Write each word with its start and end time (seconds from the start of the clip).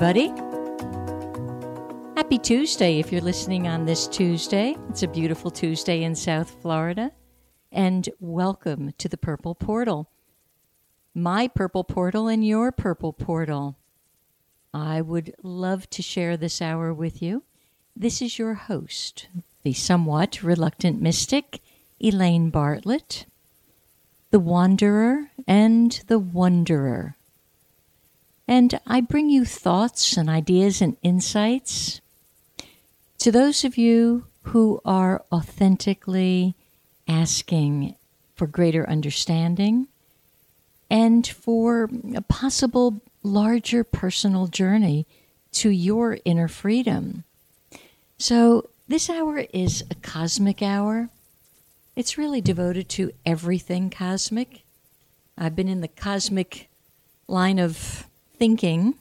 Everybody. 0.00 0.28
Happy 2.16 2.38
Tuesday 2.38 2.98
if 2.98 3.12
you're 3.12 3.20
listening 3.20 3.68
on 3.68 3.84
this 3.84 4.08
Tuesday. 4.08 4.74
It's 4.88 5.02
a 5.02 5.08
beautiful 5.08 5.50
Tuesday 5.50 6.02
in 6.04 6.14
South 6.14 6.56
Florida. 6.62 7.12
And 7.70 8.08
welcome 8.18 8.92
to 8.96 9.10
the 9.10 9.18
Purple 9.18 9.54
Portal. 9.54 10.08
My 11.14 11.48
Purple 11.48 11.84
Portal 11.84 12.28
and 12.28 12.46
your 12.46 12.72
Purple 12.72 13.12
Portal. 13.12 13.76
I 14.72 15.02
would 15.02 15.34
love 15.42 15.90
to 15.90 16.02
share 16.02 16.38
this 16.38 16.62
hour 16.62 16.94
with 16.94 17.20
you. 17.20 17.42
This 17.94 18.22
is 18.22 18.38
your 18.38 18.54
host, 18.54 19.28
the 19.64 19.74
somewhat 19.74 20.42
reluctant 20.42 21.02
mystic, 21.02 21.60
Elaine 22.00 22.48
Bartlett 22.48 23.26
the 24.30 24.40
wanderer 24.40 25.32
and 25.48 26.04
the 26.06 26.18
wonderer. 26.18 27.16
And 28.50 28.80
I 28.84 29.00
bring 29.00 29.30
you 29.30 29.44
thoughts 29.44 30.16
and 30.16 30.28
ideas 30.28 30.82
and 30.82 30.96
insights 31.04 32.00
to 33.18 33.30
those 33.30 33.62
of 33.64 33.78
you 33.78 34.26
who 34.42 34.80
are 34.84 35.24
authentically 35.30 36.56
asking 37.06 37.94
for 38.34 38.48
greater 38.48 38.90
understanding 38.90 39.86
and 40.90 41.24
for 41.24 41.88
a 42.16 42.22
possible 42.22 43.00
larger 43.22 43.84
personal 43.84 44.48
journey 44.48 45.06
to 45.52 45.70
your 45.70 46.18
inner 46.24 46.48
freedom. 46.48 47.22
So, 48.18 48.68
this 48.88 49.08
hour 49.08 49.44
is 49.54 49.84
a 49.92 49.94
cosmic 49.94 50.60
hour. 50.60 51.08
It's 51.94 52.18
really 52.18 52.40
devoted 52.40 52.88
to 52.88 53.12
everything 53.24 53.90
cosmic. 53.90 54.62
I've 55.38 55.54
been 55.54 55.68
in 55.68 55.82
the 55.82 55.88
cosmic 55.88 56.68
line 57.28 57.60
of 57.60 58.09
thinking 58.40 58.94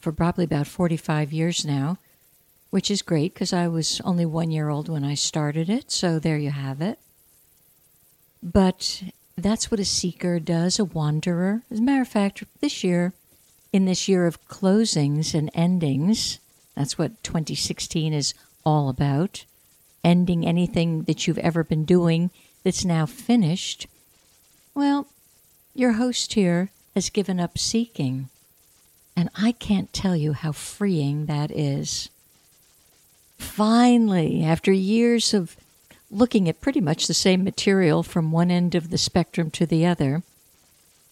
for 0.00 0.10
probably 0.10 0.42
about 0.42 0.66
45 0.66 1.32
years 1.32 1.64
now, 1.64 1.98
which 2.70 2.90
is 2.90 3.00
great 3.00 3.32
because 3.32 3.52
I 3.52 3.68
was 3.68 4.00
only 4.04 4.26
one 4.26 4.50
year 4.50 4.68
old 4.68 4.88
when 4.88 5.04
I 5.04 5.14
started 5.14 5.70
it. 5.70 5.92
So 5.92 6.18
there 6.18 6.36
you 6.36 6.50
have 6.50 6.80
it. 6.80 6.98
But 8.42 9.04
that's 9.38 9.70
what 9.70 9.78
a 9.78 9.84
seeker 9.84 10.40
does, 10.40 10.80
a 10.80 10.84
wanderer. 10.84 11.62
As 11.70 11.78
a 11.78 11.82
matter 11.82 12.02
of 12.02 12.08
fact, 12.08 12.42
this 12.60 12.82
year, 12.82 13.12
in 13.72 13.84
this 13.84 14.08
year 14.08 14.26
of 14.26 14.48
closings 14.48 15.32
and 15.32 15.48
endings, 15.54 16.40
that's 16.74 16.98
what 16.98 17.22
2016 17.22 18.12
is 18.12 18.34
all 18.66 18.88
about 18.88 19.44
ending 20.02 20.44
anything 20.44 21.04
that 21.04 21.28
you've 21.28 21.38
ever 21.38 21.62
been 21.62 21.84
doing 21.84 22.30
that's 22.64 22.84
now 22.84 23.06
finished, 23.06 23.86
well, 24.74 25.06
your 25.74 25.92
host 25.92 26.34
here 26.34 26.72
has 26.94 27.10
given 27.10 27.40
up 27.40 27.58
seeking. 27.58 28.28
And 29.16 29.28
I 29.36 29.52
can't 29.52 29.92
tell 29.92 30.16
you 30.16 30.32
how 30.32 30.52
freeing 30.52 31.26
that 31.26 31.50
is. 31.50 32.08
Finally, 33.38 34.44
after 34.44 34.72
years 34.72 35.34
of 35.34 35.56
looking 36.10 36.48
at 36.48 36.60
pretty 36.60 36.80
much 36.80 37.06
the 37.06 37.14
same 37.14 37.42
material 37.42 38.02
from 38.02 38.32
one 38.32 38.50
end 38.50 38.74
of 38.74 38.90
the 38.90 38.98
spectrum 38.98 39.50
to 39.50 39.66
the 39.66 39.84
other, 39.86 40.22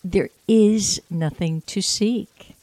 there 0.04 0.30
is 0.46 1.00
nothing 1.10 1.62
to 1.62 1.82
seek. 1.82 2.54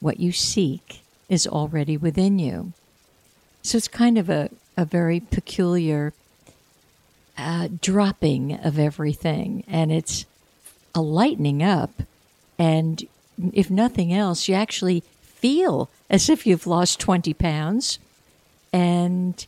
What 0.00 0.20
you 0.20 0.32
seek 0.32 1.00
is 1.28 1.46
already 1.46 1.96
within 1.96 2.38
you. 2.38 2.72
So 3.62 3.76
it's 3.76 3.88
kind 3.88 4.16
of 4.16 4.30
a, 4.30 4.50
a 4.76 4.84
very 4.84 5.20
peculiar 5.20 6.12
uh, 7.36 7.68
dropping 7.80 8.54
of 8.54 8.78
everything, 8.78 9.64
and 9.66 9.92
it's 9.92 10.24
a 10.94 11.00
lightening 11.00 11.62
up. 11.62 11.90
And 12.58 13.06
if 13.52 13.70
nothing 13.70 14.12
else, 14.12 14.48
you 14.48 14.54
actually 14.54 15.02
feel 15.22 15.88
as 16.08 16.28
if 16.28 16.46
you've 16.46 16.66
lost 16.66 17.00
20 17.00 17.32
pounds, 17.34 17.98
and 18.72 19.46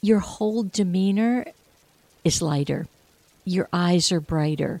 your 0.00 0.20
whole 0.20 0.62
demeanor 0.62 1.44
is 2.24 2.40
lighter. 2.40 2.86
Your 3.44 3.68
eyes 3.72 4.10
are 4.10 4.20
brighter. 4.20 4.80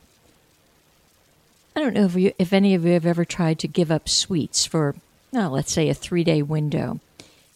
I 1.76 1.80
don't 1.80 1.94
know 1.94 2.04
if, 2.04 2.14
you, 2.14 2.32
if 2.38 2.52
any 2.52 2.74
of 2.74 2.84
you 2.84 2.92
have 2.92 3.04
ever 3.04 3.24
tried 3.24 3.58
to 3.60 3.68
give 3.68 3.90
up 3.90 4.08
sweets 4.08 4.64
for, 4.64 4.94
oh, 5.34 5.48
let's 5.48 5.72
say, 5.72 5.88
a 5.88 5.94
three 5.94 6.24
day 6.24 6.40
window. 6.40 7.00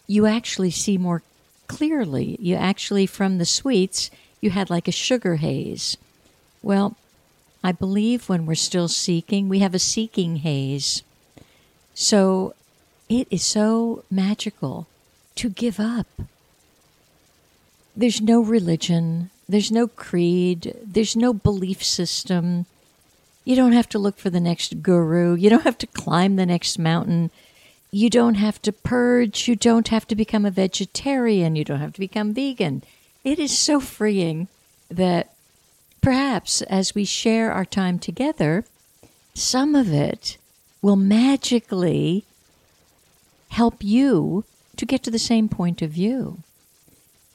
You 0.06 0.26
actually 0.26 0.72
see 0.72 0.98
more 0.98 1.22
clearly. 1.68 2.36
You 2.40 2.56
actually, 2.56 3.06
from 3.06 3.38
the 3.38 3.44
sweets, 3.44 4.10
you 4.40 4.50
had 4.50 4.70
like 4.70 4.88
a 4.88 4.92
sugar 4.92 5.36
haze. 5.36 5.96
Well, 6.62 6.96
I 7.62 7.72
believe 7.72 8.28
when 8.28 8.46
we're 8.46 8.54
still 8.54 8.88
seeking, 8.88 9.48
we 9.48 9.58
have 9.58 9.74
a 9.74 9.78
seeking 9.78 10.36
haze. 10.36 11.02
So 11.94 12.54
it 13.08 13.26
is 13.30 13.44
so 13.44 14.04
magical 14.10 14.86
to 15.36 15.48
give 15.48 15.80
up. 15.80 16.06
There's 17.96 18.20
no 18.20 18.40
religion, 18.40 19.30
there's 19.48 19.72
no 19.72 19.88
creed, 19.88 20.76
there's 20.84 21.16
no 21.16 21.32
belief 21.32 21.82
system. 21.82 22.66
You 23.44 23.56
don't 23.56 23.72
have 23.72 23.88
to 23.90 23.98
look 23.98 24.18
for 24.18 24.30
the 24.30 24.40
next 24.40 24.82
guru, 24.82 25.34
you 25.34 25.50
don't 25.50 25.64
have 25.64 25.78
to 25.78 25.86
climb 25.86 26.36
the 26.36 26.46
next 26.46 26.78
mountain. 26.78 27.30
You 27.90 28.10
don't 28.10 28.34
have 28.34 28.60
to 28.62 28.72
purge. 28.72 29.48
You 29.48 29.56
don't 29.56 29.88
have 29.88 30.06
to 30.08 30.14
become 30.14 30.44
a 30.44 30.50
vegetarian. 30.50 31.56
You 31.56 31.64
don't 31.64 31.80
have 31.80 31.94
to 31.94 32.00
become 32.00 32.34
vegan. 32.34 32.82
It 33.24 33.38
is 33.38 33.58
so 33.58 33.80
freeing 33.80 34.48
that 34.90 35.32
perhaps 36.00 36.62
as 36.62 36.94
we 36.94 37.04
share 37.04 37.52
our 37.52 37.64
time 37.64 37.98
together, 37.98 38.64
some 39.34 39.74
of 39.74 39.92
it 39.92 40.38
will 40.82 40.96
magically 40.96 42.24
help 43.50 43.82
you 43.82 44.44
to 44.76 44.86
get 44.86 45.02
to 45.02 45.10
the 45.10 45.18
same 45.18 45.48
point 45.48 45.82
of 45.82 45.90
view. 45.90 46.38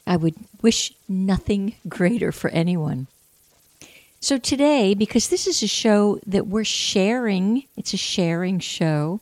I 0.06 0.16
would 0.16 0.34
wish 0.62 0.92
nothing 1.08 1.76
greater 1.88 2.32
for 2.32 2.50
anyone. 2.50 3.06
So, 4.20 4.38
today, 4.38 4.94
because 4.94 5.28
this 5.28 5.46
is 5.46 5.62
a 5.62 5.66
show 5.66 6.18
that 6.26 6.46
we're 6.46 6.64
sharing, 6.64 7.64
it's 7.76 7.92
a 7.92 7.98
sharing 7.98 8.58
show, 8.58 9.20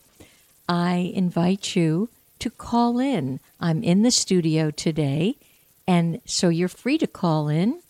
I 0.69 1.13
invite 1.15 1.75
you 1.75 2.09
to 2.39 2.51
call 2.51 3.01
in. 3.01 3.41
I'm 3.61 3.83
in 3.83 4.03
the 4.03 4.13
studio 4.13 4.71
today, 4.71 5.35
and 5.89 6.21
so 6.25 6.49
you're 6.49 6.69
free 6.69 6.99
to 6.99 7.09
call 7.09 7.49
in. 7.49 7.82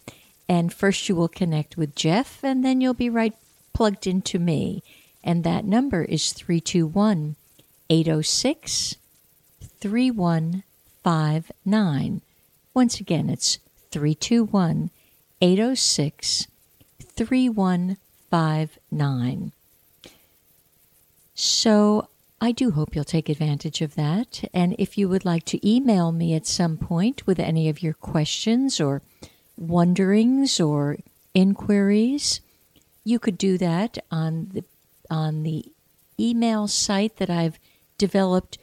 And 0.53 0.71
first, 0.71 1.09
you 1.09 1.17
will 1.17 1.29
connect 1.29 1.79
with 1.79 1.95
Jeff, 1.95 2.45
and 2.45 2.63
then 2.63 2.83
you'll 2.83 2.93
be 2.93 3.09
right 3.09 3.33
plugged 3.73 4.07
into 4.07 4.39
me. 4.39 4.83
And 5.25 5.45
that 5.45 5.65
number 5.65 6.03
is 6.03 6.35
321 6.35 7.37
806 7.89 8.97
3159. 9.81 12.21
Once 12.75 13.01
again, 13.01 13.31
it's 13.31 13.61
321 13.93 14.91
806 15.41 16.49
3159. 17.01 19.53
So 21.35 22.09
I 22.43 22.53
do 22.53 22.73
hope 22.73 22.95
you'll 22.95 23.05
take 23.05 23.31
advantage 23.31 23.81
of 23.81 23.95
that. 23.95 24.45
And 24.53 24.77
if 24.79 24.99
you 24.99 25.09
would 25.09 25.25
like 25.25 25.47
to 25.47 25.67
email 25.67 26.13
me 26.13 26.35
at 26.35 26.47
some 26.47 26.77
point 26.77 27.27
with 27.27 27.39
any 27.39 27.71
of 27.71 27.83
your 27.83 27.95
questions 27.95 28.83
or 28.83 29.01
wonderings 29.63 30.61
or 30.61 30.99
inquiries, 31.35 32.41
you 33.05 33.19
could 33.19 33.39
do 33.39 33.57
that 33.59 33.99
on 34.11 34.49
the 34.53 34.65
on 35.11 35.43
the 35.43 35.65
email 36.19 36.69
site 36.69 37.17
that 37.17 37.31
I've 37.31 37.59
developed 37.99 38.59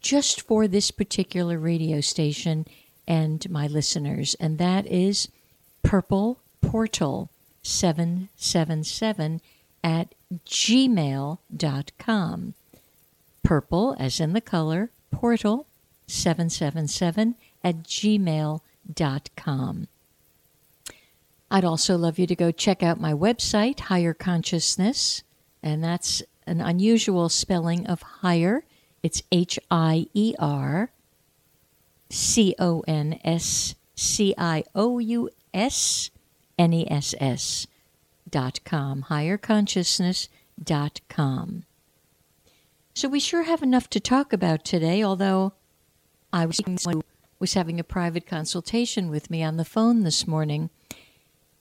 just 0.00 0.40
for 0.40 0.68
this 0.68 0.90
particular 0.90 1.58
radio 1.58 2.00
station 2.00 2.66
and 3.06 3.48
my 3.50 3.66
listeners, 3.66 4.34
and 4.40 4.58
that 4.58 4.86
is 4.86 5.28
Purple 5.82 6.38
Portal 6.60 7.30
777 7.62 9.40
at 9.82 10.14
gmail.com. 10.46 12.54
Purple, 13.42 13.96
as 13.98 14.20
in 14.20 14.32
the 14.32 14.40
color, 14.40 14.90
portal 15.10 15.66
777 16.06 17.34
at 17.64 17.82
gmail.com. 17.82 19.88
I'd 21.52 21.66
also 21.66 21.98
love 21.98 22.18
you 22.18 22.26
to 22.28 22.34
go 22.34 22.50
check 22.50 22.82
out 22.82 22.98
my 22.98 23.12
website, 23.12 23.80
Higher 23.80 24.14
Consciousness, 24.14 25.22
and 25.62 25.84
that's 25.84 26.22
an 26.46 26.62
unusual 26.62 27.28
spelling 27.28 27.86
of 27.86 28.00
higher. 28.00 28.64
It's 29.02 29.22
H 29.30 29.58
I 29.70 30.06
E 30.14 30.34
R 30.38 30.90
C 32.08 32.54
O 32.58 32.82
N 32.88 33.20
S 33.22 33.74
C 33.94 34.34
I 34.38 34.64
O 34.74 34.98
U 34.98 35.28
S 35.52 36.08
N 36.58 36.72
E 36.72 36.86
S 36.90 37.14
S 37.20 37.66
dot 38.30 38.60
com, 38.64 39.04
dot 40.64 41.00
com. 41.10 41.64
So 42.94 43.08
we 43.10 43.20
sure 43.20 43.42
have 43.42 43.62
enough 43.62 43.90
to 43.90 44.00
talk 44.00 44.32
about 44.32 44.64
today, 44.64 45.02
although 45.02 45.52
I 46.32 46.46
was, 46.46 46.62
was 47.38 47.52
having 47.52 47.78
a 47.78 47.84
private 47.84 48.26
consultation 48.26 49.10
with 49.10 49.30
me 49.30 49.42
on 49.42 49.58
the 49.58 49.66
phone 49.66 50.02
this 50.02 50.26
morning, 50.26 50.70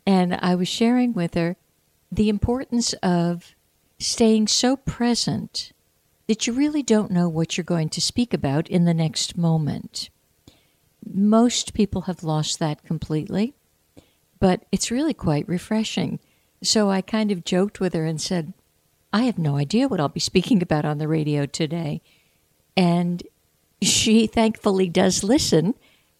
and 0.05 0.35
I 0.41 0.55
was 0.55 0.67
sharing 0.67 1.13
with 1.13 1.33
her 1.35 1.55
the 2.11 2.29
importance 2.29 2.93
of 3.03 3.55
staying 3.99 4.47
so 4.47 4.75
present 4.75 5.71
that 6.27 6.47
you 6.47 6.53
really 6.53 6.83
don't 6.83 7.11
know 7.11 7.29
what 7.29 7.57
you're 7.57 7.63
going 7.63 7.89
to 7.89 8.01
speak 8.01 8.33
about 8.33 8.67
in 8.67 8.85
the 8.85 8.93
next 8.93 9.37
moment. 9.37 10.09
Most 11.05 11.73
people 11.73 12.03
have 12.03 12.23
lost 12.23 12.59
that 12.59 12.83
completely 12.83 13.53
but 14.41 14.65
it's 14.71 14.91
really 14.91 15.13
quite 15.13 15.47
refreshing. 15.47 16.19
So 16.61 16.89
I 16.89 17.01
kind 17.01 17.31
of 17.31 17.45
joked 17.45 17.79
with 17.79 17.93
her 17.93 18.05
and 18.05 18.19
said, 18.19 18.53
I 19.13 19.23
have 19.23 19.37
no 19.37 19.55
idea 19.55 19.87
what 19.87 19.99
I'll 20.01 20.09
be 20.09 20.19
speaking 20.19 20.61
about 20.61 20.83
on 20.83 20.97
the 20.97 21.07
radio 21.07 21.45
today. 21.45 22.01
And 22.75 23.23
she 23.81 24.25
thankfully 24.27 24.89
does 24.89 25.23
listen 25.23 25.75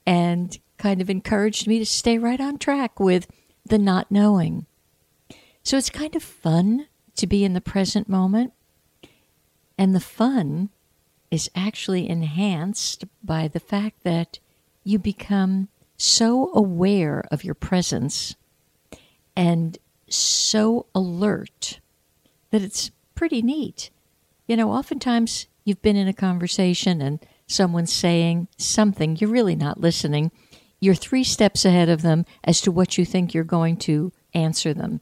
and 0.05 0.57
kind 0.77 1.01
of 1.01 1.09
encouraged 1.09 1.67
me 1.67 1.79
to 1.79 1.85
stay 1.85 2.17
right 2.17 2.39
on 2.39 2.59
track 2.59 2.99
with 2.99 3.27
the 3.65 3.77
not 3.77 4.11
knowing. 4.11 4.65
So 5.63 5.77
it's 5.77 5.89
kind 5.89 6.15
of 6.15 6.23
fun 6.23 6.87
to 7.15 7.27
be 7.27 7.43
in 7.43 7.53
the 7.53 7.61
present 7.61 8.09
moment. 8.09 8.53
And 9.77 9.95
the 9.95 9.99
fun 9.99 10.69
is 11.29 11.49
actually 11.55 12.09
enhanced 12.09 13.05
by 13.23 13.47
the 13.47 13.59
fact 13.59 14.03
that 14.03 14.39
you 14.83 14.99
become 14.99 15.69
so 15.97 16.51
aware 16.53 17.23
of 17.31 17.43
your 17.43 17.53
presence 17.53 18.35
and 19.35 19.77
so 20.09 20.87
alert 20.93 21.79
that 22.49 22.61
it's 22.61 22.91
pretty 23.15 23.41
neat. 23.41 23.91
You 24.47 24.57
know, 24.57 24.71
oftentimes 24.71 25.47
you've 25.63 25.81
been 25.81 25.95
in 25.95 26.07
a 26.07 26.13
conversation 26.13 27.01
and 27.01 27.19
someone's 27.47 27.93
saying 27.93 28.47
something, 28.57 29.15
you're 29.15 29.29
really 29.29 29.55
not 29.55 29.79
listening. 29.79 30.31
You're 30.81 30.95
three 30.95 31.23
steps 31.23 31.63
ahead 31.63 31.89
of 31.89 32.01
them 32.01 32.25
as 32.43 32.59
to 32.61 32.71
what 32.71 32.97
you 32.97 33.05
think 33.05 33.33
you're 33.33 33.43
going 33.43 33.77
to 33.77 34.11
answer 34.33 34.73
them. 34.73 34.99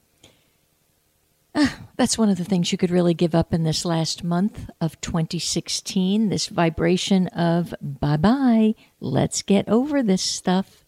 Ah, 1.55 1.79
that's 1.95 2.17
one 2.17 2.29
of 2.29 2.37
the 2.37 2.43
things 2.43 2.71
you 2.71 2.77
could 2.77 2.91
really 2.91 3.13
give 3.13 3.33
up 3.33 3.53
in 3.53 3.63
this 3.63 3.85
last 3.85 4.23
month 4.23 4.69
of 4.79 5.01
2016 5.01 6.29
this 6.29 6.47
vibration 6.47 7.27
of 7.29 7.73
bye 7.81 8.17
bye, 8.17 8.75
let's 8.99 9.41
get 9.41 9.67
over 9.67 10.03
this 10.03 10.21
stuff. 10.21 10.85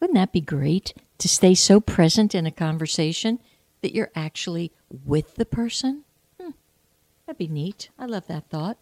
Wouldn't 0.00 0.16
that 0.16 0.32
be 0.32 0.40
great 0.40 0.92
to 1.18 1.28
stay 1.28 1.54
so 1.54 1.80
present 1.80 2.34
in 2.34 2.44
a 2.44 2.50
conversation 2.50 3.38
that 3.80 3.94
you're 3.94 4.10
actually 4.14 4.72
with 4.90 5.36
the 5.36 5.46
person? 5.46 6.04
Hmm, 6.40 6.50
that'd 7.26 7.38
be 7.38 7.48
neat. 7.48 7.90
I 7.98 8.06
love 8.06 8.26
that 8.26 8.50
thought. 8.50 8.76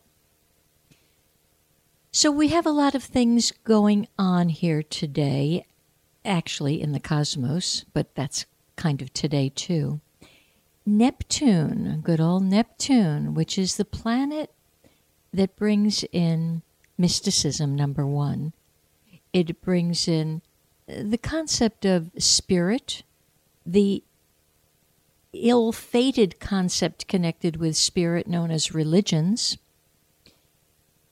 So, 2.12 2.32
we 2.32 2.48
have 2.48 2.66
a 2.66 2.72
lot 2.72 2.96
of 2.96 3.04
things 3.04 3.52
going 3.62 4.08
on 4.18 4.48
here 4.48 4.82
today, 4.82 5.64
actually 6.24 6.82
in 6.82 6.90
the 6.90 6.98
cosmos, 6.98 7.84
but 7.92 8.16
that's 8.16 8.46
kind 8.74 9.00
of 9.00 9.12
today 9.12 9.48
too. 9.48 10.00
Neptune, 10.84 12.00
good 12.02 12.20
old 12.20 12.42
Neptune, 12.42 13.32
which 13.32 13.56
is 13.56 13.76
the 13.76 13.84
planet 13.84 14.50
that 15.32 15.54
brings 15.54 16.02
in 16.10 16.62
mysticism, 16.98 17.76
number 17.76 18.04
one. 18.04 18.54
It 19.32 19.60
brings 19.60 20.08
in 20.08 20.42
the 20.88 21.18
concept 21.18 21.84
of 21.84 22.10
spirit, 22.18 23.04
the 23.64 24.02
ill 25.32 25.70
fated 25.70 26.40
concept 26.40 27.06
connected 27.06 27.58
with 27.58 27.76
spirit 27.76 28.26
known 28.26 28.50
as 28.50 28.74
religions, 28.74 29.58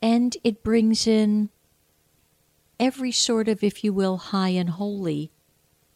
and 0.01 0.37
it 0.45 0.63
brings 0.63 1.07
in 1.07 1.51
every 2.79 3.13
sort 3.13 3.49
of, 3.49 3.63
if 3.63 3.83
you 3.83 3.93
will, 3.93 4.17
high 4.17 4.51
and 4.51 4.71
holy 4.71 5.31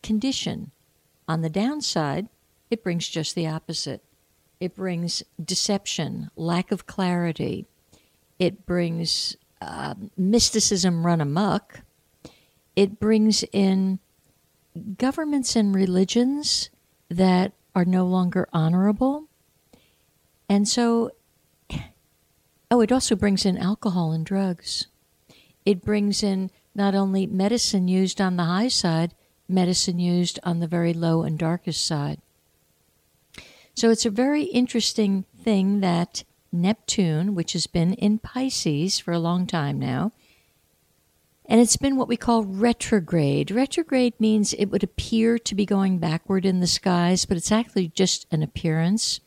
condition. 0.02 0.70
On 1.28 1.42
the 1.42 1.50
downside, 1.50 2.28
it 2.70 2.82
brings 2.82 3.08
just 3.08 3.34
the 3.34 3.46
opposite. 3.46 4.02
It 4.60 4.74
brings 4.74 5.22
deception, 5.42 6.30
lack 6.36 6.72
of 6.72 6.86
clarity. 6.86 7.66
It 8.38 8.66
brings 8.66 9.36
uh, 9.60 9.94
mysticism 10.16 11.06
run 11.06 11.20
amok 11.20 11.82
it 12.76 12.98
brings 12.98 13.44
in 13.52 13.98
governments 14.96 15.56
and 15.56 15.74
religions 15.74 16.70
that 17.10 17.52
are 17.74 17.84
no 17.84 18.06
longer 18.06 18.48
honorable. 18.52 19.28
And 20.48 20.66
so, 20.66 21.10
oh, 22.72 22.80
it 22.80 22.90
also 22.90 23.14
brings 23.14 23.44
in 23.44 23.58
alcohol 23.58 24.12
and 24.12 24.24
drugs. 24.24 24.86
It 25.66 25.84
brings 25.84 26.22
in 26.22 26.50
not 26.74 26.94
only 26.94 27.26
medicine 27.26 27.86
used 27.86 28.18
on 28.18 28.36
the 28.36 28.44
high 28.44 28.68
side, 28.68 29.12
medicine 29.46 29.98
used 29.98 30.40
on 30.42 30.60
the 30.60 30.66
very 30.66 30.94
low 30.94 31.22
and 31.22 31.38
darkest 31.38 31.86
side. 31.86 32.18
So 33.74 33.90
it's 33.90 34.06
a 34.06 34.10
very 34.10 34.44
interesting 34.44 35.26
thing 35.38 35.80
that 35.80 36.24
Neptune, 36.50 37.34
which 37.34 37.52
has 37.52 37.66
been 37.66 37.92
in 37.92 38.18
Pisces 38.18 38.98
for 38.98 39.12
a 39.12 39.18
long 39.18 39.46
time 39.46 39.78
now, 39.78 40.12
and 41.44 41.60
it's 41.60 41.76
been 41.76 41.96
what 41.96 42.08
we 42.08 42.16
call 42.16 42.42
retrograde. 42.42 43.50
Retrograde 43.50 44.14
means 44.18 44.54
it 44.54 44.66
would 44.66 44.82
appear 44.82 45.38
to 45.38 45.54
be 45.54 45.66
going 45.66 45.98
backward 45.98 46.46
in 46.46 46.60
the 46.60 46.66
skies, 46.66 47.26
but 47.26 47.36
it's 47.36 47.52
actually 47.52 47.88
just 47.88 48.26
an 48.30 48.42
appearance. 48.42 49.20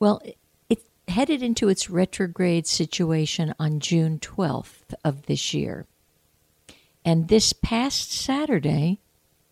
Well, 0.00 0.22
headed 1.08 1.42
into 1.42 1.68
its 1.68 1.90
retrograde 1.90 2.66
situation 2.66 3.54
on 3.58 3.80
June 3.80 4.18
12th 4.18 4.94
of 5.04 5.26
this 5.26 5.54
year. 5.54 5.86
And 7.04 7.28
this 7.28 7.52
past 7.52 8.12
Saturday, 8.12 8.98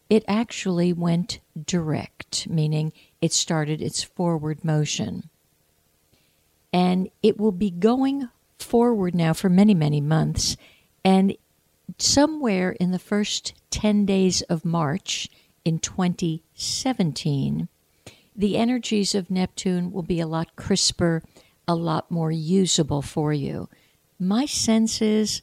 it 0.08 0.24
actually 0.28 0.92
went 0.92 1.40
direct, 1.64 2.48
meaning 2.48 2.92
it 3.20 3.32
started 3.32 3.80
its 3.80 4.02
forward 4.02 4.64
motion. 4.64 5.30
And 6.72 7.08
it 7.22 7.38
will 7.38 7.52
be 7.52 7.70
going 7.70 8.28
forward 8.58 9.14
now 9.14 9.32
for 9.32 9.48
many, 9.48 9.74
many 9.74 10.00
months. 10.00 10.56
And 11.04 11.36
somewhere 11.98 12.72
in 12.72 12.90
the 12.90 12.98
first 12.98 13.54
10 13.70 14.06
days 14.06 14.42
of 14.42 14.64
March 14.64 15.28
in 15.64 15.78
2017, 15.78 17.68
the 18.34 18.56
energies 18.56 19.14
of 19.14 19.30
Neptune 19.30 19.92
will 19.92 20.02
be 20.02 20.20
a 20.20 20.26
lot 20.26 20.56
crisper, 20.56 21.22
a 21.68 21.74
lot 21.74 22.10
more 22.10 22.30
usable 22.30 23.02
for 23.02 23.32
you. 23.32 23.68
My 24.18 24.46
sense 24.46 25.02
is 25.02 25.42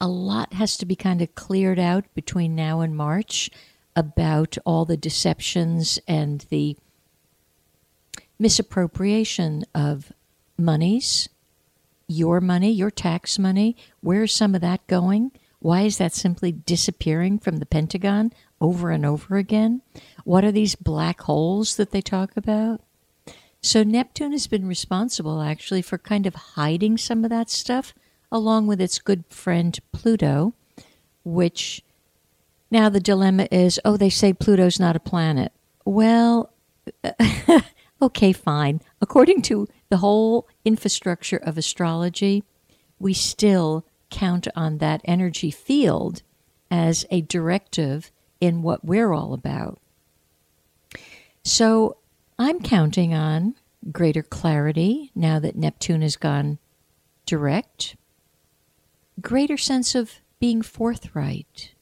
a 0.00 0.08
lot 0.08 0.52
has 0.54 0.76
to 0.78 0.86
be 0.86 0.96
kind 0.96 1.22
of 1.22 1.34
cleared 1.34 1.78
out 1.78 2.04
between 2.14 2.54
now 2.54 2.80
and 2.80 2.96
March 2.96 3.50
about 3.96 4.58
all 4.64 4.84
the 4.84 4.96
deceptions 4.96 5.98
and 6.06 6.44
the 6.50 6.76
misappropriation 8.38 9.64
of 9.74 10.12
monies, 10.58 11.28
your 12.06 12.40
money, 12.40 12.70
your 12.70 12.90
tax 12.90 13.38
money. 13.38 13.76
Where's 14.00 14.34
some 14.34 14.54
of 14.54 14.60
that 14.60 14.86
going? 14.86 15.32
Why 15.60 15.82
is 15.82 15.96
that 15.98 16.12
simply 16.12 16.52
disappearing 16.52 17.38
from 17.38 17.56
the 17.56 17.66
Pentagon 17.66 18.32
over 18.60 18.90
and 18.90 19.06
over 19.06 19.36
again? 19.36 19.80
What 20.24 20.44
are 20.44 20.52
these 20.52 20.74
black 20.74 21.22
holes 21.22 21.76
that 21.76 21.90
they 21.90 22.02
talk 22.02 22.36
about? 22.36 22.82
So, 23.64 23.82
Neptune 23.82 24.32
has 24.32 24.46
been 24.46 24.68
responsible 24.68 25.40
actually 25.40 25.80
for 25.80 25.96
kind 25.96 26.26
of 26.26 26.34
hiding 26.34 26.98
some 26.98 27.24
of 27.24 27.30
that 27.30 27.48
stuff 27.48 27.94
along 28.30 28.66
with 28.66 28.78
its 28.78 28.98
good 28.98 29.24
friend 29.30 29.78
Pluto, 29.90 30.52
which 31.24 31.82
now 32.70 32.90
the 32.90 33.00
dilemma 33.00 33.48
is 33.50 33.80
oh, 33.82 33.96
they 33.96 34.10
say 34.10 34.34
Pluto's 34.34 34.78
not 34.78 34.96
a 34.96 35.00
planet. 35.00 35.50
Well, 35.86 36.52
okay, 38.02 38.34
fine. 38.34 38.82
According 39.00 39.40
to 39.42 39.66
the 39.88 39.96
whole 39.96 40.46
infrastructure 40.66 41.38
of 41.38 41.56
astrology, 41.56 42.44
we 42.98 43.14
still 43.14 43.86
count 44.10 44.46
on 44.54 44.76
that 44.76 45.00
energy 45.06 45.50
field 45.50 46.20
as 46.70 47.06
a 47.10 47.22
directive 47.22 48.12
in 48.42 48.60
what 48.60 48.84
we're 48.84 49.14
all 49.14 49.32
about. 49.32 49.80
So 51.42 51.96
I'm 52.44 52.60
counting 52.60 53.14
on 53.14 53.54
greater 53.90 54.22
clarity 54.22 55.10
now 55.14 55.38
that 55.38 55.56
Neptune 55.56 56.02
has 56.02 56.16
gone 56.16 56.58
direct, 57.24 57.96
greater 59.18 59.56
sense 59.56 59.94
of 59.94 60.20
being 60.38 60.60
forthright, 60.60 61.72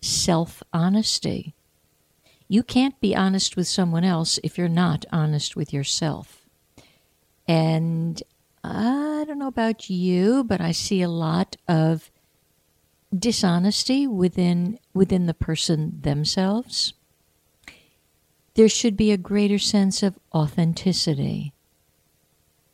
self 0.00 0.64
honesty. 0.72 1.54
You 2.48 2.64
can't 2.64 3.00
be 3.00 3.14
honest 3.14 3.56
with 3.56 3.68
someone 3.68 4.02
else 4.02 4.40
if 4.42 4.58
you're 4.58 4.68
not 4.68 5.04
honest 5.12 5.54
with 5.54 5.72
yourself. 5.72 6.48
And 7.46 8.20
I 8.64 9.22
don't 9.24 9.38
know 9.38 9.46
about 9.46 9.88
you, 9.88 10.42
but 10.42 10.60
I 10.60 10.72
see 10.72 11.00
a 11.00 11.08
lot 11.08 11.54
of 11.68 12.10
dishonesty 13.16 14.08
within 14.08 14.80
within 14.92 15.26
the 15.26 15.34
person 15.34 16.00
themselves. 16.00 16.94
There 18.54 18.68
should 18.68 18.96
be 18.96 19.12
a 19.12 19.16
greater 19.16 19.58
sense 19.58 20.02
of 20.02 20.18
authenticity. 20.34 21.52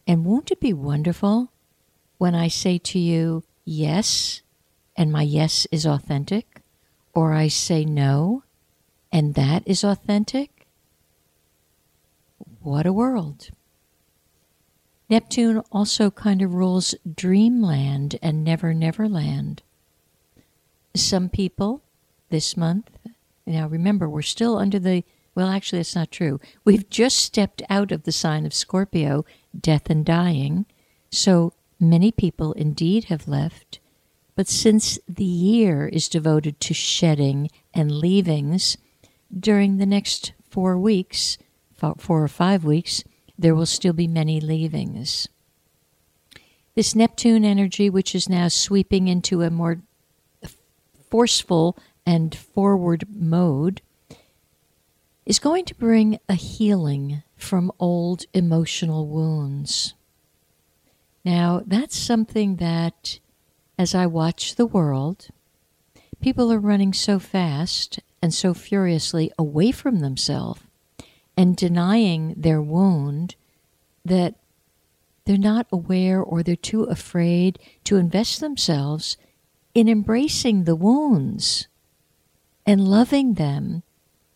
And 0.06 0.24
won't 0.24 0.50
it 0.50 0.60
be 0.60 0.72
wonderful 0.72 1.52
when 2.18 2.34
I 2.34 2.48
say 2.48 2.78
to 2.78 2.98
you, 2.98 3.44
yes, 3.64 4.42
and 4.96 5.12
my 5.12 5.22
yes 5.22 5.66
is 5.70 5.84
authentic, 5.86 6.62
or 7.14 7.32
I 7.32 7.48
say 7.48 7.84
no, 7.84 8.42
and 9.12 9.34
that 9.34 9.62
is 9.66 9.84
authentic? 9.84 10.66
What 12.60 12.86
a 12.86 12.92
world. 12.92 13.50
Neptune 15.08 15.62
also 15.70 16.10
kind 16.10 16.42
of 16.42 16.54
rules 16.54 16.94
dreamland 17.14 18.18
and 18.22 18.42
never 18.42 18.74
never 18.74 19.08
land. 19.08 19.62
Some 20.94 21.28
people 21.28 21.82
this 22.28 22.56
month, 22.56 22.90
now 23.46 23.68
remember, 23.68 24.08
we're 24.08 24.22
still 24.22 24.58
under 24.58 24.80
the, 24.80 25.04
well, 25.36 25.48
actually, 25.48 25.80
that's 25.80 25.94
not 25.94 26.10
true. 26.10 26.40
We've 26.64 26.88
just 26.88 27.18
stepped 27.18 27.62
out 27.68 27.92
of 27.92 28.04
the 28.04 28.12
sign 28.12 28.46
of 28.46 28.54
Scorpio, 28.54 29.26
death 29.58 29.90
and 29.90 30.04
dying. 30.04 30.64
So 31.10 31.52
many 31.78 32.10
people 32.10 32.52
indeed 32.54 33.04
have 33.04 33.28
left. 33.28 33.78
But 34.34 34.48
since 34.48 34.98
the 35.06 35.24
year 35.24 35.88
is 35.88 36.08
devoted 36.08 36.58
to 36.60 36.74
shedding 36.74 37.50
and 37.74 37.90
leavings, 37.90 38.78
during 39.38 39.76
the 39.76 39.86
next 39.86 40.32
four 40.48 40.78
weeks, 40.78 41.36
four 41.74 42.22
or 42.22 42.28
five 42.28 42.64
weeks, 42.64 43.04
there 43.38 43.54
will 43.54 43.66
still 43.66 43.92
be 43.92 44.08
many 44.08 44.40
leavings. 44.40 45.28
This 46.74 46.94
Neptune 46.94 47.44
energy, 47.44 47.90
which 47.90 48.14
is 48.14 48.28
now 48.28 48.48
sweeping 48.48 49.08
into 49.08 49.42
a 49.42 49.50
more 49.50 49.82
forceful 51.10 51.76
and 52.06 52.34
forward 52.34 53.04
mode, 53.14 53.82
is 55.26 55.40
going 55.40 55.64
to 55.64 55.74
bring 55.74 56.20
a 56.28 56.34
healing 56.34 57.22
from 57.36 57.72
old 57.80 58.24
emotional 58.32 59.08
wounds. 59.08 59.94
Now, 61.24 61.62
that's 61.66 61.98
something 61.98 62.56
that, 62.56 63.18
as 63.76 63.94
I 63.94 64.06
watch 64.06 64.54
the 64.54 64.66
world, 64.66 65.28
people 66.20 66.52
are 66.52 66.60
running 66.60 66.92
so 66.92 67.18
fast 67.18 67.98
and 68.22 68.32
so 68.32 68.54
furiously 68.54 69.32
away 69.36 69.72
from 69.72 69.98
themselves 69.98 70.60
and 71.36 71.56
denying 71.56 72.34
their 72.36 72.62
wound 72.62 73.34
that 74.04 74.36
they're 75.24 75.36
not 75.36 75.66
aware 75.72 76.22
or 76.22 76.42
they're 76.42 76.54
too 76.54 76.84
afraid 76.84 77.58
to 77.82 77.96
invest 77.96 78.38
themselves 78.38 79.16
in 79.74 79.88
embracing 79.88 80.64
the 80.64 80.76
wounds 80.76 81.66
and 82.64 82.88
loving 82.88 83.34
them 83.34 83.82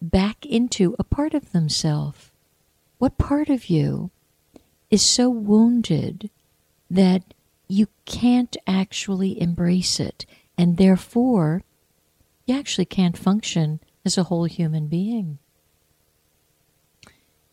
back 0.00 0.46
into 0.46 0.96
a 0.98 1.04
part 1.04 1.34
of 1.34 1.52
themselves. 1.52 2.30
What 2.98 3.18
part 3.18 3.48
of 3.48 3.70
you 3.70 4.10
is 4.90 5.04
so 5.04 5.28
wounded 5.28 6.30
that 6.90 7.22
you 7.68 7.88
can't 8.04 8.56
actually 8.66 9.40
embrace 9.40 10.00
it, 10.00 10.26
and 10.58 10.76
therefore 10.76 11.62
you 12.46 12.58
actually 12.58 12.84
can't 12.84 13.16
function 13.16 13.80
as 14.04 14.18
a 14.18 14.24
whole 14.24 14.44
human 14.44 14.88
being? 14.88 15.38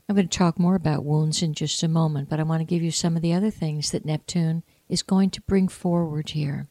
I'm 0.09 0.15
going 0.15 0.27
to 0.27 0.37
talk 0.37 0.57
more 0.57 0.75
about 0.75 1.03
wounds 1.03 1.43
in 1.43 1.53
just 1.53 1.83
a 1.83 1.87
moment, 1.87 2.29
but 2.29 2.39
I 2.39 2.43
want 2.43 2.61
to 2.61 2.65
give 2.65 2.81
you 2.81 2.91
some 2.91 3.17
of 3.17 3.21
the 3.21 3.33
other 3.33 3.51
things 3.51 3.91
that 3.91 4.05
Neptune 4.05 4.63
is 4.87 5.03
going 5.03 5.29
to 5.31 5.41
bring 5.41 5.67
forward 5.67 6.29
here. 6.29 6.67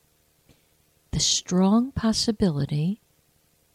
The 1.11 1.21
strong 1.21 1.92
possibility 1.92 3.00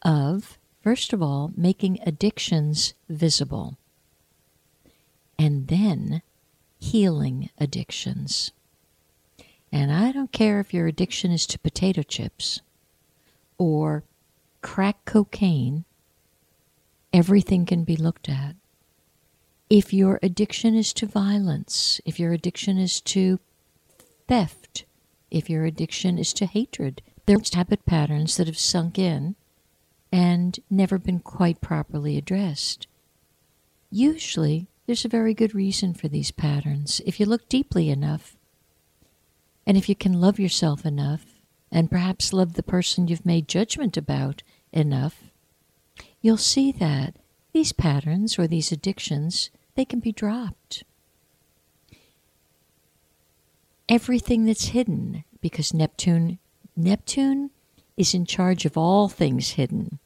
of, 0.01 0.57
first 0.81 1.13
of 1.13 1.21
all, 1.21 1.51
making 1.55 1.99
addictions 2.05 2.93
visible, 3.09 3.77
and 5.37 5.67
then 5.67 6.21
healing 6.79 7.49
addictions. 7.57 8.51
And 9.71 9.91
I 9.91 10.11
don't 10.11 10.31
care 10.31 10.59
if 10.59 10.73
your 10.73 10.87
addiction 10.87 11.31
is 11.31 11.47
to 11.47 11.59
potato 11.59 12.01
chips 12.01 12.61
or 13.57 14.03
crack 14.61 15.05
cocaine, 15.05 15.85
everything 17.13 17.65
can 17.65 17.83
be 17.83 17.95
looked 17.95 18.27
at 18.27 18.55
if 19.71 19.93
your 19.93 20.19
addiction 20.21 20.75
is 20.75 20.91
to 20.91 21.05
violence, 21.05 22.01
if 22.03 22.19
your 22.19 22.33
addiction 22.33 22.77
is 22.77 22.99
to 22.99 23.39
theft, 24.27 24.83
if 25.31 25.49
your 25.49 25.63
addiction 25.63 26.19
is 26.19 26.33
to 26.33 26.45
hatred, 26.45 27.01
there's 27.25 27.53
habit 27.53 27.85
patterns 27.85 28.35
that 28.35 28.47
have 28.47 28.57
sunk 28.57 28.99
in 28.99 29.37
and 30.11 30.59
never 30.69 30.97
been 30.97 31.19
quite 31.19 31.61
properly 31.61 32.17
addressed. 32.17 32.87
Usually, 33.89 34.67
there's 34.85 35.05
a 35.05 35.09
very 35.09 35.33
good 35.33 35.55
reason 35.55 35.93
for 35.93 36.07
these 36.07 36.31
patterns 36.31 37.01
if 37.05 37.19
you 37.19 37.25
look 37.25 37.47
deeply 37.47 37.89
enough. 37.89 38.35
And 39.65 39.77
if 39.77 39.87
you 39.87 39.95
can 39.95 40.19
love 40.19 40.39
yourself 40.39 40.85
enough, 40.85 41.25
and 41.71 41.89
perhaps 41.89 42.33
love 42.33 42.53
the 42.53 42.63
person 42.63 43.07
you've 43.07 43.25
made 43.25 43.47
judgment 43.47 43.95
about 43.95 44.43
enough, 44.73 45.31
you'll 46.21 46.37
see 46.37 46.71
that 46.73 47.15
these 47.53 47.71
patterns 47.71 48.37
or 48.37 48.47
these 48.47 48.71
addictions 48.71 49.49
they 49.75 49.85
can 49.85 49.99
be 49.99 50.11
dropped. 50.11 50.83
Everything 53.87 54.45
that's 54.45 54.67
hidden, 54.67 55.23
because 55.41 55.73
Neptune 55.73 56.39
Neptune 56.75 57.51
is 57.97 58.13
in 58.13 58.25
charge 58.25 58.65
of 58.65 58.77
all 58.77 59.09
things 59.09 59.51
hidden. 59.51 59.99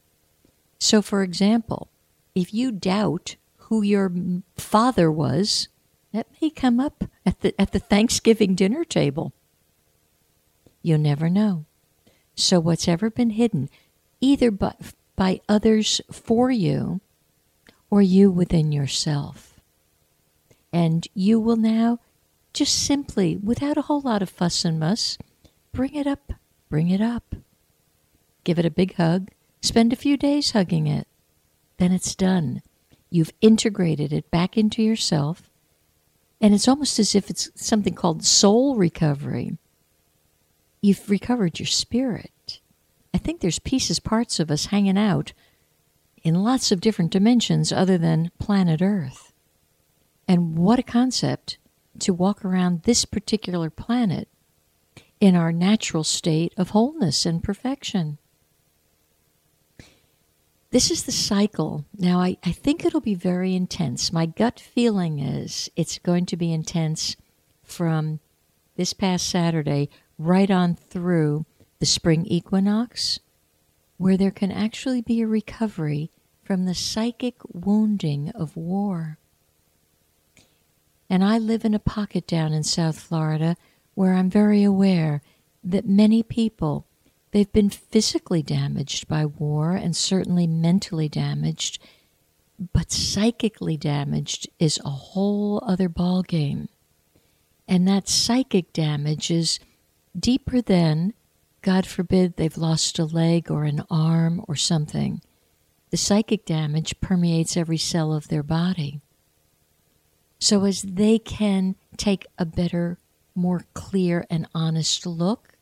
So, 0.79 1.01
for 1.01 1.23
example, 1.23 1.89
if 2.33 2.53
you 2.53 2.71
doubt 2.71 3.35
who 3.57 3.81
your 3.81 4.11
father 4.57 5.11
was, 5.11 5.69
that 6.13 6.27
may 6.41 6.49
come 6.49 6.79
up 6.79 7.03
at 7.25 7.41
the, 7.41 7.59
at 7.59 7.71
the 7.71 7.79
Thanksgiving 7.79 8.55
dinner 8.55 8.83
table. 8.83 9.33
You'll 10.81 10.99
never 10.99 11.29
know. 11.29 11.65
So, 12.35 12.59
what's 12.59 12.87
ever 12.87 13.09
been 13.09 13.31
hidden, 13.31 13.69
either 14.21 14.51
by, 14.51 14.75
by 15.15 15.41
others 15.49 16.01
for 16.11 16.51
you 16.51 17.01
or 17.89 18.01
you 18.01 18.29
within 18.29 18.71
yourself, 18.71 19.59
and 20.71 21.07
you 21.13 21.39
will 21.39 21.55
now 21.55 21.99
just 22.53 22.75
simply, 22.75 23.35
without 23.35 23.77
a 23.77 23.83
whole 23.83 24.01
lot 24.01 24.21
of 24.21 24.29
fuss 24.29 24.63
and 24.63 24.79
muss, 24.79 25.17
bring 25.73 25.93
it 25.95 26.07
up, 26.07 26.33
bring 26.69 26.89
it 26.89 27.01
up. 27.01 27.35
Give 28.45 28.57
it 28.57 28.65
a 28.65 28.71
big 28.71 28.95
hug, 28.95 29.31
spend 29.61 29.91
a 29.91 29.97
few 29.97 30.15
days 30.15 30.51
hugging 30.51 30.87
it. 30.87 31.07
Then 31.77 31.91
it's 31.91 32.15
done. 32.15 32.61
You've 33.09 33.33
integrated 33.41 34.13
it 34.13 34.31
back 34.31 34.57
into 34.57 34.81
yourself, 34.81 35.49
and 36.39 36.53
it's 36.53 36.67
almost 36.67 36.97
as 36.99 37.15
if 37.15 37.29
it's 37.29 37.49
something 37.55 37.95
called 37.95 38.23
soul 38.23 38.75
recovery. 38.75 39.57
You've 40.81 41.09
recovered 41.09 41.59
your 41.59 41.65
spirit. 41.65 42.61
I 43.13 43.17
think 43.17 43.41
there's 43.41 43.59
pieces, 43.59 43.99
parts 43.99 44.39
of 44.39 44.51
us 44.51 44.67
hanging 44.67 44.97
out 44.97 45.33
in 46.23 46.43
lots 46.43 46.71
of 46.71 46.81
different 46.81 47.11
dimensions 47.11 47.71
other 47.71 47.97
than 47.97 48.31
planet 48.39 48.81
Earth. 48.81 49.33
And 50.27 50.57
what 50.57 50.79
a 50.79 50.83
concept 50.83 51.57
to 51.99 52.13
walk 52.13 52.45
around 52.45 52.83
this 52.83 53.05
particular 53.05 53.69
planet 53.69 54.27
in 55.19 55.35
our 55.35 55.51
natural 55.51 56.03
state 56.03 56.53
of 56.57 56.71
wholeness 56.71 57.25
and 57.25 57.43
perfection. 57.43 58.17
This 60.75 60.91
is 60.91 61.03
the 61.03 61.13
cycle. 61.13 61.85
Now, 61.97 62.19
I, 62.19 62.35
I 62.43 62.51
think 62.51 62.83
it'll 62.83 62.99
be 62.99 63.15
very 63.15 63.55
intense. 63.55 64.11
My 64.11 64.25
gut 64.25 64.59
feeling 64.59 65.19
is 65.19 65.71
it's 65.77 65.99
going 65.99 66.25
to 66.25 66.35
be 66.35 66.51
intense 66.51 67.15
from 67.63 68.19
this 68.75 68.91
past 68.91 69.29
Saturday 69.29 69.89
right 70.19 70.51
on 70.51 70.75
through 70.75 71.45
the 71.79 71.85
spring 71.85 72.25
equinox, 72.25 73.21
where 73.95 74.17
there 74.17 74.31
can 74.31 74.51
actually 74.51 75.01
be 75.01 75.21
a 75.21 75.27
recovery 75.27 76.11
from 76.43 76.65
the 76.65 76.75
psychic 76.75 77.35
wounding 77.53 78.31
of 78.31 78.57
war. 78.57 79.17
And 81.09 81.23
I 81.23 81.37
live 81.37 81.63
in 81.63 81.73
a 81.73 81.79
pocket 81.79 82.27
down 82.27 82.51
in 82.51 82.63
South 82.63 82.99
Florida 82.99 83.55
where 83.93 84.13
I'm 84.13 84.29
very 84.29 84.65
aware 84.65 85.21
that 85.63 85.87
many 85.87 86.21
people 86.21 86.85
they've 87.35 87.51
been 87.51 87.69
physically 87.69 88.41
damaged 88.41 89.09
by 89.09 89.25
war 89.25 89.71
and 89.73 89.93
certainly 89.93 90.47
mentally 90.47 91.09
damaged, 91.09 91.77
but 92.71 92.93
psychically 92.93 93.75
damaged 93.75 94.47
is 94.57 94.79
a 94.85 94.89
whole 94.89 95.61
other 95.67 95.89
ballgame. 95.89 96.69
And 97.67 97.85
that 97.89 98.07
psychic 98.07 98.71
damage 98.71 99.29
is 99.29 99.59
deeper 100.17 100.61
than, 100.61 101.13
God 101.61 101.85
forbid, 101.85 102.37
they've 102.37 102.57
lost 102.57 102.99
a 102.99 103.03
leg 103.03 103.51
or 103.51 103.65
an 103.65 103.83
arm 103.89 104.41
or 104.47 104.55
something. 104.55 105.21
The 105.89 105.97
psychic 105.97 106.45
damage 106.45 107.01
permeates 107.01 107.57
every 107.57 107.77
cell 107.77 108.13
of 108.13 108.29
their 108.29 108.43
body 108.43 109.01
so 110.39 110.63
as 110.63 110.83
they 110.83 111.19
can 111.19 111.75
take 111.97 112.25
a 112.37 112.45
better, 112.45 112.97
more 113.35 113.65
clear, 113.73 114.25
and 114.29 114.47
honest 114.55 115.05
look 115.05 115.54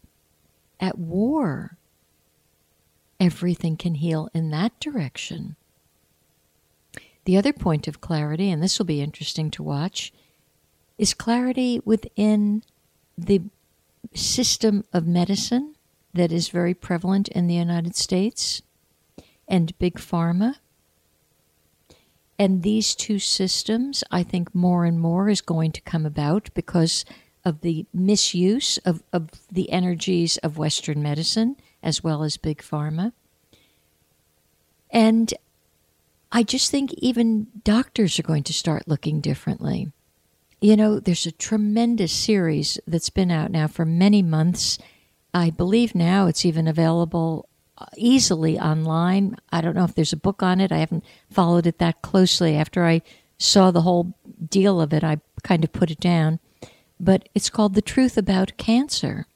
at 0.83 0.99
war. 0.99 1.77
Everything 3.17 3.77
can 3.77 3.95
heal 3.95 4.29
in 4.33 4.49
that 4.49 4.77
direction. 4.81 5.55
The 7.23 7.37
other 7.37 7.53
point 7.53 7.87
of 7.87 8.01
clarity, 8.01 8.51
and 8.51 8.61
this 8.61 8.77
will 8.77 8.85
be 8.85 9.01
interesting 9.01 9.49
to 9.51 9.63
watch, 9.63 10.11
is 10.97 11.13
clarity 11.13 11.79
within 11.85 12.63
the 13.17 13.43
system 14.13 14.83
of 14.91 15.07
medicine 15.07 15.75
that 16.13 16.33
is 16.33 16.49
very 16.49 16.73
prevalent 16.73 17.29
in 17.29 17.47
the 17.47 17.55
United 17.55 17.95
States 17.95 18.61
and 19.47 19.77
big 19.79 19.95
pharma 19.95 20.55
and 22.39 22.63
these 22.63 22.95
two 22.95 23.19
systems, 23.19 24.03
I 24.11 24.23
think 24.23 24.53
more 24.53 24.85
and 24.85 24.99
more 24.99 25.29
is 25.29 25.41
going 25.41 25.71
to 25.73 25.81
come 25.81 26.05
about 26.05 26.49
because 26.53 27.05
of 27.45 27.61
the 27.61 27.85
misuse 27.93 28.77
of, 28.79 29.03
of 29.11 29.29
the 29.51 29.71
energies 29.71 30.37
of 30.37 30.57
Western 30.57 31.01
medicine 31.01 31.57
as 31.81 32.03
well 32.03 32.23
as 32.23 32.37
big 32.37 32.61
pharma. 32.61 33.11
And 34.89 35.33
I 36.31 36.43
just 36.43 36.71
think 36.71 36.93
even 36.93 37.47
doctors 37.63 38.17
are 38.17 38.23
going 38.23 38.43
to 38.43 38.53
start 38.53 38.87
looking 38.87 39.21
differently. 39.21 39.91
You 40.61 40.77
know, 40.77 40.99
there's 40.99 41.25
a 41.25 41.31
tremendous 41.31 42.13
series 42.13 42.79
that's 42.87 43.09
been 43.09 43.31
out 43.31 43.51
now 43.51 43.67
for 43.67 43.85
many 43.85 44.21
months. 44.21 44.79
I 45.33 45.49
believe 45.49 45.93
now 45.93 46.27
it's 46.27 46.45
even 46.45 46.67
available 46.67 47.49
uh, 47.77 47.85
easily 47.97 48.57
online. 48.57 49.35
I 49.51 49.61
don't 49.61 49.75
know 49.75 49.83
if 49.83 49.95
there's 49.95 50.13
a 50.13 50.17
book 50.17 50.41
on 50.41 50.61
it. 50.61 50.71
I 50.71 50.77
haven't 50.77 51.03
followed 51.29 51.67
it 51.67 51.79
that 51.79 52.01
closely. 52.01 52.55
After 52.55 52.85
I 52.85 53.01
saw 53.37 53.71
the 53.71 53.81
whole 53.81 54.15
deal 54.49 54.79
of 54.79 54.93
it, 54.93 55.03
I 55.03 55.17
kind 55.43 55.63
of 55.63 55.73
put 55.73 55.91
it 55.91 55.99
down. 55.99 56.39
But 57.03 57.27
it's 57.35 57.49
called 57.49 57.73
The 57.73 57.81
Truth 57.81 58.17
About 58.17 58.55
Cancer. 58.55 59.27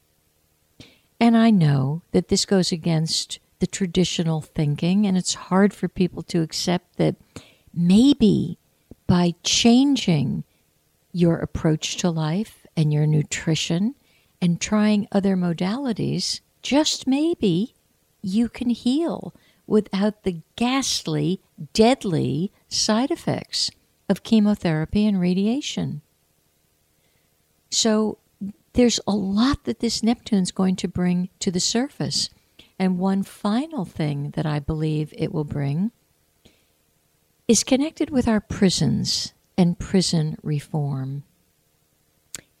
And 1.20 1.36
I 1.36 1.50
know 1.50 2.00
that 2.12 2.28
this 2.28 2.46
goes 2.46 2.72
against 2.72 3.40
the 3.58 3.66
traditional 3.66 4.40
thinking, 4.40 5.06
and 5.06 5.18
it's 5.18 5.34
hard 5.34 5.74
for 5.74 5.86
people 5.86 6.22
to 6.22 6.40
accept 6.40 6.96
that 6.96 7.16
maybe 7.74 8.56
by 9.06 9.34
changing 9.42 10.44
your 11.12 11.36
approach 11.36 11.98
to 11.98 12.08
life 12.08 12.66
and 12.74 12.90
your 12.90 13.06
nutrition 13.06 13.94
and 14.40 14.62
trying 14.62 15.06
other 15.12 15.36
modalities, 15.36 16.40
just 16.62 17.06
maybe 17.06 17.74
you 18.22 18.48
can 18.48 18.70
heal 18.70 19.34
without 19.66 20.22
the 20.22 20.40
ghastly, 20.56 21.42
deadly 21.74 22.50
side 22.68 23.10
effects 23.10 23.70
of 24.08 24.22
chemotherapy 24.22 25.06
and 25.06 25.20
radiation. 25.20 26.00
So 27.70 28.18
there's 28.72 29.00
a 29.06 29.12
lot 29.12 29.64
that 29.64 29.80
this 29.80 30.02
Neptune's 30.02 30.52
going 30.52 30.76
to 30.76 30.88
bring 30.88 31.28
to 31.40 31.50
the 31.50 31.60
surface. 31.60 32.30
And 32.78 32.98
one 32.98 33.22
final 33.22 33.84
thing 33.84 34.30
that 34.30 34.46
I 34.46 34.60
believe 34.60 35.12
it 35.16 35.32
will 35.32 35.44
bring 35.44 35.90
is 37.48 37.64
connected 37.64 38.10
with 38.10 38.28
our 38.28 38.40
prisons 38.40 39.32
and 39.56 39.78
prison 39.78 40.36
reform. 40.42 41.24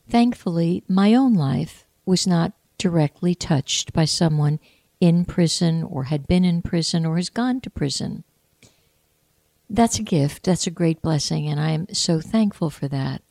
Thankfully, 0.08 0.82
my 0.88 1.14
own 1.14 1.34
life 1.34 1.84
was 2.04 2.26
not 2.26 2.52
directly 2.78 3.34
touched 3.34 3.92
by 3.92 4.06
someone 4.06 4.58
in 5.00 5.24
prison 5.24 5.82
or 5.84 6.04
had 6.04 6.26
been 6.26 6.44
in 6.44 6.62
prison 6.62 7.04
or 7.04 7.16
has 7.16 7.28
gone 7.28 7.60
to 7.60 7.70
prison. 7.70 8.24
That's 9.70 9.98
a 9.98 10.02
gift. 10.02 10.44
That's 10.44 10.66
a 10.66 10.72
great 10.72 11.02
blessing, 11.02 11.46
and 11.46 11.60
I 11.60 11.70
am 11.70 11.92
so 11.92 12.20
thankful 12.20 12.70
for 12.70 12.88
that. 12.88 13.22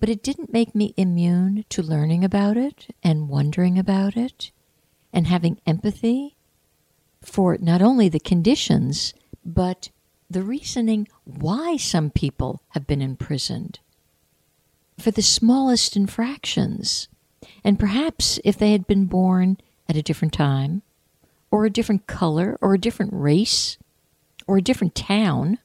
But 0.00 0.08
it 0.08 0.22
didn't 0.22 0.52
make 0.52 0.74
me 0.74 0.92
immune 0.96 1.64
to 1.70 1.82
learning 1.82 2.24
about 2.24 2.56
it 2.56 2.94
and 3.02 3.28
wondering 3.28 3.78
about 3.78 4.16
it 4.16 4.50
and 5.12 5.26
having 5.26 5.60
empathy 5.66 6.36
for 7.22 7.56
not 7.60 7.80
only 7.80 8.08
the 8.08 8.20
conditions, 8.20 9.14
but 9.44 9.90
the 10.28 10.42
reasoning 10.42 11.08
why 11.24 11.76
some 11.76 12.10
people 12.10 12.60
have 12.70 12.86
been 12.86 13.00
imprisoned 13.00 13.78
for 14.98 15.10
the 15.10 15.22
smallest 15.22 15.96
infractions. 15.96 17.08
And 17.62 17.78
perhaps 17.78 18.38
if 18.44 18.58
they 18.58 18.72
had 18.72 18.86
been 18.86 19.06
born 19.06 19.58
at 19.88 19.96
a 19.96 20.02
different 20.02 20.32
time 20.32 20.82
or 21.50 21.64
a 21.64 21.70
different 21.70 22.06
color 22.06 22.58
or 22.60 22.74
a 22.74 22.80
different 22.80 23.12
race 23.12 23.78
or 24.46 24.58
a 24.58 24.62
different 24.62 24.94
town, 24.94 25.58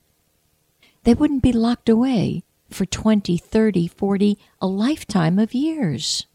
they 1.03 1.13
wouldn't 1.13 1.43
be 1.43 1.51
locked 1.51 1.89
away 1.89 2.43
for 2.69 2.85
20, 2.85 3.37
30, 3.37 3.87
40, 3.87 4.37
a 4.61 4.67
lifetime 4.67 5.39
of 5.39 5.53
years. 5.53 6.25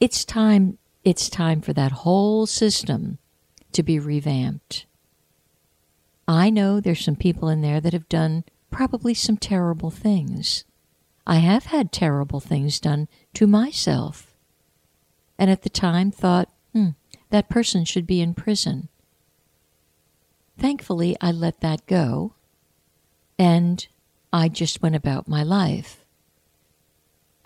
It's 0.00 0.24
time 0.24 0.78
it's 1.04 1.28
time 1.28 1.60
for 1.60 1.74
that 1.74 1.92
whole 1.92 2.46
system 2.46 3.18
to 3.72 3.82
be 3.82 3.98
revamped. 3.98 4.86
I 6.26 6.48
know 6.48 6.80
there's 6.80 7.04
some 7.04 7.16
people 7.16 7.50
in 7.50 7.60
there 7.60 7.80
that 7.80 7.92
have 7.92 8.08
done 8.08 8.44
probably 8.70 9.12
some 9.12 9.36
terrible 9.36 9.90
things. 9.90 10.64
I 11.26 11.36
have 11.36 11.66
had 11.66 11.92
terrible 11.92 12.40
things 12.40 12.80
done 12.80 13.08
to 13.34 13.46
myself. 13.46 14.34
And 15.38 15.50
at 15.50 15.62
the 15.62 15.68
time 15.68 16.10
thought, 16.10 16.48
hmm, 16.72 16.90
that 17.28 17.50
person 17.50 17.84
should 17.84 18.06
be 18.06 18.22
in 18.22 18.32
prison. 18.32 18.88
Thankfully, 20.58 21.16
I 21.20 21.32
let 21.32 21.60
that 21.60 21.86
go 21.86 22.34
and 23.38 23.86
I 24.34 24.48
just 24.48 24.82
went 24.82 24.96
about 24.96 25.28
my 25.28 25.44
life. 25.44 26.04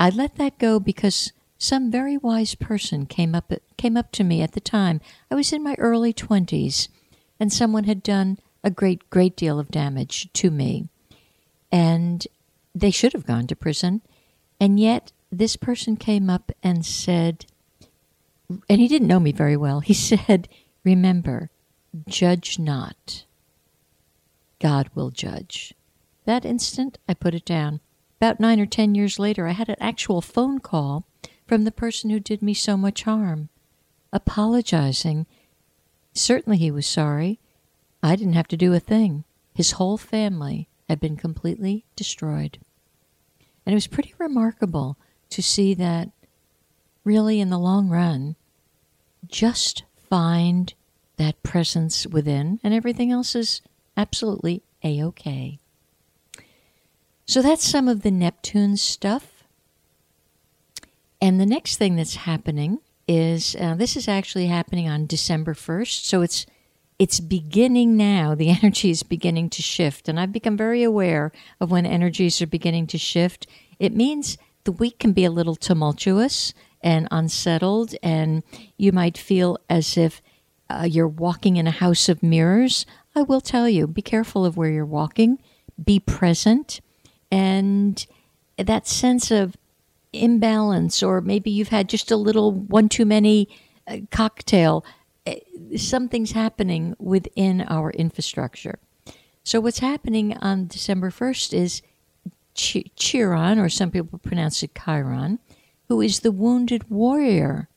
I 0.01 0.09
let 0.09 0.37
that 0.37 0.59
go 0.59 0.81
because 0.81 1.35
some 1.59 1.91
very 1.91 2.17
wise 2.17 2.55
person 2.55 3.05
came 3.05 3.35
up 3.35 3.53
came 3.77 3.95
up 3.95 4.11
to 4.13 4.25
me 4.25 4.41
at 4.41 4.53
the 4.53 4.61
time. 4.61 5.03
I 5.31 5.35
was 5.35 5.53
in 5.53 5.63
my 5.63 5.75
early 5.77 6.15
20s 6.15 6.89
and 7.39 7.53
someone 7.53 7.85
had 7.85 8.03
done 8.03 8.39
a 8.65 8.71
great 8.71 9.11
great 9.11 9.37
deal 9.37 9.61
of 9.61 9.71
damage 9.71 10.33
to 10.33 10.51
me. 10.51 10.89
And 11.71 12.27
they 12.75 12.91
should 12.91 13.13
have 13.13 13.27
gone 13.27 13.47
to 13.49 13.55
prison. 13.55 14.01
And 14.59 14.81
yet 14.81 15.13
this 15.31 15.57
person 15.57 15.99
came 15.99 16.31
up 16.31 16.53
and 16.63 16.87
said, 16.87 17.45
and 18.67 18.81
he 18.81 18.89
didn't 18.89 19.09
know 19.09 19.21
me 19.21 19.33
very 19.33 19.59
well. 19.59 19.81
He 19.81 19.93
said, 20.09 20.49
Remember, 20.85 21.51
judge 22.07 22.59
not. 22.59 23.27
God 24.59 24.89
will 24.95 25.11
judge. 25.11 25.75
That 26.29 26.45
instant, 26.45 26.99
I 27.09 27.15
put 27.15 27.35
it 27.35 27.47
down. 27.47 27.81
about 28.21 28.39
nine 28.39 28.61
or 28.61 28.67
ten 28.67 28.95
years 28.95 29.19
later, 29.19 29.49
I 29.49 29.53
had 29.53 29.71
an 29.71 29.81
actual 29.81 30.21
phone 30.21 30.59
call 30.59 31.07
from 31.47 31.65
the 31.65 31.73
person 31.73 32.11
who 32.11 32.21
did 32.21 32.43
me 32.43 32.53
so 32.53 32.77
much 32.77 33.05
harm, 33.05 33.49
apologizing. 34.13 35.25
Certainly 36.13 36.59
he 36.59 36.71
was 36.71 36.87
sorry. 36.87 37.41
I 38.03 38.15
didn't 38.15 38.35
have 38.35 38.49
to 38.49 38.59
do 38.59 38.75
a 38.75 38.79
thing. 38.79 39.25
His 39.55 39.71
whole 39.71 39.97
family 39.97 40.69
had 40.87 41.01
been 41.01 41.17
completely 41.17 41.87
destroyed. 41.97 42.59
And 43.65 43.73
it 43.73 43.77
was 43.77 43.87
pretty 43.87 44.13
remarkable 44.19 44.99
to 45.31 45.43
see 45.43 45.73
that 45.73 46.11
really 47.05 47.41
in 47.41 47.49
the 47.49 47.59
long 47.59 47.89
run, 47.89 48.37
just 49.27 49.85
find 50.11 50.75
that 51.17 51.43
presence 51.43 52.07
within, 52.07 52.61
and 52.63 52.75
everything 52.75 53.11
else 53.11 53.35
is 53.35 53.63
absolutely 53.97 54.63
a 54.85 55.03
okay. 55.05 55.59
So 57.29 57.43
that's 57.43 57.69
some 57.69 57.89
of 57.89 58.01
the 58.01 58.11
Neptune 58.11 58.79
stuff. 58.79 59.45
And 61.21 61.39
the 61.39 61.45
next 61.45 61.77
thing 61.77 61.95
that's 61.95 62.17
happening 62.17 62.79
is 63.07 63.55
uh, 63.61 63.75
this 63.75 63.99
is 63.99 64.09
actually 64.09 64.47
happening 64.47 64.89
on 64.89 65.07
December 65.07 65.53
1st. 65.53 66.05
So 66.05 66.23
it's 66.23 66.47
it's 66.99 67.21
beginning 67.21 67.99
now. 67.99 68.35
The 68.35 68.49
energy 68.63 68.89
is 68.89 69.03
beginning 69.03 69.51
to 69.51 69.63
shift. 69.63 70.09
And 70.09 70.19
I've 70.19 70.33
become 70.33 70.57
very 70.57 70.83
aware 70.83 71.31
of 71.61 71.71
when 71.71 71.85
energies 71.85 72.41
are 72.41 72.47
beginning 72.47 72.87
to 72.89 72.99
shift. 72.99 73.47
It 73.79 73.95
means 73.95 74.39
the 74.65 74.73
week 74.73 74.99
can 74.99 75.13
be 75.13 75.27
a 75.27 75.31
little 75.31 75.55
tumultuous 75.55 76.55
and 76.81 77.09
unsettled, 77.11 77.95
and 78.03 78.43
you 78.79 78.91
might 78.91 79.19
feel 79.19 79.59
as 79.69 79.99
if 79.99 80.23
uh, 80.71 80.87
you're 80.89 81.07
walking 81.07 81.57
in 81.57 81.67
a 81.67 81.73
house 81.73 82.09
of 82.09 82.23
mirrors. 82.23 82.87
I 83.15 83.21
will 83.21 83.43
tell 83.43 83.69
you 83.69 83.87
be 83.87 84.03
careful 84.03 84.47
of 84.47 84.57
where 84.57 84.71
you're 84.71 84.87
walking, 84.87 85.39
be 85.83 86.01
present, 86.01 86.81
and 87.31 88.07
that 88.57 88.87
sense 88.87 89.31
of 89.31 89.57
imbalance, 90.13 91.03
or 91.03 91.21
maybe 91.21 91.51
you've 91.51 91.69
had 91.69 91.89
just 91.89 92.11
a 92.11 92.17
little 92.17 92.53
one 92.53 92.89
too 92.89 93.05
many 93.05 93.49
uh, 93.87 93.99
cocktail. 94.11 94.85
Uh, 95.27 95.35
something's 95.77 96.33
happening 96.33 96.95
within 96.99 97.63
our 97.63 97.91
infrastructure. 97.91 98.79
So, 99.45 99.61
what's 99.61 99.79
happening 99.79 100.37
on 100.39 100.67
December 100.67 101.11
1st 101.11 101.55
is 101.55 101.83
Ch- 102.55 102.91
Chiron, 102.97 103.59
or 103.59 103.69
some 103.69 103.91
people 103.91 104.19
pronounce 104.19 104.63
it 104.63 104.75
Chiron, 104.75 105.39
who 105.89 106.01
is 106.01 106.21
the 106.21 106.33
wounded 106.33 106.91
warrior, 106.91 107.69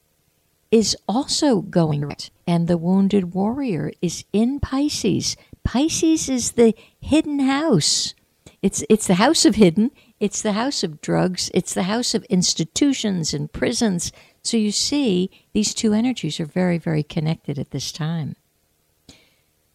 is 0.71 0.97
also 1.07 1.61
going 1.61 2.01
right. 2.01 2.29
And 2.47 2.67
the 2.67 2.77
wounded 2.77 3.33
warrior 3.33 3.91
is 4.01 4.25
in 4.33 4.59
Pisces. 4.59 5.37
Pisces 5.63 6.27
is 6.27 6.53
the 6.53 6.73
hidden 6.99 7.39
house. 7.39 8.15
It's 8.61 8.83
it's 8.89 9.07
the 9.07 9.15
house 9.15 9.45
of 9.45 9.55
hidden. 9.55 9.91
It's 10.19 10.41
the 10.41 10.53
house 10.53 10.83
of 10.83 11.01
drugs. 11.01 11.49
It's 11.53 11.73
the 11.73 11.83
house 11.83 12.13
of 12.13 12.23
institutions 12.25 13.33
and 13.33 13.51
prisons. 13.51 14.11
So 14.43 14.57
you 14.57 14.71
see, 14.71 15.31
these 15.53 15.73
two 15.73 15.93
energies 15.93 16.39
are 16.39 16.45
very, 16.45 16.77
very 16.77 17.03
connected 17.03 17.57
at 17.57 17.71
this 17.71 17.91
time. 17.91 18.35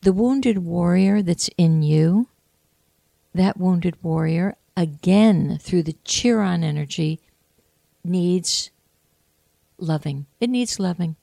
The 0.02 0.12
wounded 0.12 0.58
warrior 0.58 1.20
that's 1.20 1.50
in 1.58 1.82
you, 1.82 2.28
that 3.34 3.56
wounded 3.56 3.96
warrior, 4.02 4.56
again, 4.76 5.58
through 5.60 5.82
the 5.82 5.96
Chiron 6.04 6.62
energy, 6.62 7.20
needs 8.04 8.70
loving. 9.78 10.26
It 10.40 10.48
needs 10.48 10.78
loving. 10.78 11.16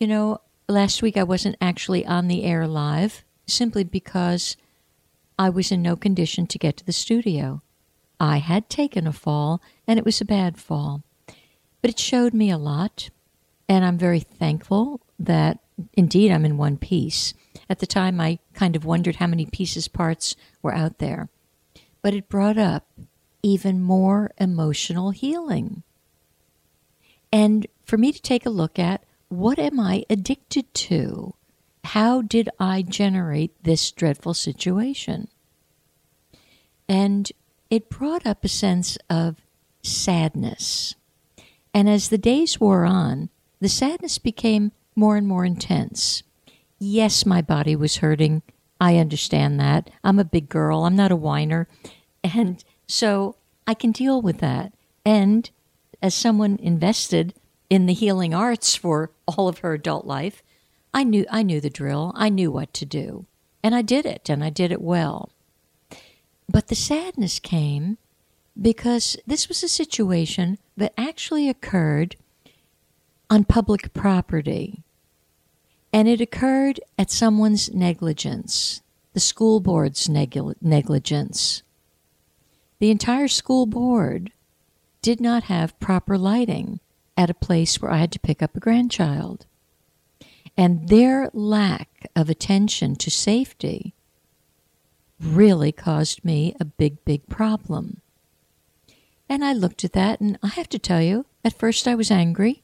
You 0.00 0.08
know, 0.08 0.40
last 0.68 1.02
week 1.02 1.16
I 1.16 1.22
wasn't 1.22 1.56
actually 1.60 2.04
on 2.04 2.26
the 2.26 2.42
air 2.42 2.66
live 2.66 3.22
simply 3.46 3.84
because 3.84 4.56
I 5.38 5.48
was 5.48 5.72
in 5.72 5.82
no 5.82 5.96
condition 5.96 6.46
to 6.46 6.58
get 6.58 6.76
to 6.78 6.84
the 6.84 6.92
studio. 6.92 7.62
I 8.20 8.38
had 8.38 8.68
taken 8.68 9.06
a 9.06 9.12
fall, 9.12 9.60
and 9.86 9.98
it 9.98 10.04
was 10.04 10.20
a 10.20 10.24
bad 10.24 10.58
fall. 10.58 11.02
But 11.80 11.90
it 11.90 11.98
showed 11.98 12.34
me 12.34 12.50
a 12.50 12.58
lot, 12.58 13.10
and 13.68 13.84
I'm 13.84 13.98
very 13.98 14.20
thankful 14.20 15.00
that 15.18 15.58
indeed 15.94 16.30
I'm 16.30 16.44
in 16.44 16.56
one 16.56 16.76
piece. 16.76 17.34
At 17.68 17.80
the 17.80 17.86
time, 17.86 18.20
I 18.20 18.38
kind 18.54 18.76
of 18.76 18.84
wondered 18.84 19.16
how 19.16 19.26
many 19.26 19.46
pieces 19.46 19.88
parts 19.88 20.36
were 20.62 20.74
out 20.74 20.98
there. 20.98 21.28
But 22.02 22.14
it 22.14 22.28
brought 22.28 22.58
up 22.58 22.86
even 23.42 23.80
more 23.80 24.30
emotional 24.38 25.10
healing. 25.10 25.82
And 27.32 27.66
for 27.84 27.96
me 27.96 28.12
to 28.12 28.22
take 28.22 28.46
a 28.46 28.50
look 28.50 28.78
at 28.78 29.04
what 29.28 29.58
am 29.58 29.80
I 29.80 30.04
addicted 30.10 30.72
to? 30.74 31.34
How 31.84 32.22
did 32.22 32.48
I 32.58 32.82
generate 32.82 33.62
this 33.62 33.90
dreadful 33.90 34.34
situation? 34.34 35.28
And 36.88 37.30
it 37.70 37.88
brought 37.90 38.26
up 38.26 38.44
a 38.44 38.48
sense 38.48 38.98
of 39.10 39.36
sadness. 39.82 40.94
And 41.74 41.88
as 41.88 42.08
the 42.08 42.18
days 42.18 42.60
wore 42.60 42.84
on, 42.84 43.30
the 43.60 43.68
sadness 43.68 44.18
became 44.18 44.72
more 44.94 45.16
and 45.16 45.26
more 45.26 45.44
intense. 45.44 46.22
Yes, 46.78 47.24
my 47.24 47.40
body 47.42 47.74
was 47.76 47.96
hurting. 47.96 48.42
I 48.80 48.96
understand 48.96 49.58
that. 49.60 49.90
I'm 50.02 50.18
a 50.18 50.24
big 50.24 50.48
girl. 50.48 50.84
I'm 50.84 50.96
not 50.96 51.12
a 51.12 51.16
whiner. 51.16 51.68
And 52.22 52.62
so 52.86 53.36
I 53.66 53.74
can 53.74 53.92
deal 53.92 54.20
with 54.20 54.38
that. 54.38 54.72
And 55.04 55.48
as 56.02 56.14
someone 56.14 56.58
invested 56.60 57.34
in 57.70 57.86
the 57.86 57.94
healing 57.94 58.34
arts 58.34 58.74
for 58.74 59.10
all 59.26 59.48
of 59.48 59.58
her 59.58 59.72
adult 59.72 60.06
life, 60.06 60.42
I 60.94 61.04
knew 61.04 61.24
I 61.30 61.42
knew 61.42 61.60
the 61.60 61.70
drill. 61.70 62.12
I 62.14 62.28
knew 62.28 62.50
what 62.50 62.74
to 62.74 62.84
do. 62.84 63.26
And 63.62 63.74
I 63.74 63.82
did 63.82 64.06
it 64.06 64.28
and 64.28 64.42
I 64.42 64.50
did 64.50 64.72
it 64.72 64.82
well. 64.82 65.30
But 66.48 66.68
the 66.68 66.74
sadness 66.74 67.38
came 67.38 67.98
because 68.60 69.16
this 69.26 69.48
was 69.48 69.62
a 69.62 69.68
situation 69.68 70.58
that 70.76 70.92
actually 70.98 71.48
occurred 71.48 72.16
on 73.30 73.44
public 73.44 73.94
property. 73.94 74.82
And 75.92 76.08
it 76.08 76.20
occurred 76.20 76.80
at 76.98 77.10
someone's 77.10 77.72
negligence, 77.72 78.82
the 79.12 79.20
school 79.20 79.60
board's 79.60 80.08
negligence. 80.08 81.62
The 82.78 82.90
entire 82.90 83.28
school 83.28 83.66
board 83.66 84.32
did 85.00 85.20
not 85.20 85.44
have 85.44 85.78
proper 85.80 86.18
lighting 86.18 86.80
at 87.16 87.30
a 87.30 87.34
place 87.34 87.80
where 87.80 87.90
I 87.90 87.98
had 87.98 88.12
to 88.12 88.18
pick 88.18 88.42
up 88.42 88.56
a 88.56 88.60
grandchild. 88.60 89.46
And 90.56 90.88
their 90.88 91.30
lack 91.32 92.06
of 92.14 92.28
attention 92.28 92.96
to 92.96 93.10
safety 93.10 93.94
really 95.20 95.72
caused 95.72 96.24
me 96.24 96.54
a 96.60 96.64
big, 96.64 97.04
big 97.04 97.26
problem. 97.28 98.00
And 99.28 99.44
I 99.44 99.52
looked 99.52 99.84
at 99.84 99.92
that, 99.94 100.20
and 100.20 100.38
I 100.42 100.48
have 100.48 100.68
to 100.70 100.78
tell 100.78 101.00
you, 101.00 101.24
at 101.44 101.58
first 101.58 101.88
I 101.88 101.94
was 101.94 102.10
angry. 102.10 102.62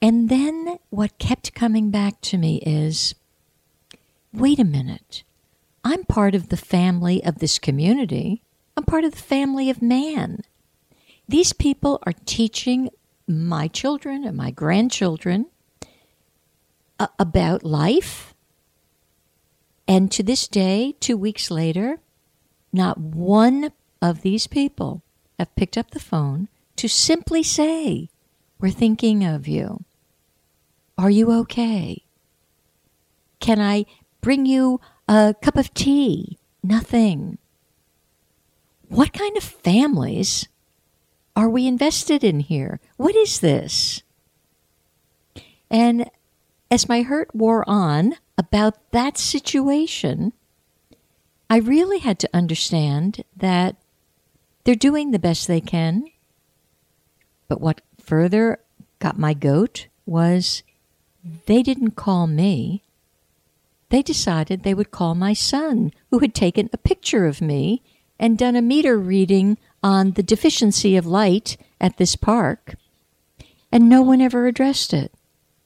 And 0.00 0.28
then 0.28 0.78
what 0.90 1.18
kept 1.18 1.54
coming 1.54 1.90
back 1.90 2.20
to 2.22 2.38
me 2.38 2.58
is 2.58 3.14
wait 4.32 4.58
a 4.58 4.64
minute. 4.64 5.22
I'm 5.84 6.04
part 6.04 6.34
of 6.34 6.48
the 6.48 6.56
family 6.56 7.24
of 7.24 7.38
this 7.38 7.58
community. 7.58 8.42
I'm 8.76 8.84
part 8.84 9.04
of 9.04 9.12
the 9.12 9.18
family 9.18 9.70
of 9.70 9.82
man. 9.82 10.42
These 11.28 11.52
people 11.52 12.00
are 12.04 12.14
teaching 12.26 12.90
my 13.26 13.68
children 13.68 14.24
and 14.24 14.36
my 14.36 14.50
grandchildren 14.50 15.46
about 16.98 17.64
life. 17.64 18.34
And 19.86 20.10
to 20.12 20.22
this 20.22 20.48
day, 20.48 20.94
two 21.00 21.16
weeks 21.16 21.50
later, 21.50 21.98
not 22.72 22.98
one 22.98 23.72
of 24.00 24.22
these 24.22 24.46
people 24.46 25.02
have 25.38 25.54
picked 25.56 25.76
up 25.76 25.90
the 25.90 26.00
phone 26.00 26.48
to 26.76 26.88
simply 26.88 27.42
say, 27.42 28.08
We're 28.58 28.70
thinking 28.70 29.24
of 29.24 29.46
you. 29.46 29.84
Are 30.96 31.10
you 31.10 31.32
okay? 31.40 32.04
Can 33.40 33.60
I 33.60 33.84
bring 34.20 34.46
you 34.46 34.80
a 35.08 35.34
cup 35.42 35.56
of 35.56 35.74
tea? 35.74 36.38
Nothing 36.62 37.38
what 38.88 39.12
kind 39.12 39.36
of 39.36 39.42
families 39.42 40.48
are 41.34 41.48
we 41.48 41.66
invested 41.66 42.22
in 42.22 42.40
here? 42.40 42.80
What 42.96 43.16
is 43.16 43.40
this? 43.40 44.02
And 45.70 46.10
as 46.74 46.88
my 46.88 47.02
hurt 47.02 47.32
wore 47.32 47.62
on 47.68 48.16
about 48.36 48.90
that 48.90 49.16
situation, 49.16 50.32
I 51.48 51.58
really 51.58 52.00
had 52.00 52.18
to 52.18 52.30
understand 52.34 53.22
that 53.36 53.76
they're 54.64 54.74
doing 54.74 55.12
the 55.12 55.20
best 55.20 55.46
they 55.46 55.60
can. 55.60 56.06
But 57.46 57.60
what 57.60 57.80
further 58.02 58.58
got 58.98 59.16
my 59.16 59.34
goat 59.34 59.86
was 60.04 60.64
they 61.46 61.62
didn't 61.62 61.92
call 61.92 62.26
me. 62.26 62.82
They 63.90 64.02
decided 64.02 64.64
they 64.64 64.74
would 64.74 64.90
call 64.90 65.14
my 65.14 65.32
son, 65.32 65.92
who 66.10 66.18
had 66.18 66.34
taken 66.34 66.68
a 66.72 66.76
picture 66.76 67.24
of 67.24 67.40
me 67.40 67.82
and 68.18 68.36
done 68.36 68.56
a 68.56 68.62
meter 68.62 68.98
reading 68.98 69.58
on 69.80 70.12
the 70.12 70.24
deficiency 70.24 70.96
of 70.96 71.06
light 71.06 71.56
at 71.80 71.98
this 71.98 72.16
park, 72.16 72.74
and 73.70 73.88
no 73.88 74.02
one 74.02 74.20
ever 74.20 74.48
addressed 74.48 74.92
it. 74.92 75.12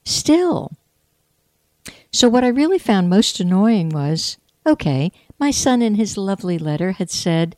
Still. 0.05 0.73
So, 2.11 2.29
what 2.29 2.45
I 2.45 2.49
really 2.49 2.79
found 2.79 3.11
most 3.11 3.41
annoying 3.41 3.91
was 3.91 4.39
okay, 4.67 5.13
My 5.39 5.51
son, 5.53 5.83
in 5.83 5.95
his 5.95 6.17
lovely 6.17 6.59
letter, 6.59 6.93
had 6.93 7.11
said, 7.11 7.55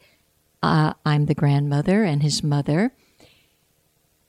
uh, 0.63 0.93
I'm 1.07 1.27
the 1.27 1.35
grandmother 1.35 2.05
and 2.05 2.23
his 2.23 2.43
mother. 2.43 2.93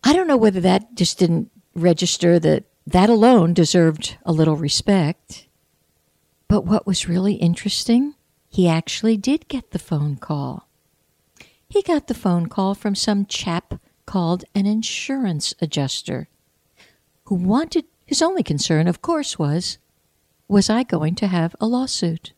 I 0.04 0.14
don't 0.14 0.28
know 0.28 0.38
whether 0.38 0.62
that 0.62 0.96
just 0.96 1.20
didn't 1.20 1.52
register 1.76 2.40
that 2.40 2.64
that 2.88 3.10
alone 3.10 3.54
deserved 3.54 4.18
a 4.26 4.32
little 4.32 4.56
respect. 4.56 5.48
But 6.48 6.66
what 6.66 6.88
was 6.88 7.08
really 7.08 7.36
interesting, 7.36 8.16
he 8.50 8.68
actually 8.68 9.18
did 9.18 9.48
get 9.48 9.72
the 9.72 9.80
phone 9.80 10.16
call. 10.16 10.68
He 11.70 11.82
got 11.82 12.08
the 12.08 12.14
phone 12.14 12.48
call 12.48 12.76
from 12.76 12.96
some 12.96 13.26
chap 13.26 13.76
called 14.06 14.44
an 14.56 14.66
insurance 14.66 15.54
adjuster 15.62 16.28
who 17.26 17.36
wanted 17.36 17.86
his 18.06 18.22
only 18.22 18.44
concern, 18.44 18.88
of 18.88 19.02
course, 19.02 19.40
was 19.40 19.78
was 20.52 20.70
I 20.70 20.84
going 20.84 21.16
to 21.16 21.28
have 21.28 21.56
a 21.62 21.66
lawsuit? 21.66 22.34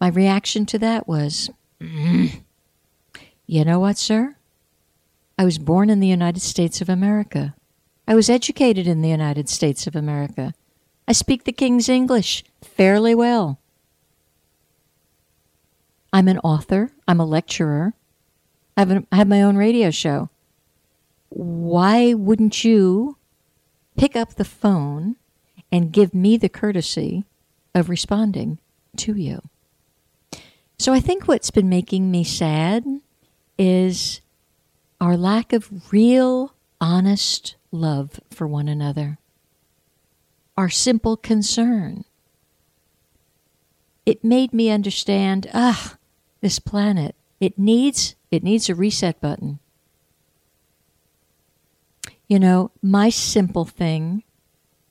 My 0.00 0.06
reaction 0.06 0.64
to 0.66 0.78
that 0.78 1.08
was, 1.08 1.50
mm, 1.80 2.40
you 3.46 3.64
know 3.64 3.80
what, 3.80 3.98
sir? 3.98 4.36
I 5.36 5.44
was 5.44 5.58
born 5.58 5.90
in 5.90 5.98
the 5.98 6.06
United 6.06 6.42
States 6.42 6.80
of 6.80 6.88
America. 6.88 7.56
I 8.06 8.14
was 8.14 8.30
educated 8.30 8.86
in 8.86 9.02
the 9.02 9.08
United 9.08 9.48
States 9.48 9.88
of 9.88 9.96
America. 9.96 10.54
I 11.08 11.12
speak 11.12 11.44
the 11.44 11.52
King's 11.52 11.88
English 11.88 12.44
fairly 12.62 13.14
well. 13.14 13.58
I'm 16.12 16.28
an 16.28 16.38
author. 16.38 16.92
I'm 17.08 17.18
a 17.18 17.26
lecturer. 17.26 17.94
I 18.76 18.82
have, 18.82 18.90
an, 18.92 19.06
I 19.10 19.16
have 19.16 19.28
my 19.28 19.42
own 19.42 19.56
radio 19.56 19.90
show. 19.90 20.30
Why 21.28 22.14
wouldn't 22.14 22.62
you 22.62 23.16
pick 23.96 24.14
up 24.14 24.36
the 24.36 24.44
phone 24.44 25.16
and 25.70 25.92
give 25.92 26.14
me 26.14 26.36
the 26.36 26.48
courtesy 26.48 27.24
of 27.74 27.88
responding 27.88 28.58
to 28.96 29.14
you? 29.14 29.42
So 30.78 30.92
I 30.92 31.00
think 31.00 31.26
what's 31.26 31.50
been 31.50 31.68
making 31.68 32.10
me 32.10 32.24
sad 32.24 32.84
is 33.58 34.20
our 35.00 35.16
lack 35.16 35.52
of 35.52 35.92
real, 35.92 36.54
honest 36.80 37.56
love 37.70 38.20
for 38.30 38.46
one 38.46 38.68
another, 38.68 39.18
our 40.56 40.68
simple 40.68 41.16
concern. 41.16 42.04
It 44.04 44.22
made 44.22 44.52
me 44.52 44.70
understand, 44.70 45.50
ah, 45.52 45.96
this 46.40 46.58
planet, 46.58 47.14
it 47.40 47.58
needs 47.58 48.14
it 48.30 48.42
needs 48.42 48.68
a 48.68 48.74
reset 48.74 49.20
button. 49.20 49.58
You 52.28 52.38
know, 52.38 52.72
my 52.82 53.08
simple 53.08 53.64
thing, 53.64 54.24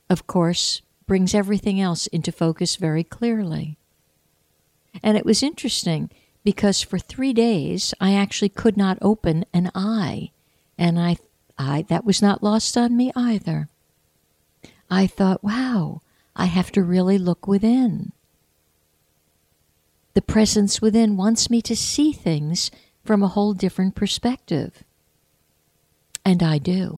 of 0.09 0.27
course, 0.27 0.81
brings 1.07 1.33
everything 1.33 1.79
else 1.79 2.07
into 2.07 2.31
focus 2.31 2.75
very 2.75 3.03
clearly. 3.03 3.77
And 5.03 5.17
it 5.17 5.25
was 5.25 5.43
interesting 5.43 6.09
because 6.43 6.81
for 6.81 6.99
three 6.99 7.33
days 7.33 7.93
I 7.99 8.13
actually 8.13 8.49
could 8.49 8.77
not 8.77 8.97
open 9.01 9.45
an 9.53 9.71
eye. 9.75 10.31
And 10.77 10.99
I, 10.99 11.17
I 11.57 11.83
that 11.89 12.05
was 12.05 12.21
not 12.21 12.43
lost 12.43 12.77
on 12.77 12.95
me 12.95 13.11
either. 13.15 13.69
I 14.89 15.07
thought, 15.07 15.43
wow, 15.43 16.01
I 16.35 16.45
have 16.45 16.71
to 16.73 16.83
really 16.83 17.17
look 17.17 17.47
within. 17.47 18.11
The 20.13 20.21
presence 20.21 20.81
within 20.81 21.17
wants 21.17 21.49
me 21.49 21.61
to 21.63 21.75
see 21.75 22.13
things 22.13 22.71
from 23.03 23.21
a 23.21 23.27
whole 23.27 23.53
different 23.53 23.95
perspective. 23.95 24.83
And 26.23 26.41
I 26.41 26.57
do. 26.57 26.97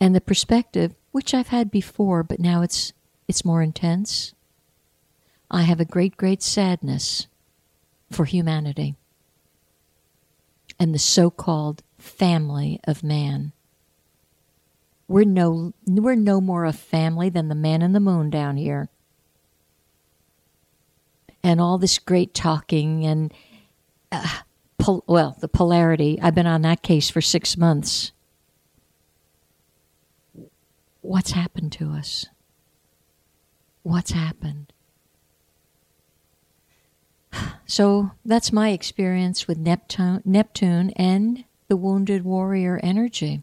And 0.00 0.14
the 0.14 0.20
perspective, 0.20 0.94
which 1.12 1.32
I've 1.32 1.48
had 1.48 1.70
before, 1.70 2.22
but 2.22 2.40
now 2.40 2.62
it's 2.62 2.92
it's 3.26 3.44
more 3.44 3.62
intense 3.62 4.34
I 5.54 5.62
have 5.62 5.78
a 5.78 5.84
great, 5.84 6.16
great 6.16 6.42
sadness 6.42 7.28
for 8.10 8.24
humanity 8.24 8.96
and 10.80 10.92
the 10.92 10.98
so 10.98 11.30
called 11.30 11.84
family 11.96 12.80
of 12.84 13.04
man. 13.04 13.52
We're 15.06 15.24
no, 15.24 15.72
we're 15.86 16.16
no 16.16 16.40
more 16.40 16.64
a 16.64 16.72
family 16.72 17.28
than 17.28 17.48
the 17.48 17.54
man 17.54 17.82
in 17.82 17.92
the 17.92 18.00
moon 18.00 18.30
down 18.30 18.56
here. 18.56 18.88
And 21.42 21.60
all 21.60 21.78
this 21.78 22.00
great 22.00 22.34
talking 22.34 23.04
and, 23.04 23.32
uh, 24.10 24.40
pol- 24.78 25.04
well, 25.06 25.36
the 25.38 25.46
polarity. 25.46 26.18
I've 26.20 26.34
been 26.34 26.46
on 26.46 26.62
that 26.62 26.82
case 26.82 27.10
for 27.10 27.20
six 27.20 27.56
months. 27.56 28.10
What's 31.04 31.32
happened 31.32 31.70
to 31.72 31.90
us? 31.90 32.24
What's 33.82 34.12
happened? 34.12 34.72
So 37.66 38.12
that's 38.24 38.52
my 38.52 38.70
experience 38.70 39.48
with 39.48 39.58
Neptune, 39.58 40.22
Neptune 40.24 40.90
and 40.96 41.44
the 41.68 41.76
wounded 41.76 42.22
warrior 42.22 42.78
energy. 42.82 43.42